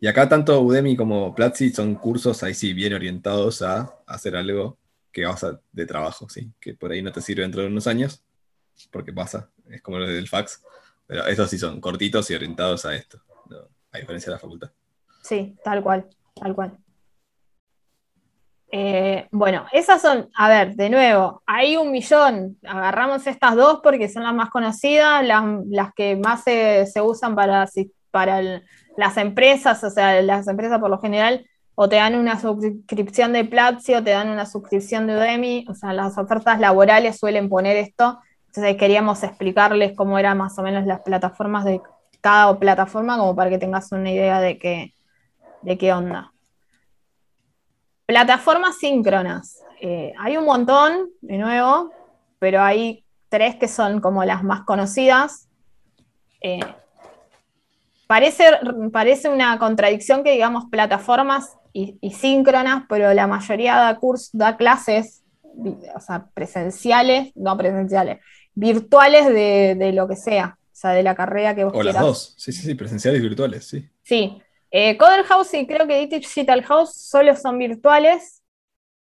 Y 0.00 0.06
acá 0.06 0.28
tanto 0.28 0.60
Udemy 0.60 0.96
como 0.96 1.34
Platzi 1.34 1.70
son 1.70 1.96
cursos 1.96 2.42
ahí 2.42 2.54
sí 2.54 2.72
bien 2.72 2.94
orientados 2.94 3.62
a 3.62 3.92
hacer 4.06 4.36
algo 4.36 4.76
que 5.20 5.26
vas 5.26 5.44
a, 5.44 5.60
de 5.72 5.86
trabajo, 5.86 6.28
¿sí? 6.28 6.52
Que 6.60 6.74
por 6.74 6.92
ahí 6.92 7.02
no 7.02 7.12
te 7.12 7.20
sirve 7.20 7.42
dentro 7.42 7.62
de 7.62 7.68
unos 7.68 7.86
años, 7.86 8.24
porque 8.90 9.12
pasa, 9.12 9.50
es 9.70 9.82
como 9.82 9.98
lo 9.98 10.06
del 10.06 10.28
fax, 10.28 10.62
pero 11.06 11.26
estos 11.26 11.50
sí 11.50 11.58
son 11.58 11.80
cortitos 11.80 12.30
y 12.30 12.34
orientados 12.34 12.84
a 12.84 12.94
esto, 12.94 13.20
a 13.92 13.98
diferencia 13.98 14.30
de 14.30 14.36
la 14.36 14.40
facultad. 14.40 14.70
Sí, 15.22 15.56
tal 15.64 15.82
cual, 15.82 16.08
tal 16.34 16.54
cual. 16.54 16.78
Eh, 18.70 19.26
bueno, 19.30 19.66
esas 19.72 20.02
son, 20.02 20.28
a 20.34 20.48
ver, 20.48 20.74
de 20.74 20.90
nuevo, 20.90 21.42
hay 21.46 21.76
un 21.76 21.90
millón. 21.90 22.58
Agarramos 22.66 23.26
estas 23.26 23.56
dos 23.56 23.80
porque 23.82 24.08
son 24.08 24.24
las 24.24 24.34
más 24.34 24.50
conocidas, 24.50 25.26
las, 25.26 25.42
las 25.68 25.94
que 25.94 26.16
más 26.16 26.44
se, 26.44 26.86
se 26.86 27.00
usan 27.00 27.34
para, 27.34 27.66
para 28.10 28.62
las 28.96 29.16
empresas, 29.16 29.82
o 29.84 29.90
sea, 29.90 30.20
las 30.20 30.46
empresas 30.48 30.78
por 30.78 30.90
lo 30.90 30.98
general 30.98 31.46
o 31.80 31.88
te 31.88 31.94
dan 31.94 32.16
una 32.16 32.40
suscripción 32.40 33.32
de 33.32 33.44
Platzi 33.44 33.94
o 33.94 34.02
te 34.02 34.10
dan 34.10 34.30
una 34.30 34.46
suscripción 34.46 35.06
de 35.06 35.16
Udemy, 35.16 35.64
o 35.68 35.76
sea, 35.76 35.92
las 35.92 36.18
ofertas 36.18 36.58
laborales 36.58 37.16
suelen 37.16 37.48
poner 37.48 37.76
esto. 37.76 38.18
Entonces 38.48 38.76
queríamos 38.76 39.22
explicarles 39.22 39.94
cómo 39.94 40.18
eran 40.18 40.38
más 40.38 40.58
o 40.58 40.62
menos 40.62 40.86
las 40.86 41.02
plataformas 41.02 41.64
de 41.64 41.80
cada 42.20 42.58
plataforma, 42.58 43.16
como 43.16 43.36
para 43.36 43.48
que 43.48 43.58
tengas 43.58 43.92
una 43.92 44.10
idea 44.10 44.40
de 44.40 44.58
qué, 44.58 44.92
de 45.62 45.78
qué 45.78 45.92
onda. 45.92 46.32
Plataformas 48.06 48.78
síncronas. 48.78 49.62
Eh, 49.80 50.12
hay 50.18 50.36
un 50.36 50.46
montón, 50.46 51.10
de 51.20 51.38
nuevo, 51.38 51.92
pero 52.40 52.60
hay 52.60 53.04
tres 53.28 53.54
que 53.54 53.68
son 53.68 54.00
como 54.00 54.24
las 54.24 54.42
más 54.42 54.62
conocidas. 54.62 55.48
Eh, 56.40 56.58
parece, 58.08 58.44
parece 58.92 59.30
una 59.30 59.58
contradicción 59.60 60.24
que 60.24 60.32
digamos 60.32 60.66
plataformas 60.72 61.56
y, 61.74 61.98
y 62.02 62.12
síncronas, 62.12 62.84
pero 62.90 63.14
la 63.14 63.28
mayoría 63.28 63.76
da, 63.76 63.96
cursos, 63.98 64.30
da 64.34 64.58
clases, 64.58 65.24
o 65.96 66.00
sea, 66.00 66.28
presenciales, 66.34 67.32
no 67.36 67.56
presenciales, 67.58 68.20
virtuales 68.54 69.26
de, 69.28 69.76
de 69.78 69.92
lo 69.94 70.08
que 70.08 70.16
sea, 70.16 70.58
o 70.64 70.76
sea, 70.76 70.92
de 70.92 71.04
la 71.04 71.14
carrera 71.16 71.54
que 71.56 71.64
vos 71.64 71.74
O 71.74 71.82
las 71.82 71.96
quieras. 71.96 72.02
dos, 72.06 72.34
sí, 72.36 72.52
sí, 72.52 72.62
sí, 72.62 72.74
presenciales 72.74 73.20
y 73.20 73.22
virtuales, 73.24 73.66
sí. 73.66 73.88
Sí, 74.02 74.40
eh, 74.70 74.96
Coder 74.98 75.24
House 75.24 75.54
y 75.54 75.66
creo 75.66 75.86
que 75.86 76.06
Digital 76.06 76.62
House 76.64 76.94
solo 76.94 77.36
son 77.36 77.58
virtuales 77.58 78.42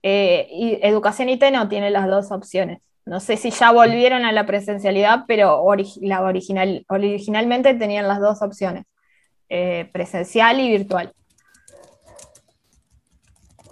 eh, 0.03 0.49
y 0.51 0.79
Educación 0.83 1.29
IT 1.31 1.45
no 1.53 1.69
tiene 1.69 1.91
las 1.91 2.09
dos 2.09 2.31
opciones. 2.33 2.81
No 3.09 3.21
sé 3.21 3.39
si 3.39 3.51
ya 3.51 3.73
volvieron 3.73 4.27
a 4.27 4.33
la 4.33 4.45
presencialidad, 4.45 5.25
pero 5.27 5.65
la 6.03 6.21
original, 6.23 6.85
originalmente 6.91 7.73
tenían 7.73 8.07
las 8.07 8.21
dos 8.21 8.43
opciones, 8.43 8.85
eh, 9.49 9.89
presencial 9.95 10.61
y 10.61 10.69
virtual. 10.69 11.13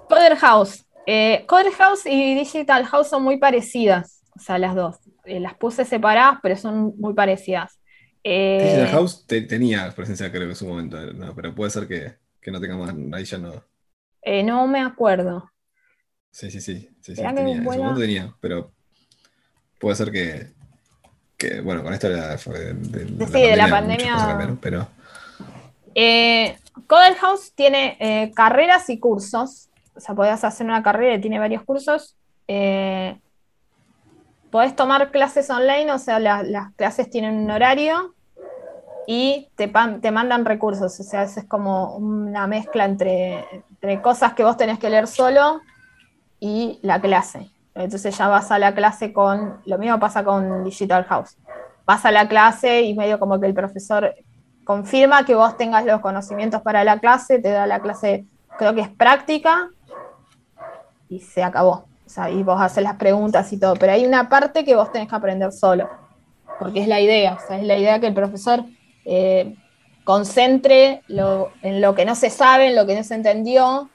Coder 0.08 0.36
House. 0.36 0.86
Eh, 1.06 1.44
Coder 1.46 1.70
House 1.72 2.06
y 2.06 2.34
Digital 2.34 2.86
House 2.86 3.08
son 3.08 3.24
muy 3.24 3.36
parecidas, 3.36 4.22
o 4.34 4.40
sea, 4.40 4.56
las 4.56 4.74
dos. 4.74 4.96
Eh, 5.26 5.38
las 5.38 5.54
puse 5.54 5.84
separadas, 5.84 6.38
pero 6.42 6.56
son 6.56 6.94
muy 6.96 7.12
parecidas. 7.12 7.78
Eh, 8.24 8.58
Digital 8.62 8.88
House 8.88 9.26
te- 9.26 9.42
tenía 9.42 9.92
presencial 9.94 10.30
creo 10.30 10.44
que 10.44 10.50
en 10.50 10.56
su 10.56 10.66
momento, 10.66 11.12
no, 11.12 11.34
pero 11.34 11.54
puede 11.54 11.70
ser 11.70 11.86
que, 11.86 12.14
que 12.40 12.50
no 12.50 12.58
tenga 12.58 12.78
más, 12.78 12.94
ahí 13.12 13.24
ya 13.24 13.36
no. 13.36 13.52
no 14.44 14.66
me 14.66 14.80
acuerdo. 14.80 15.50
Sí, 16.30 16.50
sí, 16.50 16.60
sí, 16.62 16.88
sí, 17.02 17.14
sí, 17.14 17.22
en 17.22 17.36
su 17.36 17.42
momento 17.42 18.00
tenía, 18.00 18.34
pero 18.40 18.72
puede 19.78 19.96
ser 19.96 20.10
que, 20.10 20.52
que, 21.36 21.60
bueno, 21.60 21.82
con 21.82 21.92
esto 21.92 22.08
de 22.08 22.16
la, 22.16 22.36
de, 22.36 22.74
de, 22.74 23.26
sí, 23.26 23.42
de 23.42 23.56
la 23.56 23.68
pandemia. 23.68 24.58
pero... 24.60 24.88
Eh, 25.94 26.58
Codel 26.86 27.14
House 27.16 27.52
tiene 27.54 27.96
eh, 28.00 28.32
carreras 28.34 28.90
y 28.90 28.98
cursos. 28.98 29.70
O 29.94 30.00
sea, 30.00 30.14
podés 30.14 30.44
hacer 30.44 30.66
una 30.66 30.82
carrera 30.82 31.14
y 31.14 31.20
tiene 31.20 31.38
varios 31.38 31.62
cursos. 31.64 32.16
Eh, 32.48 33.18
podés 34.50 34.76
tomar 34.76 35.10
clases 35.10 35.48
online, 35.50 35.90
o 35.90 35.98
sea, 35.98 36.18
las 36.18 36.72
clases 36.74 37.08
tienen 37.10 37.36
un 37.36 37.50
horario 37.50 38.14
y 39.06 39.48
te, 39.56 39.72
te, 40.02 40.10
mandan 40.10 40.44
recursos. 40.44 41.00
O 41.00 41.02
sea, 41.02 41.22
es 41.22 41.44
como 41.48 41.96
una 41.96 42.46
mezcla 42.46 42.84
entre, 42.84 43.44
entre 43.70 44.02
cosas 44.02 44.34
que 44.34 44.44
vos 44.44 44.56
tenés 44.56 44.78
que 44.78 44.90
leer 44.90 45.06
solo 45.06 45.60
y 46.40 46.78
la 46.82 47.00
clase. 47.00 47.50
Entonces 47.76 48.16
ya 48.16 48.28
vas 48.28 48.50
a 48.50 48.58
la 48.58 48.74
clase 48.74 49.12
con, 49.12 49.60
lo 49.66 49.78
mismo 49.78 50.00
pasa 50.00 50.24
con 50.24 50.64
Digital 50.64 51.04
House. 51.04 51.36
Vas 51.84 52.04
a 52.06 52.10
la 52.10 52.26
clase 52.26 52.82
y 52.82 52.94
medio 52.94 53.18
como 53.18 53.38
que 53.38 53.46
el 53.46 53.54
profesor 53.54 54.14
confirma 54.64 55.24
que 55.24 55.34
vos 55.34 55.56
tengas 55.56 55.84
los 55.84 56.00
conocimientos 56.00 56.62
para 56.62 56.84
la 56.84 56.98
clase, 56.98 57.38
te 57.38 57.50
da 57.50 57.66
la 57.66 57.80
clase, 57.80 58.24
creo 58.58 58.74
que 58.74 58.80
es 58.80 58.88
práctica, 58.88 59.68
y 61.08 61.20
se 61.20 61.44
acabó. 61.44 61.86
O 62.06 62.08
sea, 62.08 62.30
y 62.30 62.42
vos 62.42 62.60
haces 62.60 62.82
las 62.82 62.96
preguntas 62.96 63.52
y 63.52 63.60
todo. 63.60 63.74
Pero 63.74 63.92
hay 63.92 64.06
una 64.06 64.28
parte 64.28 64.64
que 64.64 64.74
vos 64.74 64.90
tenés 64.90 65.08
que 65.08 65.14
aprender 65.14 65.52
solo, 65.52 65.88
porque 66.58 66.80
es 66.80 66.88
la 66.88 67.00
idea. 67.00 67.34
O 67.34 67.46
sea, 67.46 67.58
es 67.58 67.66
la 67.66 67.76
idea 67.76 68.00
que 68.00 68.06
el 68.06 68.14
profesor 68.14 68.64
eh, 69.04 69.54
concentre 70.04 71.02
en 71.08 71.80
lo 71.80 71.94
que 71.94 72.04
no 72.06 72.14
se 72.14 72.30
sabe, 72.30 72.68
en 72.68 72.76
lo 72.76 72.86
que 72.86 72.96
no 72.96 73.04
se 73.04 73.14
entendió, 73.14 73.90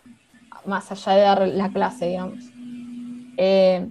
más 0.66 0.92
allá 0.92 1.14
de 1.14 1.22
dar 1.22 1.48
la 1.48 1.70
clase, 1.70 2.06
digamos. 2.06 2.51
Eh, 3.38 3.88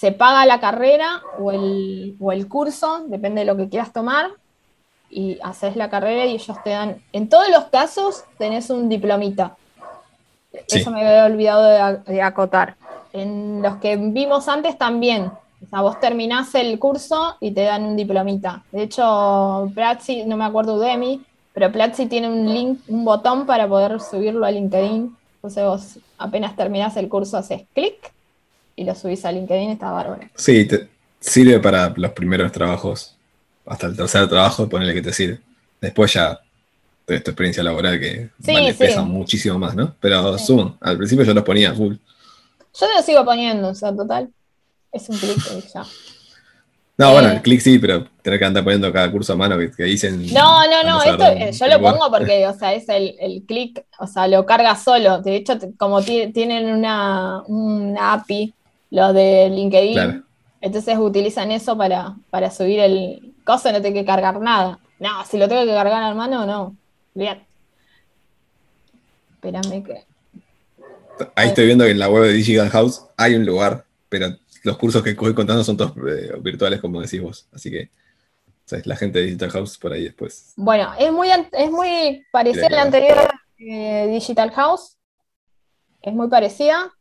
se 0.00 0.12
paga 0.12 0.46
la 0.46 0.60
carrera 0.60 1.20
o 1.38 1.52
el, 1.52 2.46
curso, 2.48 3.04
depende 3.08 3.40
de 3.40 3.44
lo 3.44 3.54
que 3.58 3.68
quieras 3.68 3.92
tomar, 3.92 4.30
y 5.10 5.38
haces 5.42 5.76
la 5.76 5.90
carrera 5.90 6.24
y 6.24 6.36
ellos 6.36 6.56
te 6.64 6.70
dan, 6.70 7.02
en 7.12 7.28
todos 7.28 7.50
los 7.50 7.64
casos 7.64 8.24
tenés 8.38 8.70
un 8.70 8.88
diplomita. 8.88 9.56
Eso 10.68 10.90
me 10.90 11.06
había 11.06 11.26
olvidado 11.26 12.02
de, 12.04 12.22
acotar. 12.22 12.76
En 13.12 13.60
los 13.60 13.76
que 13.76 13.98
vimos 13.98 14.48
antes 14.48 14.78
también. 14.78 15.26
O 15.26 15.68
sea, 15.68 15.82
vos 15.82 16.00
terminás 16.00 16.54
el 16.54 16.78
curso 16.78 17.36
y 17.38 17.50
te 17.50 17.64
dan 17.64 17.84
un 17.84 17.94
diplomita. 17.94 18.64
De 18.72 18.84
hecho, 18.84 19.70
Platzi, 19.74 20.24
no 20.24 20.38
me 20.38 20.46
acuerdo 20.46 20.78
de 20.78 20.96
mí, 20.96 21.22
pero 21.52 21.70
Platzi 21.70 22.06
tiene 22.06 22.28
un 22.28 22.52
link, 22.54 22.80
un 22.88 23.04
botón 23.04 23.44
para 23.44 23.68
poder 23.68 24.00
subirlo 24.00 24.46
a 24.46 24.50
LinkedIn. 24.50 25.14
Entonces 25.34 25.62
vos 25.62 25.98
apenas 26.16 26.56
terminás 26.56 26.96
el 26.96 27.10
curso 27.10 27.36
haces 27.36 27.64
clic 27.74 28.14
y 28.80 28.84
lo 28.84 28.94
subís 28.94 29.22
a 29.26 29.30
LinkedIn, 29.30 29.72
está 29.72 29.90
bárbaro. 29.90 30.22
Sí, 30.34 30.64
te 30.64 30.88
sirve 31.20 31.60
para 31.60 31.92
los 31.94 32.12
primeros 32.12 32.50
trabajos. 32.50 33.14
Hasta 33.66 33.88
el 33.88 33.94
tercer 33.94 34.26
trabajo, 34.26 34.66
ponele 34.70 34.94
que 34.94 35.02
te 35.02 35.12
sirve. 35.12 35.38
Después 35.82 36.14
ya 36.14 36.40
tu 37.04 37.12
experiencia 37.12 37.62
laboral 37.62 38.00
que 38.00 38.30
pesa 38.78 39.02
muchísimo 39.02 39.58
más, 39.58 39.74
¿no? 39.74 39.94
Pero 40.00 40.38
sumo, 40.38 40.78
al 40.80 40.96
principio 40.96 41.26
yo 41.26 41.34
los 41.34 41.44
ponía 41.44 41.74
full. 41.74 41.96
Yo 42.80 42.86
lo 42.96 43.02
sigo 43.02 43.22
poniendo, 43.22 43.68
o 43.68 43.74
sea, 43.74 43.94
total. 43.94 44.30
Es 44.90 45.10
un 45.10 45.18
clic 45.18 45.36
ya. 45.74 45.84
No, 46.96 47.12
bueno, 47.12 47.28
eh, 47.28 47.34
el 47.34 47.42
clic 47.42 47.60
sí, 47.60 47.78
pero 47.78 48.06
tener 48.22 48.38
que 48.38 48.44
andar 48.46 48.64
poniendo 48.64 48.90
cada 48.90 49.10
curso 49.12 49.34
a 49.34 49.36
mano 49.36 49.58
que, 49.58 49.84
dicen. 49.84 50.26
No, 50.32 50.66
no, 50.66 50.82
no, 50.84 51.02
esto 51.02 51.66
yo 51.66 51.70
lo 51.70 51.82
pongo 51.82 52.10
porque, 52.10 52.46
o 52.46 52.58
sea, 52.58 52.72
es 52.72 52.88
el, 52.88 53.14
el 53.20 53.42
clic, 53.42 53.84
o 53.98 54.06
sea, 54.06 54.26
lo 54.26 54.46
carga 54.46 54.74
solo. 54.74 55.20
De 55.20 55.36
hecho, 55.36 55.58
como 55.76 56.00
tienen 56.00 56.72
una, 56.74 57.42
una 57.46 58.14
API 58.14 58.54
los 58.90 59.14
de 59.14 59.48
LinkedIn. 59.50 60.24
Entonces 60.60 60.98
utilizan 60.98 61.50
eso 61.50 61.76
para, 61.76 62.16
para 62.28 62.50
subir 62.50 62.80
el 62.80 63.34
coso, 63.44 63.72
no 63.72 63.80
tengo 63.80 63.94
que 63.94 64.04
cargar 64.04 64.40
nada. 64.40 64.78
No, 64.98 65.24
si 65.24 65.38
lo 65.38 65.48
tengo 65.48 65.64
que 65.64 65.72
cargar 65.72 66.02
a 66.02 66.14
mano, 66.14 66.44
no. 66.44 66.76
Espérame 69.34 69.82
que. 69.82 70.04
Ahí 71.34 71.48
estoy 71.48 71.66
viendo 71.66 71.84
que 71.84 71.90
en 71.90 71.98
la 71.98 72.08
web 72.08 72.24
de 72.24 72.32
Digital 72.32 72.68
House 72.70 73.06
hay 73.16 73.34
un 73.34 73.44
lugar, 73.46 73.84
pero 74.08 74.36
los 74.62 74.76
cursos 74.76 75.02
que 75.02 75.14
voy 75.14 75.34
contando 75.34 75.64
son 75.64 75.76
todos 75.76 75.92
eh, 76.08 76.32
virtuales, 76.40 76.80
como 76.80 77.00
decís 77.00 77.22
vos. 77.22 77.46
Así 77.52 77.70
que 77.70 77.90
la 78.84 78.96
gente 78.96 79.18
de 79.18 79.26
Digital 79.26 79.50
House 79.50 79.78
por 79.78 79.92
ahí 79.92 80.04
después. 80.04 80.52
Bueno, 80.56 80.92
es 80.98 81.12
muy, 81.12 81.28
es 81.30 81.70
muy 81.70 82.24
parecida 82.30 82.66
a 82.66 82.70
la 82.70 82.82
anterior 82.82 83.18
eh, 83.58 84.08
Digital 84.12 84.50
House. 84.52 84.96
Es 86.02 86.12
muy 86.12 86.28
parecida. 86.28 86.92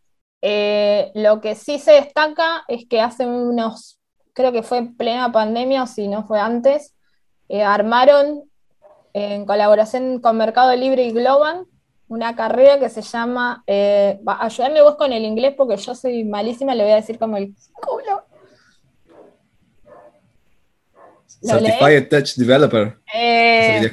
Eh, 0.41 1.11
lo 1.15 1.41
que 1.41 1.55
sí 1.55 1.79
se 1.79 1.91
destaca 1.91 2.63
es 2.67 2.85
que 2.87 3.01
hace 3.01 3.25
unos, 3.25 3.99
creo 4.33 4.51
que 4.51 4.63
fue 4.63 4.77
en 4.77 4.95
plena 4.95 5.31
pandemia 5.31 5.83
o 5.83 5.87
si 5.87 6.07
no 6.07 6.25
fue 6.25 6.39
antes, 6.39 6.95
eh, 7.49 7.63
armaron 7.63 8.43
en 9.13 9.45
colaboración 9.45 10.19
con 10.21 10.37
Mercado 10.37 10.75
Libre 10.75 11.03
y 11.03 11.11
Global 11.11 11.65
una 12.09 12.35
carrera 12.35 12.79
que 12.79 12.89
se 12.89 13.03
llama, 13.03 13.63
eh, 13.67 14.19
ayúdame 14.25 14.81
vos 14.81 14.95
con 14.95 15.13
el 15.13 15.23
inglés 15.23 15.53
porque 15.55 15.77
yo 15.77 15.93
soy 15.93 16.23
malísima, 16.23 16.73
le 16.73 16.83
voy 16.83 16.91
a 16.93 16.95
decir 16.95 17.19
como 17.19 17.37
el 17.37 17.53
culo. 17.73 18.25
Certified 21.41 22.09
Touch 22.09 22.35
Developer. 22.35 22.99
Eh, 23.13 23.91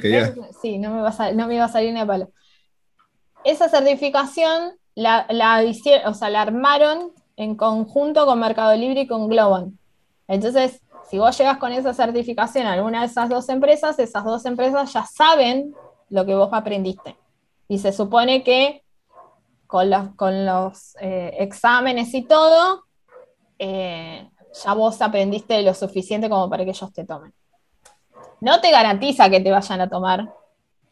sí, 0.61 0.79
no 0.79 0.95
me, 0.95 1.01
va 1.01 1.13
a, 1.15 1.31
no 1.31 1.47
me 1.47 1.55
iba 1.55 1.65
a 1.65 1.69
salir 1.69 1.93
ni 1.93 1.99
a 1.99 2.07
palo. 2.07 2.31
Esa 3.43 3.69
certificación 3.69 4.73
la, 4.97 5.27
la, 5.29 5.63
o 6.07 6.13
sea, 6.15 6.29
la 6.31 6.41
armaron 6.41 7.11
en 7.35 7.55
conjunto 7.55 8.25
con 8.25 8.39
Mercado 8.39 8.75
Libre 8.75 9.01
y 9.01 9.07
con 9.07 9.27
Global. 9.27 9.71
Entonces, 10.27 10.81
si 11.07 11.19
vos 11.19 11.37
llegas 11.37 11.59
con 11.59 11.71
esa 11.71 11.93
certificación 11.93 12.65
a 12.65 12.73
alguna 12.73 13.01
de 13.01 13.05
esas 13.05 13.29
dos 13.29 13.47
empresas, 13.49 13.99
esas 13.99 14.23
dos 14.23 14.43
empresas 14.47 14.91
ya 14.91 15.05
saben 15.05 15.75
lo 16.09 16.25
que 16.25 16.33
vos 16.33 16.49
aprendiste. 16.51 17.15
Y 17.67 17.77
se 17.77 17.93
supone 17.93 18.43
que 18.43 18.81
con 19.67 19.91
los, 19.91 20.15
con 20.15 20.47
los 20.47 20.95
eh, 20.99 21.35
exámenes 21.41 22.11
y 22.15 22.23
todo, 22.23 22.85
eh, 23.59 24.27
ya 24.65 24.73
vos 24.73 24.99
aprendiste 25.03 25.61
lo 25.61 25.75
suficiente 25.75 26.27
como 26.27 26.49
para 26.49 26.63
que 26.63 26.71
ellos 26.71 26.91
te 26.91 27.05
tomen. 27.05 27.31
No 28.41 28.61
te 28.61 28.71
garantiza 28.71 29.29
que 29.29 29.41
te 29.41 29.51
vayan 29.51 29.79
a 29.79 29.89
tomar, 29.89 30.33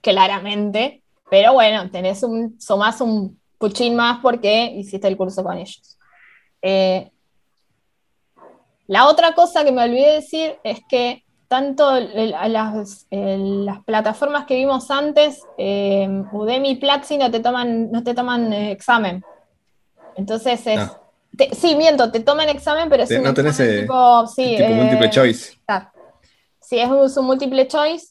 claramente, 0.02 1.02
pero 1.28 1.54
bueno, 1.54 1.90
tenés 1.90 2.22
un, 2.22 2.56
un 3.00 3.40
puchín 3.58 3.96
más 3.96 4.20
porque 4.22 4.72
hiciste 4.76 5.08
el 5.08 5.18
curso 5.18 5.44
con 5.44 5.58
ellos. 5.58 5.98
Eh, 6.62 7.12
la 8.88 9.08
otra 9.08 9.34
cosa 9.34 9.64
que 9.64 9.72
me 9.72 9.84
olvidé 9.84 10.14
decir 10.14 10.58
es 10.64 10.80
que 10.88 11.24
tanto 11.48 12.00
las, 12.00 12.98
plataformas 13.86 14.46
que 14.46 14.56
vimos 14.56 14.90
antes, 14.92 15.42
eh, 15.58 16.24
Udemy 16.32 16.72
y 16.72 16.76
Platzi 16.76 17.18
no 17.18 17.32
te 17.32 17.40
toman, 17.40 17.92
no 17.92 18.04
te 18.04 18.14
toman 18.14 18.52
eh, 18.52 18.72
examen. 18.72 19.24
Entonces 20.16 20.66
es. 20.66 20.80
Ah. 20.80 21.02
sí, 21.54 21.76
miento, 21.76 22.12
te 22.12 22.20
toman 22.20 22.50
examen, 22.50 22.90
pero 22.90 23.04
es 23.04 23.12
un 23.12 23.34
tipo, 23.34 24.28
sí, 24.28 24.56
tipo 24.58 24.70
múltiple 24.70 25.10
choice. 25.10 25.58
Si 26.62 26.80
es 26.80 26.90
un 26.90 27.26
múltiple 27.26 27.68
choice, 27.68 28.08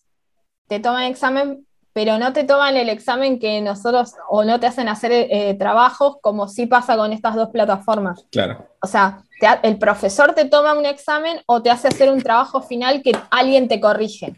te 0.69 0.79
toman 0.81 1.05
examen, 1.05 1.67
pero 1.95 2.19
no 2.19 2.33
te 2.33 2.43
toman 2.43 2.77
el 2.77 2.89
examen 2.89 3.39
que 3.39 3.61
nosotros, 3.61 4.15
o 4.29 4.45
no 4.45 4.59
te 4.59 4.67
hacen 4.67 4.89
hacer 4.89 5.13
eh, 5.13 5.55
trabajos 5.57 6.17
como 6.21 6.49
sí 6.49 6.67
pasa 6.67 6.97
con 6.97 7.13
estas 7.13 7.37
dos 7.37 7.51
plataformas. 7.51 8.27
Claro. 8.33 8.67
O 8.83 8.89
sea, 8.89 9.23
el 9.63 9.79
profesor 9.79 10.35
te 10.35 10.45
toma 10.47 10.75
un 10.75 10.87
examen 10.87 11.41
o 11.47 11.63
te 11.63 11.71
hace 11.71 11.87
hacer 11.87 12.11
un 12.11 12.21
trabajo 12.21 12.61
final 12.63 13.01
que 13.01 13.13
alguien 13.31 13.69
te 13.69 13.81
corrige. 13.81 14.35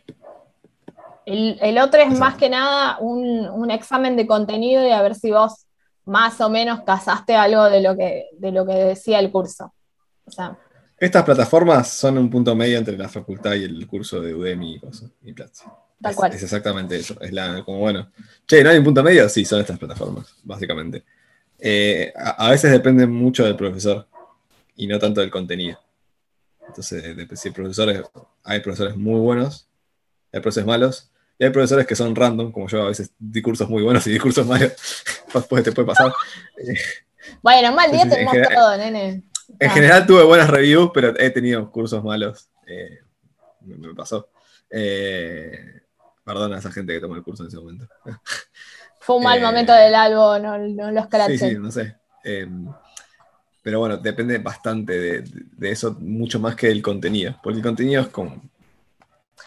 El, 1.24 1.78
otro 1.78 2.02
es 2.02 2.16
más 2.18 2.36
que 2.36 2.50
nada 2.50 2.98
un, 3.00 3.70
examen 3.70 4.16
de 4.16 4.26
contenido 4.26 4.86
y 4.86 4.90
a 4.90 5.00
ver 5.00 5.14
si 5.14 5.30
vos 5.30 5.66
más 6.04 6.40
o 6.42 6.50
menos 6.50 6.82
casaste 6.82 7.34
algo 7.34 7.64
de 7.64 7.80
lo 7.80 7.96
que, 7.96 8.26
de 8.38 8.52
lo 8.52 8.66
que 8.66 8.74
decía 8.74 9.18
el 9.18 9.32
curso. 9.32 9.72
Estas 10.98 11.24
plataformas 11.24 11.88
son 11.88 12.18
un 12.18 12.28
punto 12.28 12.54
medio 12.54 12.76
entre 12.76 12.98
la 12.98 13.08
facultad 13.08 13.54
y 13.54 13.64
el 13.64 13.86
curso 13.86 14.20
de 14.20 14.34
Udemy 14.34 14.74
y, 14.74 15.30
y 15.30 15.32
Platzi. 15.32 15.64
Tal 16.00 16.14
cual. 16.14 16.32
Es 16.32 16.42
exactamente 16.42 16.96
eso. 16.96 17.20
Es 17.20 17.32
la, 17.32 17.64
como 17.64 17.78
bueno. 17.78 18.10
Che, 18.46 18.62
¿no 18.62 18.70
hay 18.70 18.78
un 18.78 18.84
punto 18.84 19.02
medio? 19.02 19.28
Sí, 19.28 19.44
son 19.44 19.60
estas 19.60 19.78
plataformas, 19.78 20.34
básicamente. 20.42 21.04
Eh, 21.58 22.12
a, 22.16 22.50
veces 22.50 22.70
depende 22.70 23.06
mucho 23.06 23.44
del 23.44 23.56
profesor 23.56 24.06
y 24.76 24.86
no 24.86 24.98
tanto 24.98 25.20
del 25.20 25.30
contenido. 25.30 25.80
Entonces, 26.66 27.16
si 27.34 27.50
profesores, 27.50 28.02
hay 28.44 28.60
profesores 28.60 28.96
muy 28.96 29.20
buenos, 29.20 29.68
hay 30.32 30.40
profesores 30.40 30.66
malos, 30.66 31.10
y 31.38 31.44
hay 31.44 31.50
profesores 31.50 31.86
que 31.86 31.94
son 31.94 32.14
random, 32.14 32.50
como 32.50 32.68
yo 32.68 32.82
a 32.82 32.88
veces 32.88 33.12
discursos 33.18 33.68
muy 33.68 33.82
buenos 33.82 34.06
y 34.06 34.10
discursos 34.10 34.46
malos, 34.46 34.72
después 35.34 35.62
te 35.62 35.72
puede 35.72 35.88
pasar. 35.88 36.12
Bueno, 37.42 37.72
mal 37.72 37.90
día 37.90 38.08
tenemos 38.08 38.34
todo, 38.54 38.76
nene. 38.76 39.22
En 39.58 39.70
general 39.70 40.06
tuve 40.06 40.24
buenas 40.24 40.50
reviews, 40.50 40.90
pero 40.92 41.18
he 41.18 41.30
tenido 41.30 41.70
cursos 41.70 42.02
malos. 42.02 42.48
Eh, 42.66 42.98
me, 43.60 43.94
pasó. 43.94 44.28
Eh, 44.70 45.82
Perdona 46.26 46.56
a 46.56 46.58
esa 46.58 46.72
gente 46.72 46.92
que 46.92 46.98
tomó 47.00 47.14
el 47.14 47.22
curso 47.22 47.44
en 47.44 47.48
ese 47.48 47.56
momento. 47.56 47.86
Fue 48.98 49.16
un 49.16 49.22
mal 49.22 49.38
eh, 49.38 49.42
momento 49.42 49.72
del 49.72 49.94
álbum, 49.94 50.42
no, 50.42 50.90
los 50.90 51.06
Sí, 51.28 51.38
sí, 51.38 51.54
no 51.54 51.70
sé. 51.70 51.96
Em, 52.24 52.66
pero 53.62 53.78
bueno, 53.78 53.96
depende 53.96 54.38
bastante 54.38 54.98
de, 54.98 55.20
de 55.22 55.70
eso, 55.70 55.96
mucho 56.00 56.40
más 56.40 56.56
que 56.56 56.66
del 56.66 56.82
contenido, 56.82 57.36
porque 57.40 57.58
el 57.58 57.62
contenido 57.62 58.02
es 58.02 58.08
como, 58.08 58.42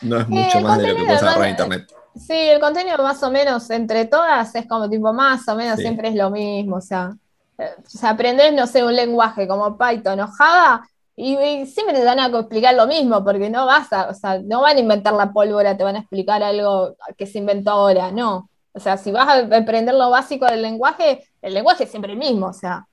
no 0.03 0.19
es 0.21 0.30
mucho 0.30 0.59
el 0.59 0.63
más 0.63 0.77
de 0.77 0.88
lo 0.88 0.95
que 0.95 1.03
puedes 1.03 1.21
agarrar 1.21 1.43
en 1.43 1.49
internet. 1.49 1.93
Sí, 2.15 2.34
el 2.34 2.61
contenido 2.61 2.97
más 2.99 3.21
o 3.23 3.30
menos 3.30 3.69
entre 3.71 4.05
todas 4.05 4.55
es 4.55 4.65
como 4.65 4.89
tipo 4.89 5.11
más 5.11 5.45
o 5.49 5.55
menos 5.57 5.75
Sí. 5.75 5.82
siempre 5.82 6.07
es 6.07 6.15
lo 6.15 6.30
mismo, 6.30 6.77
o 6.77 6.82
sea, 6.82 7.11
eh, 7.57 7.75
o 7.77 7.89
sea, 7.89 8.13
no 8.13 8.67
sé, 8.67 8.86
un 8.86 8.95
lenguaje 8.95 9.49
como 9.49 9.77
Python 9.77 10.21
o 10.21 10.27
Java 10.27 10.88
y, 11.22 11.38
y 11.38 11.65
siempre 11.65 11.97
te 11.97 12.05
van 12.05 12.20
a 12.20 12.28
explicar 12.28 12.74
lo 12.76 12.88
mismo, 12.88 13.24
porque 13.26 13.49
no 13.49 13.65
vas 13.65 13.91
a, 13.91 14.09
o 14.09 14.13
sea, 14.13 14.39
no 14.39 14.61
van 14.61 14.78
a 14.78 14.80
inventar 14.80 15.13
la 15.13 15.34
pólvora, 15.34 15.76
te 15.76 15.84
van 15.84 15.97
a 15.97 15.99
explicar 15.99 16.41
algo 16.41 16.95
que 17.17 17.26
se 17.26 17.39
inventó 17.39 17.72
ahora, 17.72 18.11
no. 18.11 18.49
O 18.72 18.80
sea, 18.80 18.95
si 18.97 19.11
vas 19.11 19.28
a 19.28 19.57
aprender 19.57 19.95
lo 19.95 20.09
básico 20.09 20.45
del 20.45 20.61
lenguaje, 20.61 21.28
el 21.41 21.53
lenguaje 21.53 21.84
es 21.84 21.89
siempre 21.91 22.13
el 22.13 22.17
mismo, 22.17 22.47
o 22.47 22.53
sea, 22.53 22.86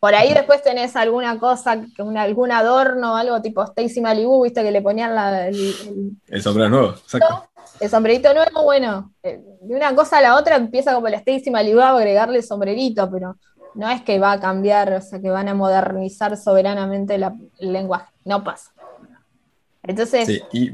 por 0.00 0.14
ahí 0.14 0.32
después 0.34 0.62
tenés 0.62 0.96
alguna 0.96 1.38
cosa, 1.38 1.80
una- 1.98 2.22
algún 2.22 2.50
adorno, 2.50 3.16
algo 3.16 3.40
tipo 3.40 3.62
Stacy 3.62 4.00
Malibu, 4.00 4.42
viste, 4.42 4.62
que 4.62 4.70
le 4.72 4.82
ponían 4.82 5.14
la- 5.14 5.46
el- 5.46 5.56
el, 5.56 6.10
El 6.26 6.42
sombrero 6.42 6.70
nuevo, 6.70 6.88
exacto. 6.90 7.46
el 7.78 7.88
sombrerito 7.90 8.32
nuevo, 8.34 8.64
bueno, 8.64 9.12
eh, 9.22 9.40
de 9.60 9.74
una 9.76 9.94
cosa 9.94 10.18
a 10.18 10.22
la 10.22 10.36
otra 10.36 10.56
empieza 10.56 10.94
como 10.94 11.08
la 11.08 11.18
Stacy 11.18 11.50
Malibu 11.50 11.80
a 11.80 11.90
agregarle 11.90 12.42
sombrerito, 12.42 13.08
pero 13.10 13.36
no 13.74 13.88
es 13.88 14.02
que 14.02 14.18
va 14.18 14.32
a 14.32 14.40
cambiar, 14.40 14.92
o 14.92 15.00
sea, 15.00 15.20
que 15.20 15.30
van 15.30 15.48
a 15.48 15.54
modernizar 15.54 16.36
soberanamente 16.36 17.18
la- 17.18 17.36
el 17.58 17.72
lenguaje. 17.72 18.10
No 18.24 18.42
pasa. 18.44 18.72
Entonces, 19.82 20.26
Sí, 20.26 20.42
y 20.52 20.72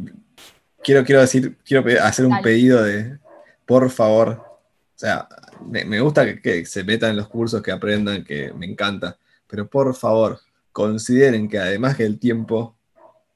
quiero, 0.82 1.04
quiero 1.04 1.20
decir, 1.20 1.56
quiero 1.64 1.84
hacer 2.02 2.24
un 2.26 2.32
Dale. 2.32 2.42
pedido 2.42 2.82
de, 2.82 3.18
por 3.64 3.88
favor, 3.90 4.30
o 4.30 4.98
sea, 4.98 5.28
me, 5.64 5.84
me 5.84 6.00
gusta 6.00 6.24
que, 6.24 6.40
que 6.40 6.64
se 6.66 6.84
metan 6.84 7.10
en 7.10 7.16
los 7.16 7.28
cursos, 7.28 7.62
que 7.62 7.70
aprendan, 7.72 8.24
que 8.24 8.52
me 8.52 8.66
encanta, 8.66 9.16
pero 9.46 9.68
por 9.68 9.94
favor, 9.94 10.40
consideren 10.72 11.48
que 11.48 11.58
además 11.58 11.96
del 11.98 12.18
tiempo 12.18 12.76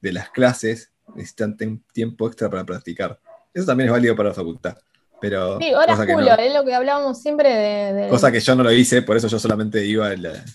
de 0.01 0.13
las 0.13 0.29
clases, 0.29 0.91
necesitan 1.15 1.57
tiempo 1.93 2.27
extra 2.27 2.49
para 2.49 2.63
practicar. 2.65 3.19
Eso 3.53 3.65
también 3.65 3.87
es 3.89 3.91
válido 3.91 4.15
para 4.15 4.29
la 4.29 4.35
facultad, 4.35 4.77
pero 5.21 5.59
sí, 5.59 5.71
cosa, 5.71 6.05
que 6.05 6.13
culo, 6.13 6.25
no- 6.25 6.35
es 6.35 6.53
lo 6.53 6.65
que 6.65 6.73
hablábamos 6.73 7.21
siempre 7.21 7.49
de... 7.49 7.93
de- 7.93 8.09
cosa 8.09 8.31
que 8.31 8.39
yo 8.39 8.55
no 8.55 8.63
lo 8.63 8.71
hice, 8.71 9.01
por 9.03 9.15
eso 9.17 9.27
yo 9.27 9.39
solamente 9.39 9.85
iba 9.85 10.11
en 10.11 10.23
la... 10.23 10.45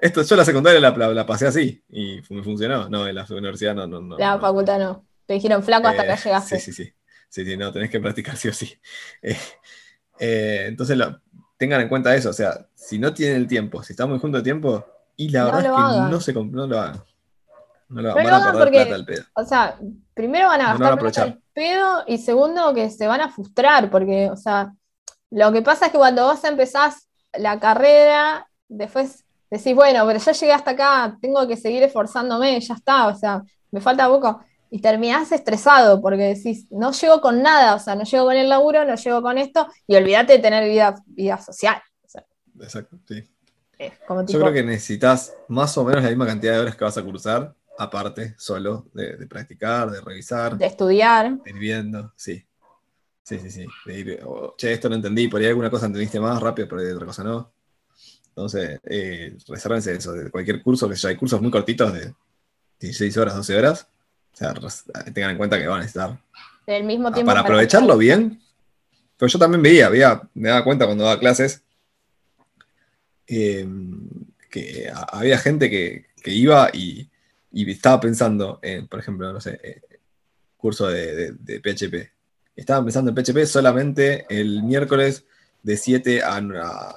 Esto, 0.00 0.22
yo 0.22 0.36
la 0.36 0.44
secundaria 0.44 0.80
la, 0.80 0.90
la- 0.90 1.14
la 1.14 1.26
pasé 1.26 1.46
así 1.46 1.82
y 1.88 2.20
me 2.30 2.42
funcionó. 2.42 2.88
No, 2.88 3.06
en 3.06 3.14
la 3.14 3.26
universidad 3.30 3.74
no. 3.74 3.86
no, 3.86 4.00
no 4.00 4.18
la 4.18 4.34
no. 4.36 4.40
facultad 4.40 4.78
no. 4.78 5.04
Te 5.26 5.34
dijeron 5.34 5.62
flaco 5.62 5.88
hasta 5.88 6.02
Eh, 6.02 6.12
acá 6.12 6.22
llegaste. 6.22 6.58
Sí, 6.58 6.72
sí, 6.72 6.84
sí. 6.84 6.92
Sí, 7.28 7.44
sí, 7.44 7.56
no, 7.56 7.72
tenés 7.72 7.90
que 7.90 8.00
practicar 8.00 8.36
sí 8.36 8.48
o 8.48 8.52
sí. 8.52 8.72
Eh, 9.22 9.36
eh, 10.18 10.64
entonces, 10.66 10.96
lo- 10.96 11.20
tengan 11.56 11.80
en 11.80 11.88
cuenta 11.88 12.14
eso. 12.14 12.30
O 12.30 12.32
sea, 12.32 12.68
si 12.74 12.98
no 12.98 13.12
tienen 13.14 13.36
el 13.36 13.46
tiempo, 13.46 13.82
si 13.82 13.92
están 13.92 14.08
muy 14.10 14.18
juntos 14.18 14.40
de 14.40 14.44
tiempo, 14.44 14.84
y 15.16 15.28
la 15.30 15.44
verdad 15.44 15.60
es 15.60 15.66
que 15.66 15.70
hagan. 15.80 16.10
no, 16.10 16.20
se, 16.20 16.32
no 16.32 16.66
lo 16.66 16.78
hagan. 16.80 17.02
No 17.90 18.02
lo 18.02 18.14
Van 18.14 18.26
a 18.26 18.40
perder 18.52 18.58
porque- 18.62 18.80
plata 18.80 18.94
al 18.94 19.04
pedo. 19.04 19.24
O 19.34 19.44
sea, 19.44 19.78
primero 20.14 20.46
van 20.48 20.60
a 20.60 20.72
No 20.72 20.78
gastar 20.78 20.98
plata 20.98 21.22
al 21.22 21.42
pedo 21.52 22.04
y 22.06 22.18
segundo 22.18 22.72
que 22.72 22.88
se 22.88 23.06
van 23.06 23.20
a 23.20 23.30
frustrar 23.30 23.90
porque, 23.90 24.30
o 24.30 24.36
sea, 24.36 24.72
lo 25.30 25.52
que 25.52 25.60
pasa 25.62 25.86
es 25.86 25.92
que 25.92 25.98
cuando 25.98 26.24
vos 26.24 26.42
empezás 26.44 27.08
la 27.34 27.60
carrera, 27.60 28.48
después 28.68 29.24
decís, 29.50 29.74
bueno, 29.74 30.06
pero 30.06 30.18
ya 30.18 30.32
llegué 30.32 30.52
hasta 30.52 30.70
acá, 30.70 31.16
tengo 31.20 31.46
que 31.46 31.56
seguir 31.56 31.82
esforzándome, 31.82 32.60
ya 32.60 32.74
está, 32.74 33.08
o 33.08 33.14
sea, 33.14 33.42
me 33.72 33.80
falta 33.80 34.08
poco. 34.08 34.40
Y 34.70 34.80
terminás 34.80 35.32
estresado 35.32 36.00
porque 36.00 36.34
decís, 36.34 36.66
no 36.70 36.92
llego 36.92 37.20
con 37.20 37.42
nada, 37.42 37.74
o 37.74 37.78
sea, 37.80 37.96
no 37.96 38.04
llego 38.04 38.24
con 38.24 38.36
el 38.36 38.48
laburo, 38.48 38.84
no 38.84 38.94
llego 38.94 39.20
con 39.20 39.36
esto, 39.36 39.66
y 39.88 39.96
olvídate 39.96 40.34
de 40.34 40.38
tener 40.38 40.68
vida, 40.68 40.94
vida 41.06 41.38
social. 41.38 41.82
O 42.04 42.08
sea, 42.08 42.24
Exacto, 42.60 42.96
sí. 43.08 43.28
Yo 44.28 44.40
creo 44.40 44.52
que 44.52 44.62
necesitas 44.62 45.34
más 45.48 45.76
o 45.78 45.84
menos 45.84 46.02
la 46.02 46.10
misma 46.10 46.26
cantidad 46.26 46.52
de 46.52 46.60
horas 46.60 46.76
que 46.76 46.84
vas 46.84 46.98
a 46.98 47.02
cursar, 47.02 47.54
aparte, 47.78 48.34
solo, 48.38 48.86
de, 48.92 49.16
de 49.16 49.26
practicar, 49.26 49.90
de 49.90 50.00
revisar. 50.00 50.56
de 50.56 50.66
estudiar. 50.66 51.42
de 51.42 51.50
ir 51.50 51.58
viendo, 51.58 52.12
sí. 52.16 52.44
Sí, 53.22 53.38
sí, 53.38 53.50
sí. 53.50 53.66
De 53.86 53.98
ir, 53.98 54.20
oh, 54.24 54.54
che, 54.56 54.72
esto 54.72 54.88
no 54.88 54.96
entendí, 54.96 55.28
por 55.28 55.40
ahí 55.40 55.46
alguna 55.46 55.70
cosa 55.70 55.86
entendiste 55.86 56.18
más 56.18 56.40
rápido, 56.40 56.68
pero 56.68 56.82
de 56.82 56.92
otra 56.92 57.06
cosa 57.06 57.22
no. 57.24 57.52
Entonces, 58.28 58.80
eh, 58.84 59.36
resérvense 59.46 59.92
eso, 59.92 60.12
de 60.12 60.30
cualquier 60.30 60.62
curso, 60.62 60.88
que 60.88 60.94
ya 60.96 61.08
hay 61.10 61.16
cursos 61.16 61.40
muy 61.40 61.50
cortitos 61.50 61.92
de 61.92 62.14
16 62.80 63.16
horas, 63.18 63.36
12 63.36 63.56
horas. 63.56 63.88
O 64.32 64.36
sea, 64.36 64.54
tengan 65.12 65.32
en 65.32 65.36
cuenta 65.36 65.58
que 65.58 65.66
van 65.66 65.78
a 65.78 65.80
necesitar. 65.80 66.18
Del 66.66 66.84
mismo 66.84 67.08
Ah, 67.08 67.12
tiempo 67.12 67.30
para 67.30 67.40
aprovecharlo 67.40 67.96
bien. 67.98 68.40
Pero 69.16 69.28
yo 69.28 69.38
también 69.38 69.62
veía, 69.62 69.88
veía, 69.88 70.22
me 70.34 70.48
daba 70.48 70.64
cuenta 70.64 70.86
cuando 70.86 71.04
daba 71.04 71.20
clases 71.20 71.62
eh, 73.26 73.68
que 74.48 74.90
había 75.12 75.38
gente 75.38 75.68
que, 75.68 76.06
que 76.22 76.32
iba 76.32 76.70
y, 76.72 77.10
y 77.52 77.70
estaba 77.70 78.00
pensando 78.00 78.58
en, 78.62 78.86
por 78.88 79.00
ejemplo, 79.00 79.32
no 79.32 79.40
sé, 79.40 79.58
eh, 79.62 79.80
curso 80.56 80.88
de, 80.88 81.14
de- 81.14 81.32
de 81.32 81.60
PHP. 81.60 82.12
Estaban 82.56 82.84
pensando 82.84 83.10
en 83.10 83.14
PHP 83.16 83.46
solamente 83.46 84.26
el 84.28 84.62
miércoles 84.62 85.24
de 85.62 85.76
7 85.76 86.22
a, 86.22 86.36
a, 86.36 86.94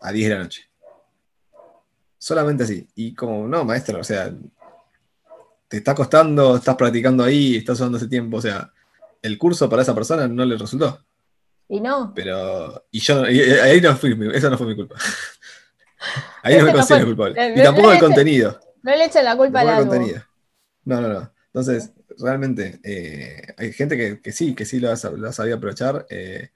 a 0.00 0.12
10 0.12 0.28
de 0.28 0.34
la 0.34 0.42
noche. 0.42 0.62
Solamente 2.18 2.64
así. 2.64 2.86
Y 2.94 3.14
como, 3.14 3.46
no, 3.46 3.64
maestro, 3.64 4.00
o 4.00 4.04
sea, 4.04 4.32
te 5.68 5.76
está 5.78 5.94
costando, 5.94 6.56
estás 6.56 6.76
practicando 6.76 7.22
ahí, 7.24 7.56
estás 7.56 7.78
usando 7.80 7.96
ese 7.98 8.08
tiempo, 8.08 8.38
o 8.38 8.42
sea, 8.42 8.72
el 9.22 9.38
curso 9.38 9.68
para 9.68 9.82
esa 9.82 9.94
persona 9.94 10.26
no 10.28 10.44
le 10.44 10.56
resultó. 10.56 11.04
Y 11.68 11.80
no. 11.80 12.12
Pero, 12.14 12.84
y 12.90 12.98
yo, 13.00 13.28
y- 13.28 13.38
y 13.38 13.50
ahí 13.52 13.80
no 13.80 13.94
fui, 13.96 14.16
esa 14.34 14.50
no 14.50 14.58
fue 14.58 14.66
mi 14.66 14.74
culpa. 14.76 14.96
Ahí 16.42 16.56
no 16.56 16.64
me 16.64 16.70
no 16.72 16.78
considero 16.78 17.04
fue- 17.04 17.14
culpable. 17.14 17.42
eh, 17.46 17.54
Y 17.58 17.62
tampoco 17.62 17.92
el 17.92 17.98
contenido. 18.00 18.58
No 18.82 18.90
le 18.96 19.04
echen 19.04 19.24
la 19.24 19.36
culpa 19.36 19.60
al 19.60 19.76
contenido. 19.82 20.22
No, 20.84 21.00
no, 21.00 21.08
no. 21.08 21.32
Entonces, 21.46 21.92
realmente, 22.18 22.80
eh, 22.84 23.54
hay 23.58 23.72
gente 23.72 23.96
que, 23.96 24.20
que 24.20 24.32
sí, 24.32 24.54
que 24.54 24.64
sí 24.64 24.78
lo, 24.80 24.88
sab- 24.92 25.16
lo 25.16 25.32
sabía 25.32 25.56
aprovechar. 25.56 26.06
eh, 26.10 26.50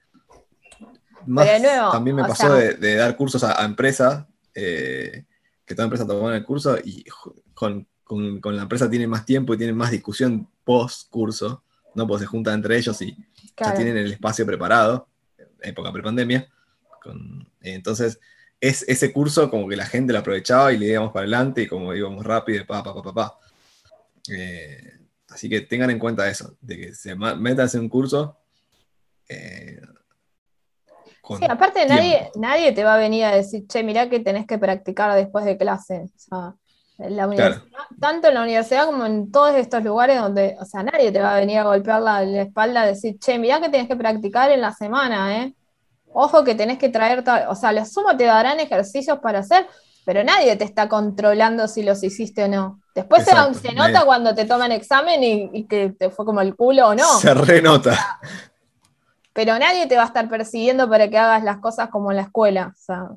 más, 1.25 1.45
Pero 1.45 1.59
de 1.63 1.67
nuevo, 1.67 1.91
también 1.91 2.15
me 2.15 2.21
pasó 2.23 2.47
sea- 2.47 2.53
de, 2.55 2.73
de 2.75 2.95
dar 2.95 3.15
cursos 3.17 3.43
a, 3.43 3.61
a 3.61 3.65
empresas, 3.65 4.25
eh, 4.53 5.25
que 5.65 5.73
toda 5.75 5.85
empresa 5.85 6.05
tomaba 6.05 6.35
el 6.35 6.45
curso 6.45 6.77
y 6.83 7.03
con, 7.53 7.87
con- 8.03 8.39
con 8.39 8.55
la 8.55 8.63
empresa 8.63 8.89
tienen 8.89 9.09
más 9.09 9.25
tiempo 9.25 9.53
y 9.53 9.57
tienen 9.57 9.75
más 9.75 9.91
discusión 9.91 10.47
post 10.63 11.09
curso, 11.09 11.63
¿no? 11.95 12.07
Porque 12.07 12.23
se 12.23 12.27
juntan 12.27 12.55
entre 12.55 12.77
ellos 12.77 13.01
y 13.01 13.15
Claro. 13.55 13.71
ya 13.71 13.75
tienen 13.75 13.97
el 13.97 14.11
espacio 14.11 14.45
preparado, 14.45 15.07
época 15.61 15.91
prepandemia. 15.91 16.47
Con, 17.01 17.41
eh, 17.61 17.73
entonces, 17.73 18.19
es 18.67 18.83
ese 18.87 19.11
curso 19.11 19.49
como 19.49 19.67
que 19.67 19.75
la 19.75 19.85
gente 19.85 20.13
lo 20.13 20.19
aprovechaba 20.19 20.71
y 20.73 20.77
le 20.77 20.87
íbamos 20.87 21.11
para 21.11 21.23
adelante 21.23 21.61
y 21.63 21.67
como 21.67 21.93
íbamos 21.93 22.25
rápido, 22.25 22.61
y 22.61 22.65
pa, 22.65 22.83
pa, 22.83 22.93
pa, 22.93 23.01
pa, 23.03 23.13
pa. 23.13 23.39
Eh, 24.31 24.93
así 25.29 25.49
que 25.49 25.61
tengan 25.61 25.89
en 25.89 25.99
cuenta 25.99 26.27
eso, 26.29 26.55
de 26.61 26.77
que 26.77 26.93
se 26.95 27.15
metan 27.15 27.69
en 27.73 27.79
un 27.79 27.89
curso. 27.89 28.37
eh, 29.27 29.79
con 31.21 31.39
Sí, 31.39 31.45
aparte 31.49 31.85
tiempo. 31.85 31.93
nadie, 31.95 32.31
nadie 32.35 32.71
te 32.71 32.83
va 32.83 32.95
a 32.95 32.97
venir 32.97 33.25
a 33.25 33.35
decir, 33.35 33.65
che, 33.67 33.83
mirá 33.83 34.09
que 34.09 34.19
tenés 34.19 34.45
que 34.45 34.57
practicar 34.59 35.15
después 35.15 35.43
de 35.45 35.57
clase. 35.57 36.05
O 36.15 36.19
sea, 36.19 36.53
en 36.99 37.15
la 37.17 37.27
universidad, 37.27 37.63
tanto 37.99 38.27
en 38.27 38.33
la 38.35 38.43
universidad 38.43 38.85
como 38.85 39.05
en 39.05 39.31
todos 39.31 39.55
estos 39.55 39.83
lugares 39.83 40.19
donde, 40.21 40.55
o 40.59 40.65
sea, 40.65 40.83
nadie 40.83 41.11
te 41.11 41.19
va 41.21 41.35
a 41.35 41.39
venir 41.39 41.57
a 41.59 41.63
golpear 41.63 42.01
la, 42.01 42.21
la 42.23 42.43
espalda 42.43 42.83
a 42.83 42.85
decir, 42.87 43.17
che, 43.19 43.37
mirá 43.39 43.59
que 43.59 43.69
tenés 43.69 43.87
que 43.87 43.95
practicar 43.95 44.51
en 44.51 44.61
la 44.61 44.71
semana, 44.73 45.43
¿eh? 45.43 45.53
Ojo 46.17 46.43
que 46.43 46.55
tenés 46.55 46.77
que 46.77 46.89
traer, 46.89 47.23
tal-". 47.23 47.47
o 47.49 47.55
sea, 47.55 47.71
los 47.71 47.91
sumo 47.91 48.15
te 48.17 48.23
darán 48.25 48.59
ejercicios 48.59 49.19
para 49.19 49.39
hacer, 49.39 49.67
pero 50.05 50.23
nadie 50.23 50.55
te 50.55 50.63
está 50.63 50.87
controlando 50.87 51.67
si 51.67 51.83
los 51.83 52.03
hiciste 52.03 52.45
o 52.45 52.47
no. 52.47 52.81
Después 52.93 53.23
se, 53.25 53.31
Exacto, 53.31 53.53
se 53.59 53.73
nota 53.73 53.91
nadie. 53.91 54.05
cuando 54.05 54.33
te 54.35 54.45
toman 54.45 54.71
examen 54.71 55.23
y, 55.23 55.49
y 55.53 55.67
que 55.67 55.89
te 55.89 56.09
fue 56.09 56.25
como 56.25 56.41
el 56.41 56.55
culo 56.55 56.89
o 56.89 56.95
no. 56.95 57.19
Se 57.19 57.33
renota. 57.33 58.19
pero 59.33 59.59
nadie 59.59 59.85
te 59.87 59.97
va 59.97 60.03
a 60.03 60.05
estar 60.05 60.29
persiguiendo 60.29 60.89
para 60.89 61.09
que 61.09 61.17
hagas 61.17 61.43
las 61.43 61.57
cosas 61.57 61.89
como 61.89 62.11
en 62.11 62.17
la 62.17 62.23
escuela. 62.23 62.71
O 62.73 62.77
sea, 62.79 63.09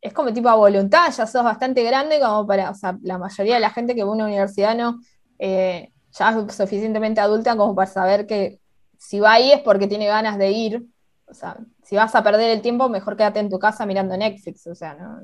es 0.00 0.12
como 0.12 0.32
tipo 0.32 0.48
a 0.48 0.54
voluntad, 0.54 1.10
ya 1.10 1.26
sos 1.26 1.42
bastante 1.42 1.82
grande 1.82 2.20
como 2.20 2.46
para, 2.46 2.70
o 2.70 2.74
sea, 2.74 2.96
la 3.02 3.18
mayoría 3.18 3.54
de 3.54 3.60
la 3.60 3.70
gente 3.70 3.94
que 3.96 4.04
va 4.04 4.10
a 4.10 4.14
una 4.14 4.26
universidad 4.26 4.76
no, 4.76 5.00
eh, 5.38 5.90
ya 6.12 6.30
es 6.30 6.54
suficientemente 6.54 7.20
adulta 7.20 7.56
como 7.56 7.74
para 7.74 7.90
saber 7.90 8.26
que 8.26 8.60
si 8.96 9.18
va 9.18 9.32
ahí 9.32 9.50
es 9.50 9.60
porque 9.62 9.88
tiene 9.88 10.06
ganas 10.06 10.38
de 10.38 10.50
ir. 10.52 10.84
O 11.26 11.34
sea, 11.34 11.56
si 11.84 11.96
vas 11.96 12.14
a 12.14 12.22
perder 12.22 12.50
el 12.50 12.62
tiempo, 12.62 12.88
mejor 12.88 13.16
quédate 13.16 13.40
en 13.40 13.50
tu 13.50 13.58
casa 13.58 13.86
mirando 13.86 14.16
Netflix. 14.16 14.66
O 14.66 14.74
sea, 14.74 14.94
no, 14.94 15.22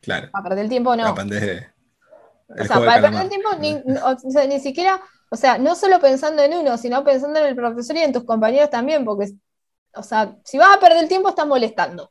Claro. 0.00 0.30
para 0.30 0.44
perder 0.44 0.64
el 0.64 0.68
tiempo 0.70 0.96
no. 0.96 1.12
O 1.12 2.64
sea, 2.64 2.78
para 2.78 3.00
perder 3.00 3.22
el 3.22 3.28
tiempo, 3.28 3.48
ni, 3.58 3.72
o 4.02 4.30
sea, 4.30 4.46
ni 4.46 4.60
siquiera, 4.60 5.00
o 5.30 5.36
sea, 5.36 5.56
no 5.58 5.74
solo 5.74 5.98
pensando 6.00 6.42
en 6.42 6.54
uno, 6.54 6.76
sino 6.76 7.02
pensando 7.02 7.40
en 7.40 7.46
el 7.46 7.56
profesor 7.56 7.96
y 7.96 8.00
en 8.00 8.12
tus 8.12 8.24
compañeros 8.24 8.68
también, 8.70 9.04
porque, 9.04 9.32
o 9.94 10.02
sea, 10.02 10.36
si 10.44 10.58
vas 10.58 10.76
a 10.76 10.80
perder 10.80 10.98
el 11.04 11.08
tiempo, 11.08 11.30
estás 11.30 11.46
molestando. 11.46 12.10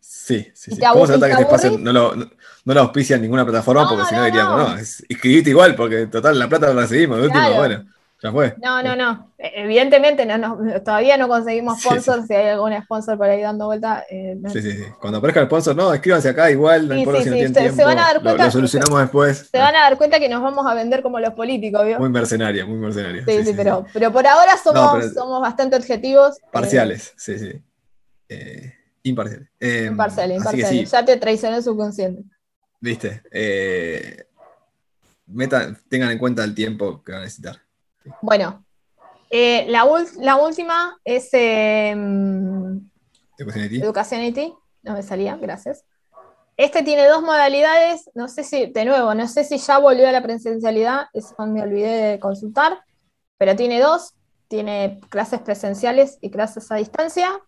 Sí, 0.00 0.50
sí, 0.54 0.70
sí. 0.74 0.80
¿Cómo 0.80 1.06
se 1.06 1.12
nota 1.12 1.28
que 1.28 1.36
te 1.36 1.42
aburrís. 1.42 1.78
no 1.78 1.92
lo, 1.92 2.16
no, 2.16 2.30
no 2.64 2.74
lo 2.74 2.80
auspicia 2.80 3.16
en 3.16 3.22
ninguna 3.22 3.44
plataforma? 3.44 3.82
No, 3.82 3.90
porque 3.90 4.06
si 4.06 4.14
no 4.14 4.24
diríamos, 4.24 4.56
no. 4.58 4.68
no, 4.70 4.76
es, 4.76 5.04
inscribite 5.08 5.50
igual, 5.50 5.74
porque 5.76 6.06
total 6.06 6.38
la 6.38 6.48
plata 6.48 6.72
la 6.72 6.82
recibimos, 6.82 7.18
de 7.18 7.24
último, 7.24 7.40
Claro. 7.44 7.56
bueno. 7.58 7.84
Ya 8.22 8.30
fue. 8.32 8.54
No, 8.62 8.82
no, 8.82 8.94
no. 8.96 9.32
E- 9.38 9.62
Evidentemente 9.64 10.26
no, 10.26 10.36
no- 10.36 10.82
todavía 10.82 11.16
no 11.16 11.26
conseguimos 11.26 11.78
Sí, 11.80 11.88
sponsors. 11.88 12.26
Si 12.26 12.34
hay 12.34 12.48
algún 12.48 12.72
sponsor 12.82 13.16
por 13.16 13.26
ahí 13.28 13.40
dando 13.40 13.64
vuelta. 13.66 14.04
eh, 14.10 14.36
no- 14.38 14.50
Sí, 14.50 14.60
sí, 14.60 14.72
sí. 14.72 14.84
Cuando 15.00 15.18
aparezca 15.18 15.40
el 15.40 15.46
sponsor, 15.46 15.74
no, 15.74 15.94
escríbanse 15.94 16.28
acá 16.28 16.50
igual, 16.50 16.86
no 16.86 16.94
Sí, 16.94 17.00
importa 17.00 17.20
sí, 17.20 17.24
si 17.24 17.30
no 17.30 17.34
sí, 17.34 17.38
tienen 17.38 17.54
se- 17.54 17.60
se 17.60 17.66
tiempo. 17.76 17.84
van 17.84 17.98
a 17.98 18.02
dar 18.02 18.16
lo- 18.16 18.22
cuenta- 18.22 18.44
Lo, 18.44 18.50
solucionamos 18.50 19.00
después. 19.00 19.48
Se 19.50 19.58
van 19.58 19.74
a 19.74 19.80
dar 19.80 19.96
cuenta 19.96 20.20
que 20.20 20.28
nos 20.28 20.42
vamos 20.42 20.66
a 20.66 20.74
vender 20.74 21.00
como 21.02 21.18
los 21.18 21.32
políticos, 21.32 21.86
¿vio? 21.86 21.98
Muy 21.98 22.10
mercenaria, 22.10 22.66
muy 22.66 22.76
mercenaria. 22.78 23.24
sí, 23.26 23.42
sí, 23.44 23.52
pero, 23.56 23.86
pero 23.92 24.12
por 24.12 24.26
ahora 24.26 24.52
somos, 24.62 24.98
pero- 24.98 25.12
somos 25.14 25.40
bastante 25.40 25.76
objetivos. 25.76 26.36
eh, 26.38 26.42
Parciales, 26.52 27.14
sí, 27.16 27.38
sí. 27.38 27.62
Eh, 28.28 28.74
imparciales. 29.02 29.48
Eh, 29.58 29.86
imparciales, 29.90 30.36
imparciales. 30.36 30.90
Ya 30.90 31.04
te 31.06 31.16
traicionó 31.16 31.56
el 31.56 31.62
subconsciente. 31.62 32.22
viste. 32.82 33.22
eh, 33.32 34.26
metan- 35.26 35.78
tengan 35.88 36.10
en 36.10 36.18
cuenta 36.18 36.44
el 36.44 36.54
tiempo 36.54 37.02
que 37.02 37.12
van 37.12 37.20
a 37.22 37.24
necesitar. 37.24 37.56
Bueno, 38.22 38.64
eh, 39.30 39.66
la, 39.68 39.84
última 39.84 40.98
es 41.04 41.28
eh, 41.32 41.90
¿Educación 43.38 43.64
IT? 43.64 43.82
Educación 43.82 44.22
IT. 44.22 44.38
No 44.82 44.94
me 44.94 45.02
salía, 45.02 45.36
gracias. 45.36 45.84
Este 46.56 46.82
tiene 46.82 47.06
dos 47.06 47.22
modalidades. 47.22 48.10
No 48.14 48.28
sé 48.28 48.44
si, 48.44 48.66
de 48.66 48.84
nuevo, 48.84 49.14
no 49.14 49.28
sé 49.28 49.44
si 49.44 49.58
ya 49.58 49.78
volvió 49.78 50.08
a 50.08 50.12
la 50.12 50.22
presencialidad. 50.22 51.06
Eso 51.12 51.34
me 51.46 51.62
olvidé 51.62 52.10
de 52.10 52.20
consultar. 52.20 52.80
Pero 53.38 53.56
tiene 53.56 53.80
dos. 53.80 54.14
Tiene 54.48 55.00
clases 55.08 55.40
presenciales 55.40 56.18
y 56.20 56.30
clases 56.30 56.70
a 56.70 56.74
distancia. 56.74 57.40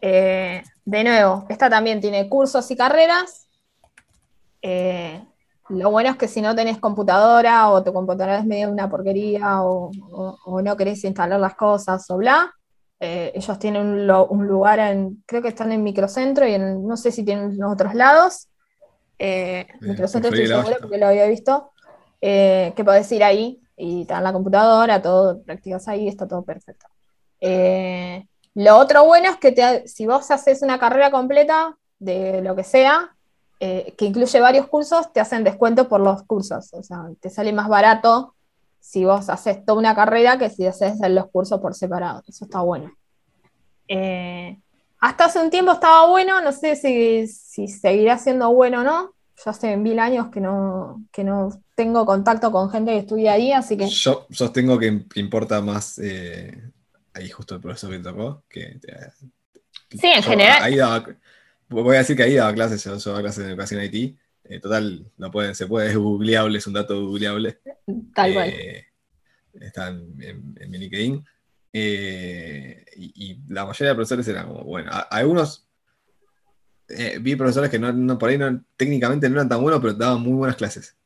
Eh, 0.00 0.62
de 0.84 1.04
nuevo, 1.04 1.46
esta 1.48 1.70
también 1.70 2.00
tiene 2.00 2.28
cursos 2.28 2.70
y 2.70 2.76
carreras. 2.76 3.48
Eh, 4.60 5.24
lo 5.70 5.90
bueno 5.90 6.10
es 6.10 6.16
que 6.16 6.28
si 6.28 6.40
no 6.42 6.54
tenés 6.54 6.78
computadora 6.78 7.70
o 7.70 7.82
tu 7.82 7.92
computadora 7.92 8.38
es 8.38 8.44
medio 8.46 8.70
una 8.70 8.88
porquería 8.90 9.62
o, 9.62 9.90
o- 10.12 10.38
o 10.44 10.62
no 10.62 10.76
querés 10.76 11.02
instalar 11.04 11.40
las 11.40 11.54
cosas 11.54 12.08
o 12.10 12.16
bla, 12.18 12.52
eh, 13.00 13.32
ellos 13.34 13.58
tienen 13.58 13.82
un, 14.10 14.46
lugar 14.46 14.78
en, 14.78 15.22
creo 15.26 15.42
que 15.42 15.48
están 15.48 15.72
en 15.72 15.82
Microcentro 15.82 16.46
y 16.46 16.54
en, 16.54 16.86
no 16.86 16.96
sé 16.96 17.10
si 17.12 17.24
tienen 17.24 17.52
en 17.52 17.64
otros 17.64 17.94
lados. 17.94 18.48
Eh, 19.18 19.66
Bien, 19.80 19.92
Microcentro 19.92 20.30
estoy 20.30 20.48
basta. 20.52 20.78
porque 20.80 20.98
lo 20.98 21.06
había 21.06 21.26
visto, 21.26 21.72
eh, 22.20 22.72
que 22.76 22.84
podés 22.84 23.10
ir 23.12 23.22
ahí 23.24 23.60
y 23.76 24.04
te 24.06 24.14
dan 24.14 24.24
la 24.24 24.32
computadora, 24.32 25.00
todo, 25.02 25.42
practicas 25.42 25.88
ahí, 25.88 26.08
está 26.08 26.26
todo 26.28 26.44
perfecto. 26.44 26.86
Eh, 27.40 28.26
lo 28.54 28.76
otro 28.78 29.04
bueno 29.04 29.30
es 29.30 29.36
que 29.36 29.52
te- 29.52 29.86
si 29.88 30.06
vos 30.06 30.30
haces 30.30 30.62
una 30.62 30.78
carrera 30.78 31.10
completa 31.10 31.76
de 31.98 32.40
lo 32.42 32.54
que 32.56 32.64
sea, 32.64 33.13
eh, 33.60 33.94
que 33.96 34.06
incluye 34.06 34.40
varios 34.40 34.66
cursos, 34.66 35.12
te 35.12 35.20
hacen 35.20 35.44
descuento 35.44 35.88
por 35.88 36.00
los 36.00 36.22
cursos. 36.24 36.72
O 36.72 36.82
sea, 36.82 37.06
te 37.20 37.30
sale 37.30 37.52
más 37.52 37.68
barato 37.68 38.34
si 38.80 39.04
vos 39.04 39.28
haces 39.30 39.64
toda 39.64 39.78
una 39.78 39.94
carrera 39.94 40.38
que 40.38 40.50
si 40.50 40.66
haces 40.66 40.96
los 41.08 41.30
cursos 41.30 41.60
por 41.60 41.74
separado. 41.74 42.22
Eso 42.26 42.44
está 42.44 42.60
bueno. 42.60 42.92
Eh, 43.88 44.58
hasta 45.00 45.26
hace 45.26 45.40
un 45.40 45.50
tiempo 45.50 45.72
estaba 45.72 46.08
bueno, 46.08 46.40
no 46.40 46.52
sé 46.52 46.76
si, 46.76 47.26
si 47.26 47.68
seguirá 47.68 48.18
siendo 48.18 48.52
bueno 48.52 48.80
o 48.80 48.84
no. 48.84 49.14
Yo 49.44 49.50
hace 49.50 49.76
mil 49.76 49.98
años 49.98 50.28
que 50.28 50.40
no, 50.40 51.04
que 51.12 51.24
no 51.24 51.50
tengo 51.74 52.06
contacto 52.06 52.52
con 52.52 52.70
gente 52.70 52.92
que 52.92 52.98
estudia 52.98 53.32
ahí, 53.32 53.52
así 53.52 53.76
que 53.76 53.88
Yo 53.88 54.26
sostengo 54.30 54.78
que 54.78 55.04
importa 55.16 55.60
más 55.60 55.98
eh, 55.98 56.70
ahí 57.14 57.28
justo 57.28 57.56
el 57.56 57.60
profesor 57.60 57.90
que 57.90 57.98
tocó. 57.98 58.44
Que, 58.48 58.78
Sí, 59.90 60.08
en 60.08 60.22
yo 60.22 60.30
general. 60.30 60.62
Ahí 60.62 60.76
daba, 60.76 61.04
voy 61.82 61.96
a 61.96 62.00
decir 62.00 62.16
que 62.16 62.22
ahí 62.22 62.34
daba 62.34 62.52
clases, 62.54 62.82
yo, 62.84 62.96
yo 62.96 63.10
daba 63.10 63.22
clases 63.22 63.44
de 63.44 63.50
educación 63.50 63.82
IT. 63.82 64.16
Eh, 64.44 64.60
total, 64.60 65.10
no 65.16 65.30
pueden, 65.30 65.54
se 65.54 65.66
puede, 65.66 65.88
es 65.90 65.96
googleable, 65.96 66.58
es 66.58 66.66
un 66.66 66.74
dato 66.74 67.00
googleable. 67.06 67.60
tal 68.14 68.32
cual. 68.34 68.48
Eh, 68.50 68.86
está 69.60 69.88
en, 69.88 70.14
en- 70.20 70.54
en 70.60 70.70
mi 70.70 70.78
LinkedIn. 70.78 71.24
Eh, 71.72 72.84
y, 72.96 73.12
y 73.32 73.38
la 73.48 73.64
mayoría 73.64 73.88
de 73.90 73.94
profesores 73.94 74.28
eran 74.28 74.46
como, 74.48 74.64
bueno, 74.64 74.90
a- 74.92 75.00
algunos 75.10 75.66
eh, 76.88 77.18
vi 77.20 77.34
profesores 77.36 77.70
que 77.70 77.78
no, 77.78 77.92
no- 77.92 78.18
por 78.18 78.28
ahí 78.28 78.38
no, 78.38 78.62
técnicamente 78.76 79.28
no 79.28 79.36
eran 79.36 79.48
tan 79.48 79.62
buenos, 79.62 79.80
pero 79.80 79.94
daban 79.94 80.20
muy 80.20 80.34
buenas 80.34 80.56
clases. 80.56 80.96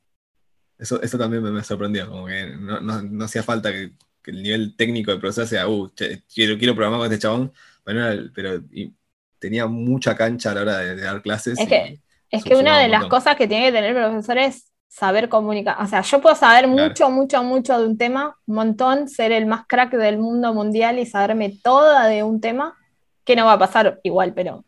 Eso, 0.78 1.00
eso 1.02 1.18
también 1.18 1.42
me, 1.42 1.50
me 1.50 1.62
sorprendió, 1.64 2.08
como 2.08 2.26
que 2.26 2.46
no, 2.56 2.80
no- 2.80 3.02
no 3.02 3.24
hacía 3.24 3.42
falta 3.42 3.70
que, 3.72 3.92
que 4.22 4.30
el 4.32 4.42
nivel 4.42 4.74
técnico 4.76 5.10
del 5.10 5.20
profesor 5.20 5.46
sea, 5.46 5.68
uh, 5.68 5.88
che, 5.94 6.22
quiero, 6.32 6.58
quiero 6.58 6.74
programar 6.74 7.00
con 7.00 7.12
este 7.12 7.22
chabón, 7.22 7.52
pero, 7.84 8.00
no 8.00 8.06
era- 8.08 8.30
pero 8.34 8.64
y 8.72 8.92
tenía 9.38 9.66
mucha 9.66 10.14
cancha 10.16 10.50
a 10.50 10.54
la 10.54 10.60
hora 10.62 10.78
de, 10.78 10.96
de 10.96 11.02
dar 11.02 11.22
clases. 11.22 11.58
Es 11.58 11.68
que- 11.68 12.00
Es 12.30 12.44
que 12.44 12.54
una 12.56 12.78
de 12.78 12.84
un 12.86 12.90
las 12.90 13.06
cosas 13.06 13.36
que 13.36 13.48
tiene 13.48 13.66
que 13.66 13.72
tener 13.72 13.96
el 13.96 14.02
profesor 14.04 14.36
es 14.38 14.70
saber 14.86 15.28
comunicar. 15.30 15.76
O 15.80 15.86
sea, 15.86 16.02
yo 16.02 16.20
puedo 16.20 16.34
saber 16.34 16.64
Claro. 16.70 16.88
mucho, 16.88 17.10
mucho, 17.10 17.42
mucho 17.42 17.78
de 17.78 17.86
un 17.86 17.96
tema, 17.96 18.36
un 18.46 18.54
montón, 18.54 19.08
ser 19.08 19.32
el 19.32 19.46
más 19.46 19.66
crack 19.66 19.92
del 19.92 20.18
mundo 20.18 20.52
mundial 20.52 20.98
y 20.98 21.06
saberme 21.06 21.58
toda 21.62 22.06
de 22.06 22.22
un 22.22 22.40
tema, 22.40 22.76
que 23.24 23.34
no 23.36 23.46
va 23.46 23.54
a 23.54 23.58
pasar 23.58 24.00
igual, 24.02 24.34
pero 24.34 24.64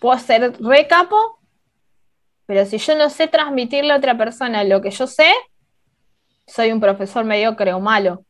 puedo 0.00 0.18
ser 0.18 0.52
re 0.60 0.86
capo, 0.86 1.16
pero 2.46 2.66
si 2.66 2.78
yo 2.78 2.96
no 2.96 3.08
sé 3.10 3.26
transmitirle 3.28 3.92
a 3.92 3.96
otra 3.96 4.16
persona 4.18 4.62
lo 4.64 4.80
que 4.82 4.90
yo 4.90 5.06
sé, 5.06 5.32
soy 6.46 6.70
un 6.72 6.80
profesor 6.80 7.24
mediocre 7.24 7.72
o 7.72 7.80
malo. 7.80 8.24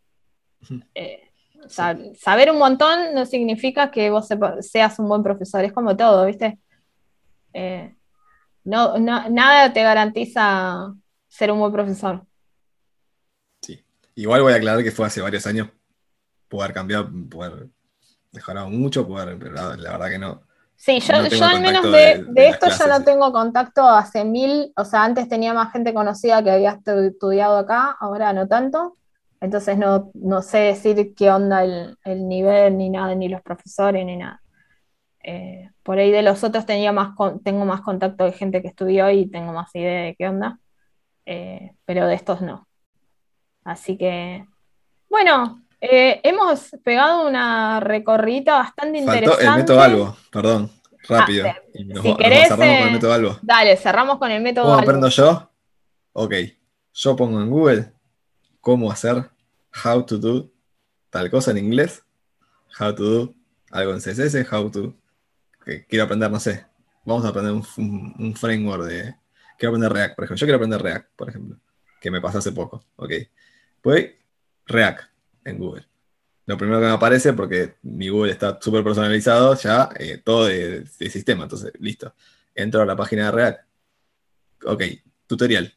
Eh, 0.94 1.23
o 1.64 1.68
sea, 1.68 1.96
saber 2.18 2.50
un 2.50 2.58
montón 2.58 3.14
no 3.14 3.24
significa 3.26 3.90
que 3.90 4.10
vos 4.10 4.28
seas 4.60 4.98
un 4.98 5.08
buen 5.08 5.22
profesor, 5.22 5.64
es 5.64 5.72
como 5.72 5.96
todo, 5.96 6.26
¿viste? 6.26 6.58
Eh, 7.52 7.94
no, 8.64 8.98
no- 8.98 9.28
nada 9.30 9.72
te 9.72 9.82
garantiza 9.82 10.92
ser 11.28 11.50
un 11.50 11.58
buen 11.60 11.72
profesor. 11.72 12.24
Sí. 13.62 13.84
Igual 14.14 14.42
voy 14.42 14.52
a 14.52 14.56
aclarar 14.56 14.82
que 14.82 14.90
fue 14.92 15.06
hace 15.06 15.20
varios 15.20 15.46
años. 15.46 15.68
Cambiado, 16.72 17.10
pudo 17.28 17.42
haber 17.42 17.68
mejorado 18.30 18.68
mucho, 18.70 19.04
haber- 19.18 19.38
pero 19.38 19.52
la, 19.54 19.76
la 19.76 19.90
verdad 19.92 20.08
que 20.08 20.18
no. 20.18 20.42
Sí, 20.76 21.00
yo, 21.00 21.14
No 21.14 21.26
yo 21.28 21.44
al 21.46 21.60
menos 21.60 21.82
de, 21.84 21.90
de- 21.90 22.24
de 22.24 22.32
de 22.32 22.42
las 22.50 22.54
esto 22.54 22.66
ya 22.68 22.86
no 22.86 22.98
sí. 22.98 23.04
tengo 23.04 23.32
contacto 23.32 23.88
hace 23.88 24.24
mil, 24.24 24.72
o 24.76 24.84
sea, 24.84 25.02
antes 25.04 25.28
tenía 25.28 25.52
más 25.52 25.72
gente 25.72 25.92
conocida 25.94 26.42
que 26.44 26.50
había 26.52 26.76
estu- 26.78 27.08
estudiado 27.10 27.58
acá, 27.58 27.96
ahora 27.98 28.32
no 28.32 28.46
tanto. 28.46 28.96
Entonces 29.44 29.76
no, 29.78 30.10
no 30.14 30.42
sé 30.42 30.58
decir 30.58 31.14
qué 31.14 31.30
onda 31.30 31.64
el, 31.64 31.96
el 32.04 32.26
nivel, 32.28 32.78
ni 32.78 32.90
nada, 32.90 33.14
ni 33.14 33.28
los 33.28 33.42
profesores, 33.42 34.04
ni 34.06 34.16
nada. 34.16 34.40
Eh, 35.22 35.70
por 35.82 35.98
ahí 35.98 36.10
de 36.10 36.22
los 36.22 36.44
otros 36.44 36.66
tenía 36.66 36.92
más 36.92 37.14
con- 37.16 37.42
tengo 37.42 37.64
más 37.64 37.80
contacto 37.82 38.24
de 38.24 38.32
gente 38.32 38.62
que 38.62 38.68
estudió 38.68 39.10
y 39.10 39.30
tengo 39.30 39.52
más 39.52 39.74
idea 39.74 40.02
de 40.04 40.14
qué 40.16 40.28
onda. 40.28 40.58
Eh, 41.26 41.72
pero 41.84 42.06
de 42.06 42.14
estos 42.14 42.40
no. 42.42 42.66
Así 43.64 43.96
que, 43.96 44.46
bueno, 45.08 45.62
eh, 45.80 46.20
hemos 46.22 46.70
pegado 46.84 47.26
una 47.28 47.80
recorrida 47.80 48.54
bastante 48.58 48.98
Faltó 49.02 49.14
interesante. 49.14 49.46
el 49.46 49.56
método 49.56 49.80
Albo, 49.80 50.16
perdón, 50.30 50.70
rápido. 51.08 51.48
Ah, 51.48 51.56
nos, 51.84 52.02
si 52.02 52.08
nos 52.08 52.18
querés, 52.18 52.48
cerramos 52.48 52.76
con 52.76 52.86
el 52.86 52.92
método 52.92 53.12
Albo. 53.12 53.38
Dale, 53.42 53.76
cerramos 53.76 54.18
con 54.18 54.30
el 54.30 54.42
método 54.42 54.64
¿Cómo 54.66 54.78
aprendo 54.78 55.08
yo? 55.08 55.50
Ok, 56.12 56.34
yo 56.92 57.16
pongo 57.16 57.40
en 57.40 57.50
Google 57.50 57.92
cómo 58.60 58.90
hacer, 58.90 59.30
how 59.84 60.04
to 60.04 60.18
do, 60.18 60.52
tal 61.10 61.30
cosa 61.30 61.50
en 61.50 61.58
inglés, 61.58 62.04
how 62.78 62.94
to 62.94 63.02
do, 63.02 63.34
algo 63.70 63.92
en 63.92 64.00
CSS, 64.00 64.46
how 64.52 64.70
to, 64.70 64.96
quiero 65.88 66.04
aprender, 66.04 66.30
no 66.30 66.40
sé, 66.40 66.66
vamos 67.04 67.24
a 67.24 67.28
aprender 67.28 67.52
un, 67.52 68.34
framework 68.36 68.84
de, 68.84 69.16
quiero 69.58 69.70
aprender 69.70 69.92
React, 69.92 70.16
por 70.16 70.24
ejemplo, 70.24 70.40
yo 70.40 70.46
quiero 70.46 70.56
aprender 70.56 70.82
React, 70.82 71.08
por 71.16 71.28
ejemplo, 71.28 71.58
que 72.00 72.10
me 72.10 72.20
pasó 72.20 72.38
hace 72.38 72.52
poco, 72.52 72.84
ok. 72.96 73.12
Pues 73.80 74.12
React 74.66 75.02
en 75.44 75.58
Google. 75.58 75.86
Lo 76.46 76.58
primero 76.58 76.78
que 76.78 76.86
me 76.86 76.92
aparece, 76.92 77.32
porque 77.32 77.76
mi 77.82 78.08
Google 78.08 78.32
está 78.32 78.58
súper 78.60 78.84
personalizado, 78.84 79.54
ya 79.56 79.88
eh, 79.98 80.18
todo 80.22 80.46
de, 80.46 80.80
de 80.80 81.10
sistema, 81.10 81.44
entonces, 81.44 81.72
listo. 81.78 82.14
Entro 82.54 82.82
a 82.82 82.86
la 82.86 82.94
página 82.94 83.26
de 83.26 83.30
React. 83.32 83.60
Ok, 84.66 84.82
tutorial. 85.26 85.72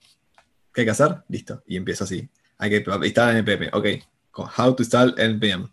¿Qué 0.74 0.82
hay 0.82 0.86
que 0.86 0.92
hacer? 0.92 1.24
Listo. 1.30 1.64
Y 1.66 1.78
empiezo 1.78 2.04
así. 2.04 2.30
Hay 2.58 2.70
que 2.70 2.78
instalar 3.06 3.36
npm. 3.36 3.70
Ok. 3.74 3.86
How 4.58 4.76
to 4.76 4.84
install 4.84 5.16
npm. 5.18 5.68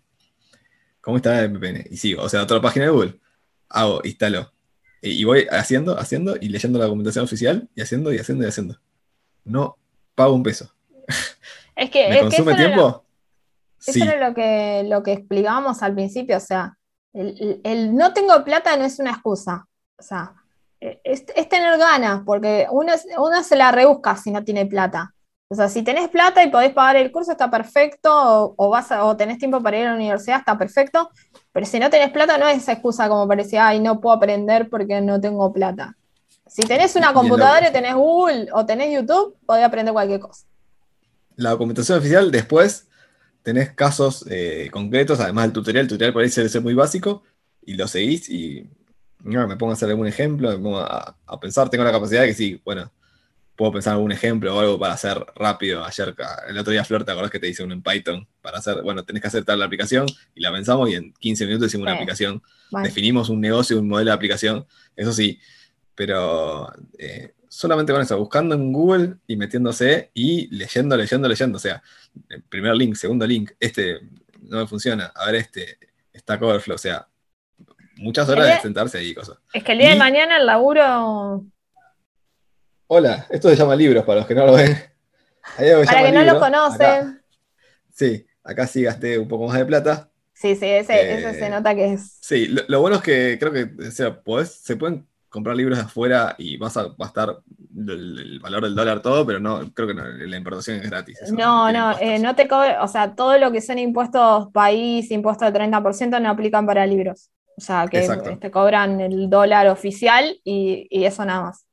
¿Cómo 1.00 1.16
instalar 1.16 1.44
npm? 1.50 1.86
Y 1.90 1.96
sigo. 1.96 2.22
O 2.22 2.28
sea, 2.28 2.42
otra 2.42 2.60
página 2.60 2.86
de 2.86 2.90
Google. 2.90 3.20
Hago, 3.68 4.00
instalo. 4.04 4.52
Y 5.02 5.10
y 5.20 5.24
voy 5.24 5.46
haciendo, 5.50 5.98
haciendo 5.98 6.36
y 6.40 6.48
leyendo 6.48 6.78
la 6.78 6.86
documentación 6.86 7.24
oficial 7.24 7.68
y 7.74 7.82
haciendo 7.82 8.12
y 8.12 8.18
haciendo 8.18 8.44
y 8.44 8.48
haciendo. 8.48 8.80
No 9.44 9.76
pago 10.14 10.34
un 10.34 10.42
peso. 10.42 10.72
Es 11.76 11.90
que, 11.90 12.08
¿Me 12.08 12.10
es 12.10 12.16
que 12.16 12.22
consume 12.22 12.52
eso 12.52 12.60
era 12.62 12.68
lo- 12.68 12.74
tiempo? 12.76 13.04
Eso 13.80 13.92
Sí. 13.92 14.02
era 14.02 14.28
lo 14.28 14.34
que, 14.34 14.84
lo 14.88 15.02
que 15.02 15.12
explicábamos 15.12 15.82
al 15.82 15.92
principio, 15.92 16.36
o 16.36 16.40
sea, 16.40 16.78
el, 17.12 17.60
el- 17.64 17.96
no 17.96 18.12
tengo 18.14 18.44
plata 18.44 18.76
no 18.76 18.84
es 18.84 19.00
una 19.00 19.10
excusa, 19.10 19.66
o 19.98 20.02
sea, 20.02 20.34
eh, 20.80 21.00
es, 21.02 21.24
es 21.34 21.48
tener 21.48 21.76
ganas, 21.78 22.22
porque 22.24 22.68
uno, 22.70 22.92
uno 23.18 23.42
se 23.42 23.56
la 23.56 23.72
rebusca 23.72 24.16
si 24.16 24.30
no 24.30 24.44
tiene 24.44 24.66
plata. 24.66 25.12
O 25.48 25.54
sea, 25.54 25.68
si 25.68 25.82
tenés 25.82 26.08
plata 26.08 26.42
y 26.42 26.50
podés 26.50 26.72
pagar 26.72 26.96
el 26.96 27.12
curso, 27.12 27.32
está 27.32 27.50
perfecto, 27.50 28.10
o, 28.10 28.54
o 28.56 28.70
vas 28.70 28.90
a- 28.90 29.04
o 29.04 29.16
tenés 29.16 29.38
tiempo 29.38 29.62
para 29.62 29.78
ir 29.78 29.86
a 29.86 29.90
la 29.90 29.96
universidad, 29.96 30.38
está 30.38 30.56
perfecto, 30.58 31.10
pero 31.52 31.66
si 31.66 31.78
no 31.78 31.90
tenés 31.90 32.10
plata 32.10 32.38
no 32.38 32.48
es 32.48 32.58
esa 32.58 32.72
excusa 32.72 33.08
como 33.08 33.28
parecía, 33.28 33.68
ay, 33.68 33.80
no 33.80 34.00
puedo 34.00 34.16
aprender 34.16 34.68
porque 34.70 35.00
no 35.00 35.20
tengo 35.20 35.52
plata. 35.52 35.96
Si 36.46 36.62
tenés 36.62 36.96
una 36.96 37.12
computadora 37.12 37.68
y 37.68 37.72
tenés 37.72 37.94
Google 37.94 38.48
o 38.52 38.64
tenés 38.66 38.92
YouTube, 38.92 39.36
podés 39.46 39.64
aprender 39.64 39.92
cualquier 39.92 40.20
cosa. 40.20 40.46
La 41.36 41.50
documentación 41.50 41.98
oficial 41.98 42.30
después 42.30 42.88
tenés 43.42 43.72
casos 43.72 44.24
eh, 44.30 44.68
concretos, 44.72 45.20
además 45.20 45.44
del 45.44 45.52
tutorial, 45.52 45.82
el 45.82 45.88
tutorial 45.88 46.12
por 46.12 46.22
ahí 46.22 46.30
suele 46.30 46.48
ser 46.48 46.62
muy 46.62 46.74
básico, 46.74 47.22
y 47.62 47.74
lo 47.74 47.86
seguís 47.88 48.28
y 48.28 48.68
me 49.20 49.56
pongo 49.56 49.70
a 49.70 49.74
hacer 49.74 49.88
algún 49.88 50.06
ejemplo, 50.06 50.50
me 50.50 50.58
pongo 50.58 50.78
a, 50.78 51.16
pensar, 51.40 51.70
tengo 51.70 51.84
la 51.84 51.92
capacidad 51.92 52.22
de 52.22 52.28
que 52.28 52.34
sí, 52.34 52.60
bueno, 52.64 52.90
puedo 53.56 53.72
pensar 53.72 53.94
algún 53.94 54.12
ejemplo 54.12 54.54
o 54.54 54.60
algo 54.60 54.78
para 54.78 54.94
hacer 54.94 55.24
rápido. 55.36 55.84
Ayer, 55.84 56.14
el 56.48 56.58
otro 56.58 56.72
día, 56.72 56.84
Flor, 56.84 57.04
¿te 57.04 57.12
acordás 57.12 57.30
que 57.30 57.38
te 57.38 57.48
hice 57.48 57.62
uno 57.62 57.74
en 57.74 57.82
Python? 57.82 58.26
Para 58.40 58.58
hacer, 58.58 58.82
bueno, 58.82 59.04
tenés 59.04 59.22
que 59.22 59.28
hacer 59.28 59.44
tal 59.44 59.58
la 59.58 59.66
aplicación 59.66 60.06
y 60.34 60.40
la 60.40 60.52
pensamos 60.52 60.90
y 60.90 60.94
en 60.94 61.12
15 61.12 61.46
minutos 61.46 61.68
hicimos 61.68 61.84
una 61.84 61.94
aplicación. 61.94 62.42
Definimos 62.82 63.28
un 63.28 63.40
negocio, 63.40 63.78
un 63.78 63.88
modelo 63.88 64.10
de 64.10 64.14
aplicación, 64.14 64.66
eso 64.96 65.12
sí, 65.12 65.38
pero 65.94 66.72
eh, 66.98 67.34
solamente 67.48 67.92
con 67.92 68.02
eso, 68.02 68.18
buscando 68.18 68.56
en 68.56 68.72
Google 68.72 69.14
y 69.28 69.36
metiéndose 69.36 70.10
y 70.12 70.48
leyendo, 70.54 70.96
leyendo, 70.96 71.28
leyendo. 71.28 71.56
O 71.56 71.60
sea, 71.60 71.80
el 72.28 72.42
primer 72.42 72.74
link, 72.74 72.96
segundo 72.96 73.26
link, 73.26 73.52
este 73.60 74.00
no 74.42 74.58
me 74.58 74.66
funciona, 74.66 75.12
a 75.14 75.26
ver 75.26 75.36
este, 75.36 75.78
está 76.12 76.38
Coverflow, 76.38 76.74
o 76.74 76.78
sea, 76.78 77.06
muchas 77.96 78.28
horas 78.28 78.46
de 78.46 78.60
sentarse 78.60 78.98
ahí 78.98 79.14
cosas. 79.14 79.38
Es 79.52 79.62
que 79.62 79.72
el 79.72 79.78
día 79.78 79.90
de 79.90 79.96
mañana 79.96 80.38
el 80.38 80.46
laburo. 80.46 81.44
Hola, 82.96 83.26
esto 83.28 83.48
se 83.48 83.56
llama 83.56 83.74
libros 83.74 84.04
para 84.04 84.20
los 84.20 84.26
que 84.28 84.36
no 84.36 84.46
lo 84.46 84.52
ven. 84.52 84.72
para 85.56 86.04
que 86.04 86.12
no 86.12 86.22
lo 86.22 86.38
conocen. 86.38 87.20
sí, 87.92 88.24
acá 88.44 88.68
sí 88.68 88.84
gasté 88.84 89.18
un 89.18 89.26
poco 89.26 89.48
más 89.48 89.58
de 89.58 89.64
plata. 89.64 90.08
Sí, 90.32 90.54
sí, 90.54 90.66
ese, 90.66 91.32
se 91.34 91.46
eh, 91.46 91.50
nota 91.50 91.74
que 91.74 91.94
es. 91.94 92.18
Sí, 92.20 92.46
lo, 92.46 92.80
bueno 92.80 92.98
es 92.98 93.02
que 93.02 93.36
creo 93.40 93.50
que 93.50 93.68
o 93.84 93.90
sea, 93.90 94.22
se 94.44 94.76
pueden 94.76 95.08
comprar 95.28 95.56
libros 95.56 95.76
de 95.76 95.82
afuera 95.86 96.36
y 96.38 96.56
vas 96.56 96.76
a, 96.76 96.84
va 96.84 96.94
a 97.00 97.06
estar 97.06 97.36
el, 97.76 98.38
valor 98.38 98.62
del 98.62 98.76
dólar 98.76 99.02
todo, 99.02 99.26
pero 99.26 99.40
no, 99.40 99.72
creo 99.74 99.88
que 99.88 99.94
la 99.94 100.36
importación 100.36 100.76
es 100.76 100.88
gratis. 100.88 101.18
no, 101.32 101.72
no, 101.72 101.98
eh, 101.98 102.20
no 102.20 102.36
te 102.36 102.46
cobre, 102.46 102.78
o 102.78 102.86
sea, 102.86 103.16
todo 103.16 103.36
lo 103.38 103.50
que 103.50 103.60
son 103.60 103.80
impuestos 103.80 104.52
país, 104.52 105.10
impuestos 105.10 105.52
del 105.52 105.62
30% 105.72 106.22
no 106.22 106.28
aplican 106.28 106.64
para 106.64 106.86
libros. 106.86 107.32
O 107.56 107.60
sea, 107.60 107.86
que 107.88 108.08
te 108.40 108.50
cobran 108.52 109.00
el 109.00 109.28
dólar 109.28 109.66
oficial 109.66 110.40
y, 110.44 110.88
eso 111.04 111.24
nada 111.24 111.42
más. 111.42 111.63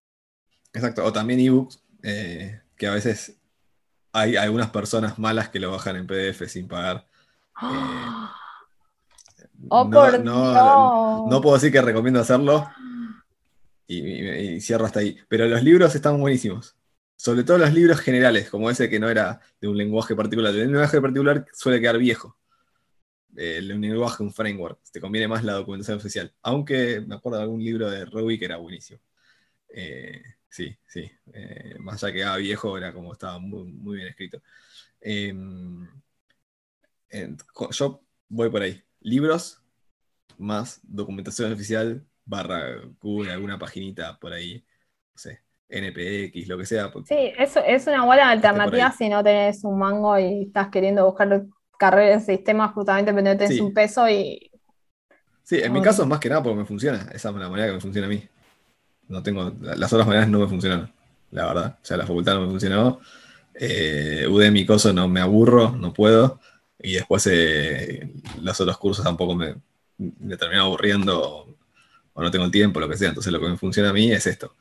Exacto, 0.73 1.03
o 1.03 1.11
también 1.11 1.39
ebooks, 1.39 1.83
eh, 2.03 2.61
que 2.75 2.87
a 2.87 2.93
veces 2.93 3.37
hay 4.13 4.35
algunas 4.35 4.69
personas 4.69 5.19
malas 5.19 5.49
que 5.49 5.59
lo 5.59 5.71
bajan 5.71 5.95
en 5.95 6.07
PDF 6.07 6.47
sin 6.47 6.67
pagar. 6.67 7.07
Eh, 9.63 9.67
oh, 9.69 9.87
por 9.91 10.19
no, 10.23 11.27
no, 11.29 11.39
puedo 11.39 11.53
decir 11.53 11.71
que 11.71 11.81
recomiendo 11.83 12.19
hacerlo 12.19 12.67
y, 13.85 14.59
cierro 14.59 14.85
hasta 14.85 15.01
ahí. 15.01 15.17
Pero 15.27 15.45
los 15.47 15.61
libros 15.61 15.93
están 15.93 16.19
buenísimos. 16.19 16.75
Sobre 17.15 17.43
todo 17.43 17.59
los 17.59 17.71
libros 17.71 17.99
generales, 17.99 18.49
como 18.49 18.71
ese 18.71 18.89
que 18.89 18.99
no 18.99 19.07
era 19.07 19.39
de 19.59 19.67
un 19.67 19.77
lenguaje 19.77 20.15
particular. 20.15 20.51
El 20.51 20.71
lenguaje 20.71 20.99
particular 20.99 21.45
suele 21.53 21.79
quedar 21.79 21.99
viejo. 21.99 22.37
El 23.35 23.67
lenguaje, 23.67 24.23
un 24.23 24.33
framework. 24.33 24.79
Te 24.91 24.99
conviene 24.99 25.27
más 25.27 25.43
la 25.43 25.53
documentación 25.53 25.97
oficial. 25.97 26.33
Aunque 26.41 27.01
me 27.01 27.15
acuerdo 27.15 27.37
de 27.37 27.43
algún 27.43 27.63
libro 27.63 27.87
de 27.87 28.05
Ruby 28.05 28.39
que 28.39 28.45
era 28.45 28.57
buenísimo. 28.57 28.99
Eh, 29.69 30.23
sí, 30.51 30.77
sí. 30.85 31.09
Eh, 31.33 31.75
más 31.79 32.03
allá 32.03 32.13
que 32.13 32.21
era 32.21 32.37
viejo, 32.37 32.77
era 32.77 32.93
como 32.93 33.13
estaba 33.13 33.39
muy, 33.39 33.95
bien 33.95 34.07
escrito. 34.07 34.41
Em, 34.99 35.87
yo 37.71 38.03
voy 38.29 38.49
por 38.49 38.61
ahí. 38.61 38.83
Libros 38.99 39.61
más 40.37 40.79
documentación 40.83 41.51
oficial 41.53 42.05
barra 42.25 42.81
Google, 43.01 43.31
alguna 43.31 43.57
paginita 43.57 44.17
por 44.19 44.33
ahí, 44.33 44.63
no 45.13 45.17
sé, 45.17 45.41
NPX, 45.69 46.47
lo 46.47 46.57
que 46.57 46.65
sea. 46.65 46.91
Sí, 47.05 47.33
eso 47.37 47.59
es 47.65 47.87
una 47.87 48.05
buena 48.05 48.29
alternativa 48.29 48.91
si 48.91 49.09
no 49.09 49.23
tenés 49.23 49.63
un 49.63 49.79
mango 49.79 50.17
y 50.19 50.43
estás 50.43 50.69
queriendo 50.69 51.05
buscar 51.05 51.45
carreras 51.77 52.27
de 52.27 52.35
sistemas 52.35 52.73
justamente 52.73 53.11
pero 53.13 53.23
no 53.23 53.37
tenés 53.37 53.59
un 53.59 53.73
peso 53.73 54.07
y... 54.09 54.51
Sí, 55.43 55.59
en 55.61 55.73
mi 55.73 55.81
caso 55.81 56.05
más 56.05 56.19
que 56.19 56.29
nada 56.29 56.43
porque 56.43 56.57
me 56.57 56.65
funciona, 56.65 57.09
esa 57.13 57.29
es 57.29 57.35
la 57.35 57.49
manera 57.49 57.67
que 57.67 57.73
me 57.73 57.81
funciona 57.81 58.07
a 58.07 58.09
mí. 58.09 58.23
No 59.11 59.21
tengo, 59.21 59.53
las 59.61 59.91
otras 59.91 60.07
maneras 60.07 60.29
no 60.29 60.39
me 60.39 60.47
funcionan, 60.47 60.91
la 61.31 61.45
verdad. 61.45 61.77
O 61.81 61.85
sea, 61.85 61.97
la 61.97 62.07
facultad 62.07 62.35
no 62.35 62.41
me 62.41 62.47
funcionó. 62.47 62.99
Eh, 63.53 64.25
Udemy 64.29 64.65
coso 64.65 64.93
no 64.93 65.07
me 65.07 65.19
aburro, 65.19 65.71
no 65.71 65.93
puedo. 65.93 66.39
Y 66.79 66.93
después 66.93 67.27
eh, 67.29 68.09
los 68.41 68.59
otros 68.59 68.77
cursos 68.77 69.03
tampoco 69.03 69.35
me, 69.35 69.55
me 69.97 70.37
terminan 70.37 70.65
aburriendo 70.65 71.45
o 72.13 72.21
no 72.21 72.31
tengo 72.31 72.45
el 72.45 72.51
tiempo, 72.51 72.79
lo 72.79 72.89
que 72.89 72.97
sea. 72.97 73.09
Entonces 73.09 73.31
lo 73.31 73.39
que 73.39 73.49
me 73.49 73.57
funciona 73.57 73.89
a 73.89 73.93
mí 73.93 74.11
es 74.11 74.25
esto. 74.27 74.55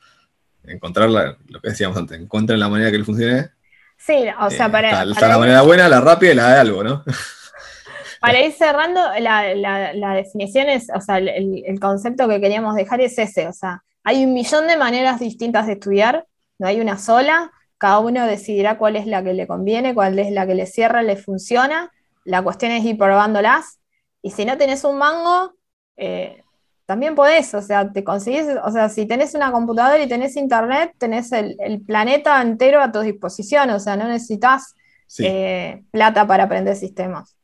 Encontrar 0.63 1.09
lo 1.09 1.61
que 1.61 1.69
decíamos 1.69 1.97
antes, 1.97 2.19
encuentren 2.19 2.59
la 2.59 2.69
manera 2.69 2.91
que 2.91 2.97
le 2.97 3.03
funcione. 3.03 3.49
Sí, 3.97 4.25
o 4.39 4.49
sea, 4.49 4.67
eh, 4.67 4.69
para... 4.69 5.03
Está, 5.03 5.27
la 5.27 5.37
manera 5.37 5.61
buena, 5.61 5.89
la 5.89 6.01
rápida 6.01 6.31
y 6.31 6.35
la 6.35 6.53
de 6.53 6.59
algo, 6.59 6.83
¿no? 6.83 7.03
Para 8.19 8.39
ir 8.39 8.51
cerrando, 8.53 9.01
la, 9.19 10.13
definición 10.13 10.69
es, 10.69 10.89
o 10.93 11.01
sea, 11.01 11.17
el, 11.17 11.79
concepto 11.79 12.29
que 12.29 12.39
queríamos 12.39 12.75
dejar 12.75 13.01
es 13.01 13.17
ese, 13.17 13.47
o 13.47 13.53
sea, 13.53 13.83
hay 14.03 14.25
un 14.25 14.33
millón 14.33 14.67
de 14.67 14.77
maneras 14.77 15.19
distintas 15.19 15.67
de 15.67 15.73
estudiar, 15.73 16.25
no 16.59 16.67
hay 16.67 16.79
una 16.79 16.97
sola, 16.97 17.51
cada 17.77 17.99
uno 17.99 18.25
decidirá 18.25 18.77
cuál 18.77 18.95
es 18.95 19.07
la 19.07 19.23
que 19.23 19.33
le 19.33 19.47
conviene, 19.47 19.93
cuál 19.93 20.19
es 20.19 20.31
la 20.31 20.45
que 20.45 20.55
le 20.55 20.65
cierra, 20.65 21.01
le 21.01 21.17
funciona, 21.17 21.91
la 22.23 22.41
cuestión 22.41 22.71
es 22.71 22.83
ir 22.85 22.97
probándolas, 22.97 23.79
y 24.21 24.31
si 24.31 24.45
no 24.45 24.57
tenés 24.57 24.83
un 24.83 24.97
mango, 24.97 25.55
eh, 25.97 26.43
también 26.85 27.15
podés, 27.15 27.53
o 27.53 27.61
sea, 27.61 27.91
te 27.91 28.03
conseguís, 28.03 28.45
o 28.63 28.71
sea, 28.71 28.89
si 28.89 29.05
tenés 29.05 29.33
una 29.33 29.51
computadora 29.51 30.03
y 30.03 30.09
tenés 30.09 30.35
internet, 30.35 30.93
tenés 30.97 31.31
el, 31.31 31.81
planeta 31.87 32.41
entero 32.41 32.81
a 32.81 32.91
tu 32.91 32.99
disposición, 32.99 33.69
o 33.69 33.79
sea, 33.79 33.95
no 33.95 34.07
necesitas 34.07 34.75
eh, 35.19 35.83
plata 35.89 36.27
para 36.27 36.43
aprender 36.43 36.75
sistemas. 36.75 37.35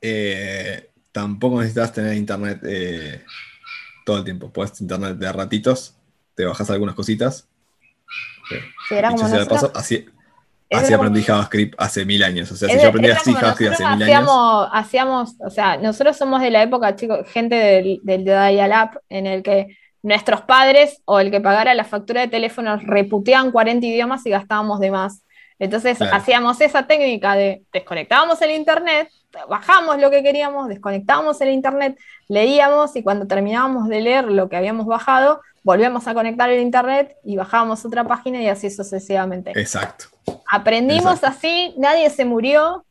Eh, 0.00 0.90
tampoco 1.12 1.58
necesitas 1.60 1.92
tener 1.92 2.14
internet 2.14 2.60
todo 4.04 4.18
el 4.18 4.24
tiempo, 4.24 4.50
puedes 4.50 4.80
internet 4.80 5.16
de 5.16 5.32
ratitos, 5.32 5.96
te 6.34 6.44
bajas 6.44 6.70
algunas 6.70 6.94
cositas. 6.94 7.48
Sí, 8.88 8.94
era 8.94 9.10
como 9.10 9.24
así, 9.74 10.06
Así 10.70 10.92
aprendí 10.92 11.22
JavaScript 11.22 11.74
hace 11.78 12.04
mil 12.04 12.22
años. 12.22 12.50
O 12.50 12.56
sea, 12.56 12.68
si 12.68 12.80
yo 12.80 12.88
aprendí 12.88 13.10
así 13.10 13.32
JavaScript 13.32 13.72
hace 13.72 13.84
mil 13.84 14.02
años. 14.02 14.68
Hacíamos, 14.72 15.34
o 15.40 15.50
sea, 15.50 15.76
nosotros 15.76 16.16
somos 16.16 16.40
de 16.40 16.50
la 16.50 16.62
época, 16.62 16.96
chicos, 16.96 17.28
gente 17.28 17.54
del, 17.54 18.00
del 18.02 18.24
Dial-Up, 18.24 19.00
en 19.08 19.26
el 19.26 19.42
que 19.42 19.76
nuestros 20.02 20.42
padres 20.42 21.00
o 21.04 21.20
el 21.20 21.30
que 21.30 21.40
pagara 21.40 21.74
la 21.74 21.84
factura 21.84 22.20
de 22.20 22.28
teléfono 22.28 22.76
reputeaban 22.76 23.52
40 23.52 23.86
idiomas 23.86 24.26
y 24.26 24.30
gastábamos 24.30 24.80
de 24.80 24.90
más. 24.90 25.23
Entonces 25.58 25.98
hacíamos 26.00 26.60
esa 26.60 26.86
técnica 26.86 27.34
de 27.36 27.62
desconectábamos 27.72 28.42
el 28.42 28.50
internet, 28.50 29.08
bajamos 29.48 29.98
lo 29.98 30.10
que 30.10 30.22
queríamos, 30.22 30.68
desconectábamos 30.68 31.40
el 31.40 31.50
internet, 31.50 31.96
leíamos 32.28 32.96
y 32.96 33.02
cuando 33.02 33.26
terminábamos 33.26 33.88
de 33.88 34.00
leer 34.00 34.24
lo 34.24 34.48
que 34.48 34.56
habíamos 34.56 34.86
bajado, 34.86 35.40
volvíamos 35.62 36.06
a 36.08 36.14
conectar 36.14 36.50
el 36.50 36.60
internet 36.60 37.16
y 37.24 37.36
bajábamos 37.36 37.84
otra 37.84 38.04
página 38.04 38.42
y 38.42 38.48
así 38.48 38.68
sucesivamente. 38.68 39.52
Exacto. 39.54 40.06
Aprendimos 40.50 41.22
así, 41.24 41.74
nadie 41.78 42.10
se 42.10 42.24
murió 42.24 42.84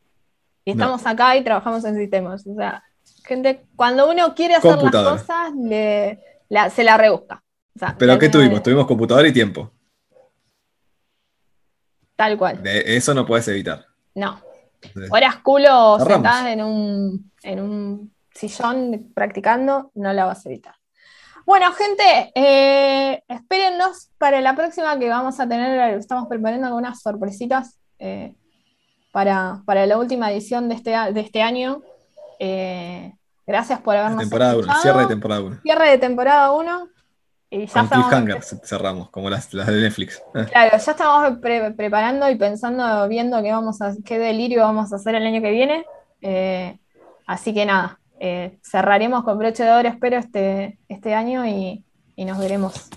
y 0.64 0.72
estamos 0.72 1.06
acá 1.06 1.36
y 1.36 1.44
trabajamos 1.44 1.84
en 1.84 1.96
sistemas. 1.96 2.46
O 2.46 2.54
sea, 2.54 2.82
gente, 3.24 3.64
cuando 3.76 4.10
uno 4.10 4.34
quiere 4.34 4.54
hacer 4.54 4.82
las 4.82 4.90
cosas, 4.90 5.52
se 6.72 6.84
la 6.84 6.96
rebusca. 6.96 7.42
¿Pero 7.98 8.18
qué 8.18 8.28
tuvimos? 8.28 8.62
Tuvimos 8.62 8.86
computadora 8.86 9.28
y 9.28 9.32
tiempo. 9.32 9.70
Tal 12.16 12.38
cual. 12.38 12.62
De 12.62 12.96
eso 12.96 13.14
no 13.14 13.26
puedes 13.26 13.46
evitar. 13.48 13.86
No. 14.14 14.40
Horas 15.10 15.36
culo 15.36 15.98
sentadas 15.98 16.46
en 16.46 16.62
un, 16.62 17.32
en 17.42 17.60
un 17.60 18.14
sillón 18.34 19.10
practicando, 19.14 19.90
no 19.94 20.12
la 20.12 20.26
vas 20.26 20.44
a 20.44 20.48
evitar. 20.50 20.74
Bueno, 21.46 21.72
gente, 21.72 22.32
eh, 22.34 23.22
espérennos 23.28 24.10
para 24.18 24.40
la 24.40 24.54
próxima 24.54 24.98
que 24.98 25.08
vamos 25.08 25.38
a 25.40 25.48
tener, 25.48 25.98
estamos 25.98 26.26
preparando 26.26 26.66
algunas 26.66 27.00
sorpresitas 27.02 27.78
eh, 27.98 28.34
para, 29.12 29.62
la 29.66 29.98
última 29.98 30.32
edición 30.32 30.68
de 30.68 30.74
este, 30.74 30.90
de 30.90 31.20
este 31.20 31.42
año. 31.42 31.82
Eh, 32.38 33.14
gracias 33.46 33.80
por 33.80 33.96
habernos 33.96 34.20
temporada 34.20 34.54
cierre 34.80 35.02
de 35.02 35.06
temporada 35.06 35.40
1. 35.42 35.60
Cierre 35.62 35.90
de 35.90 35.98
temporada 35.98 36.52
1. 36.52 36.88
Y 37.54 37.66
ya 37.66 37.86
Con 37.86 38.28
estamos, 38.28 38.60
cerramos, 38.64 39.10
como 39.10 39.30
las, 39.30 39.48
de 39.50 39.64
Netflix. 39.64 40.20
Claro, 40.32 40.76
ya 40.76 40.90
estamos 40.90 41.38
preparando 41.38 42.28
y 42.28 42.34
pensando, 42.34 43.06
viendo 43.08 43.40
qué, 43.42 43.52
vamos 43.52 43.80
a, 43.80 43.94
qué 44.04 44.18
delirio 44.18 44.62
vamos 44.62 44.92
a 44.92 44.96
hacer 44.96 45.14
el 45.14 45.24
año 45.24 45.40
que 45.40 45.50
viene. 45.52 45.86
así 47.26 47.54
que 47.54 47.64
nada, 47.64 48.00
eh, 48.18 48.58
cerraremos 48.60 49.22
con 49.22 49.38
broche 49.38 49.62
de 49.62 49.70
oro, 49.70 49.88
espero, 49.88 50.16
este, 50.16 50.78
este 50.88 51.14
año 51.14 51.46
y, 51.46 51.84
y 52.16 52.24
nos 52.24 52.38
veremos 52.38 52.88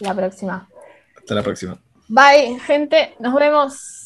la 0.00 0.12
próxima. 0.12 0.68
Hasta 1.16 1.34
la 1.36 1.42
próxima. 1.42 1.78
Bye, 2.08 2.58
gente. 2.60 3.14
Nos 3.20 3.32
vemos. 3.34 4.03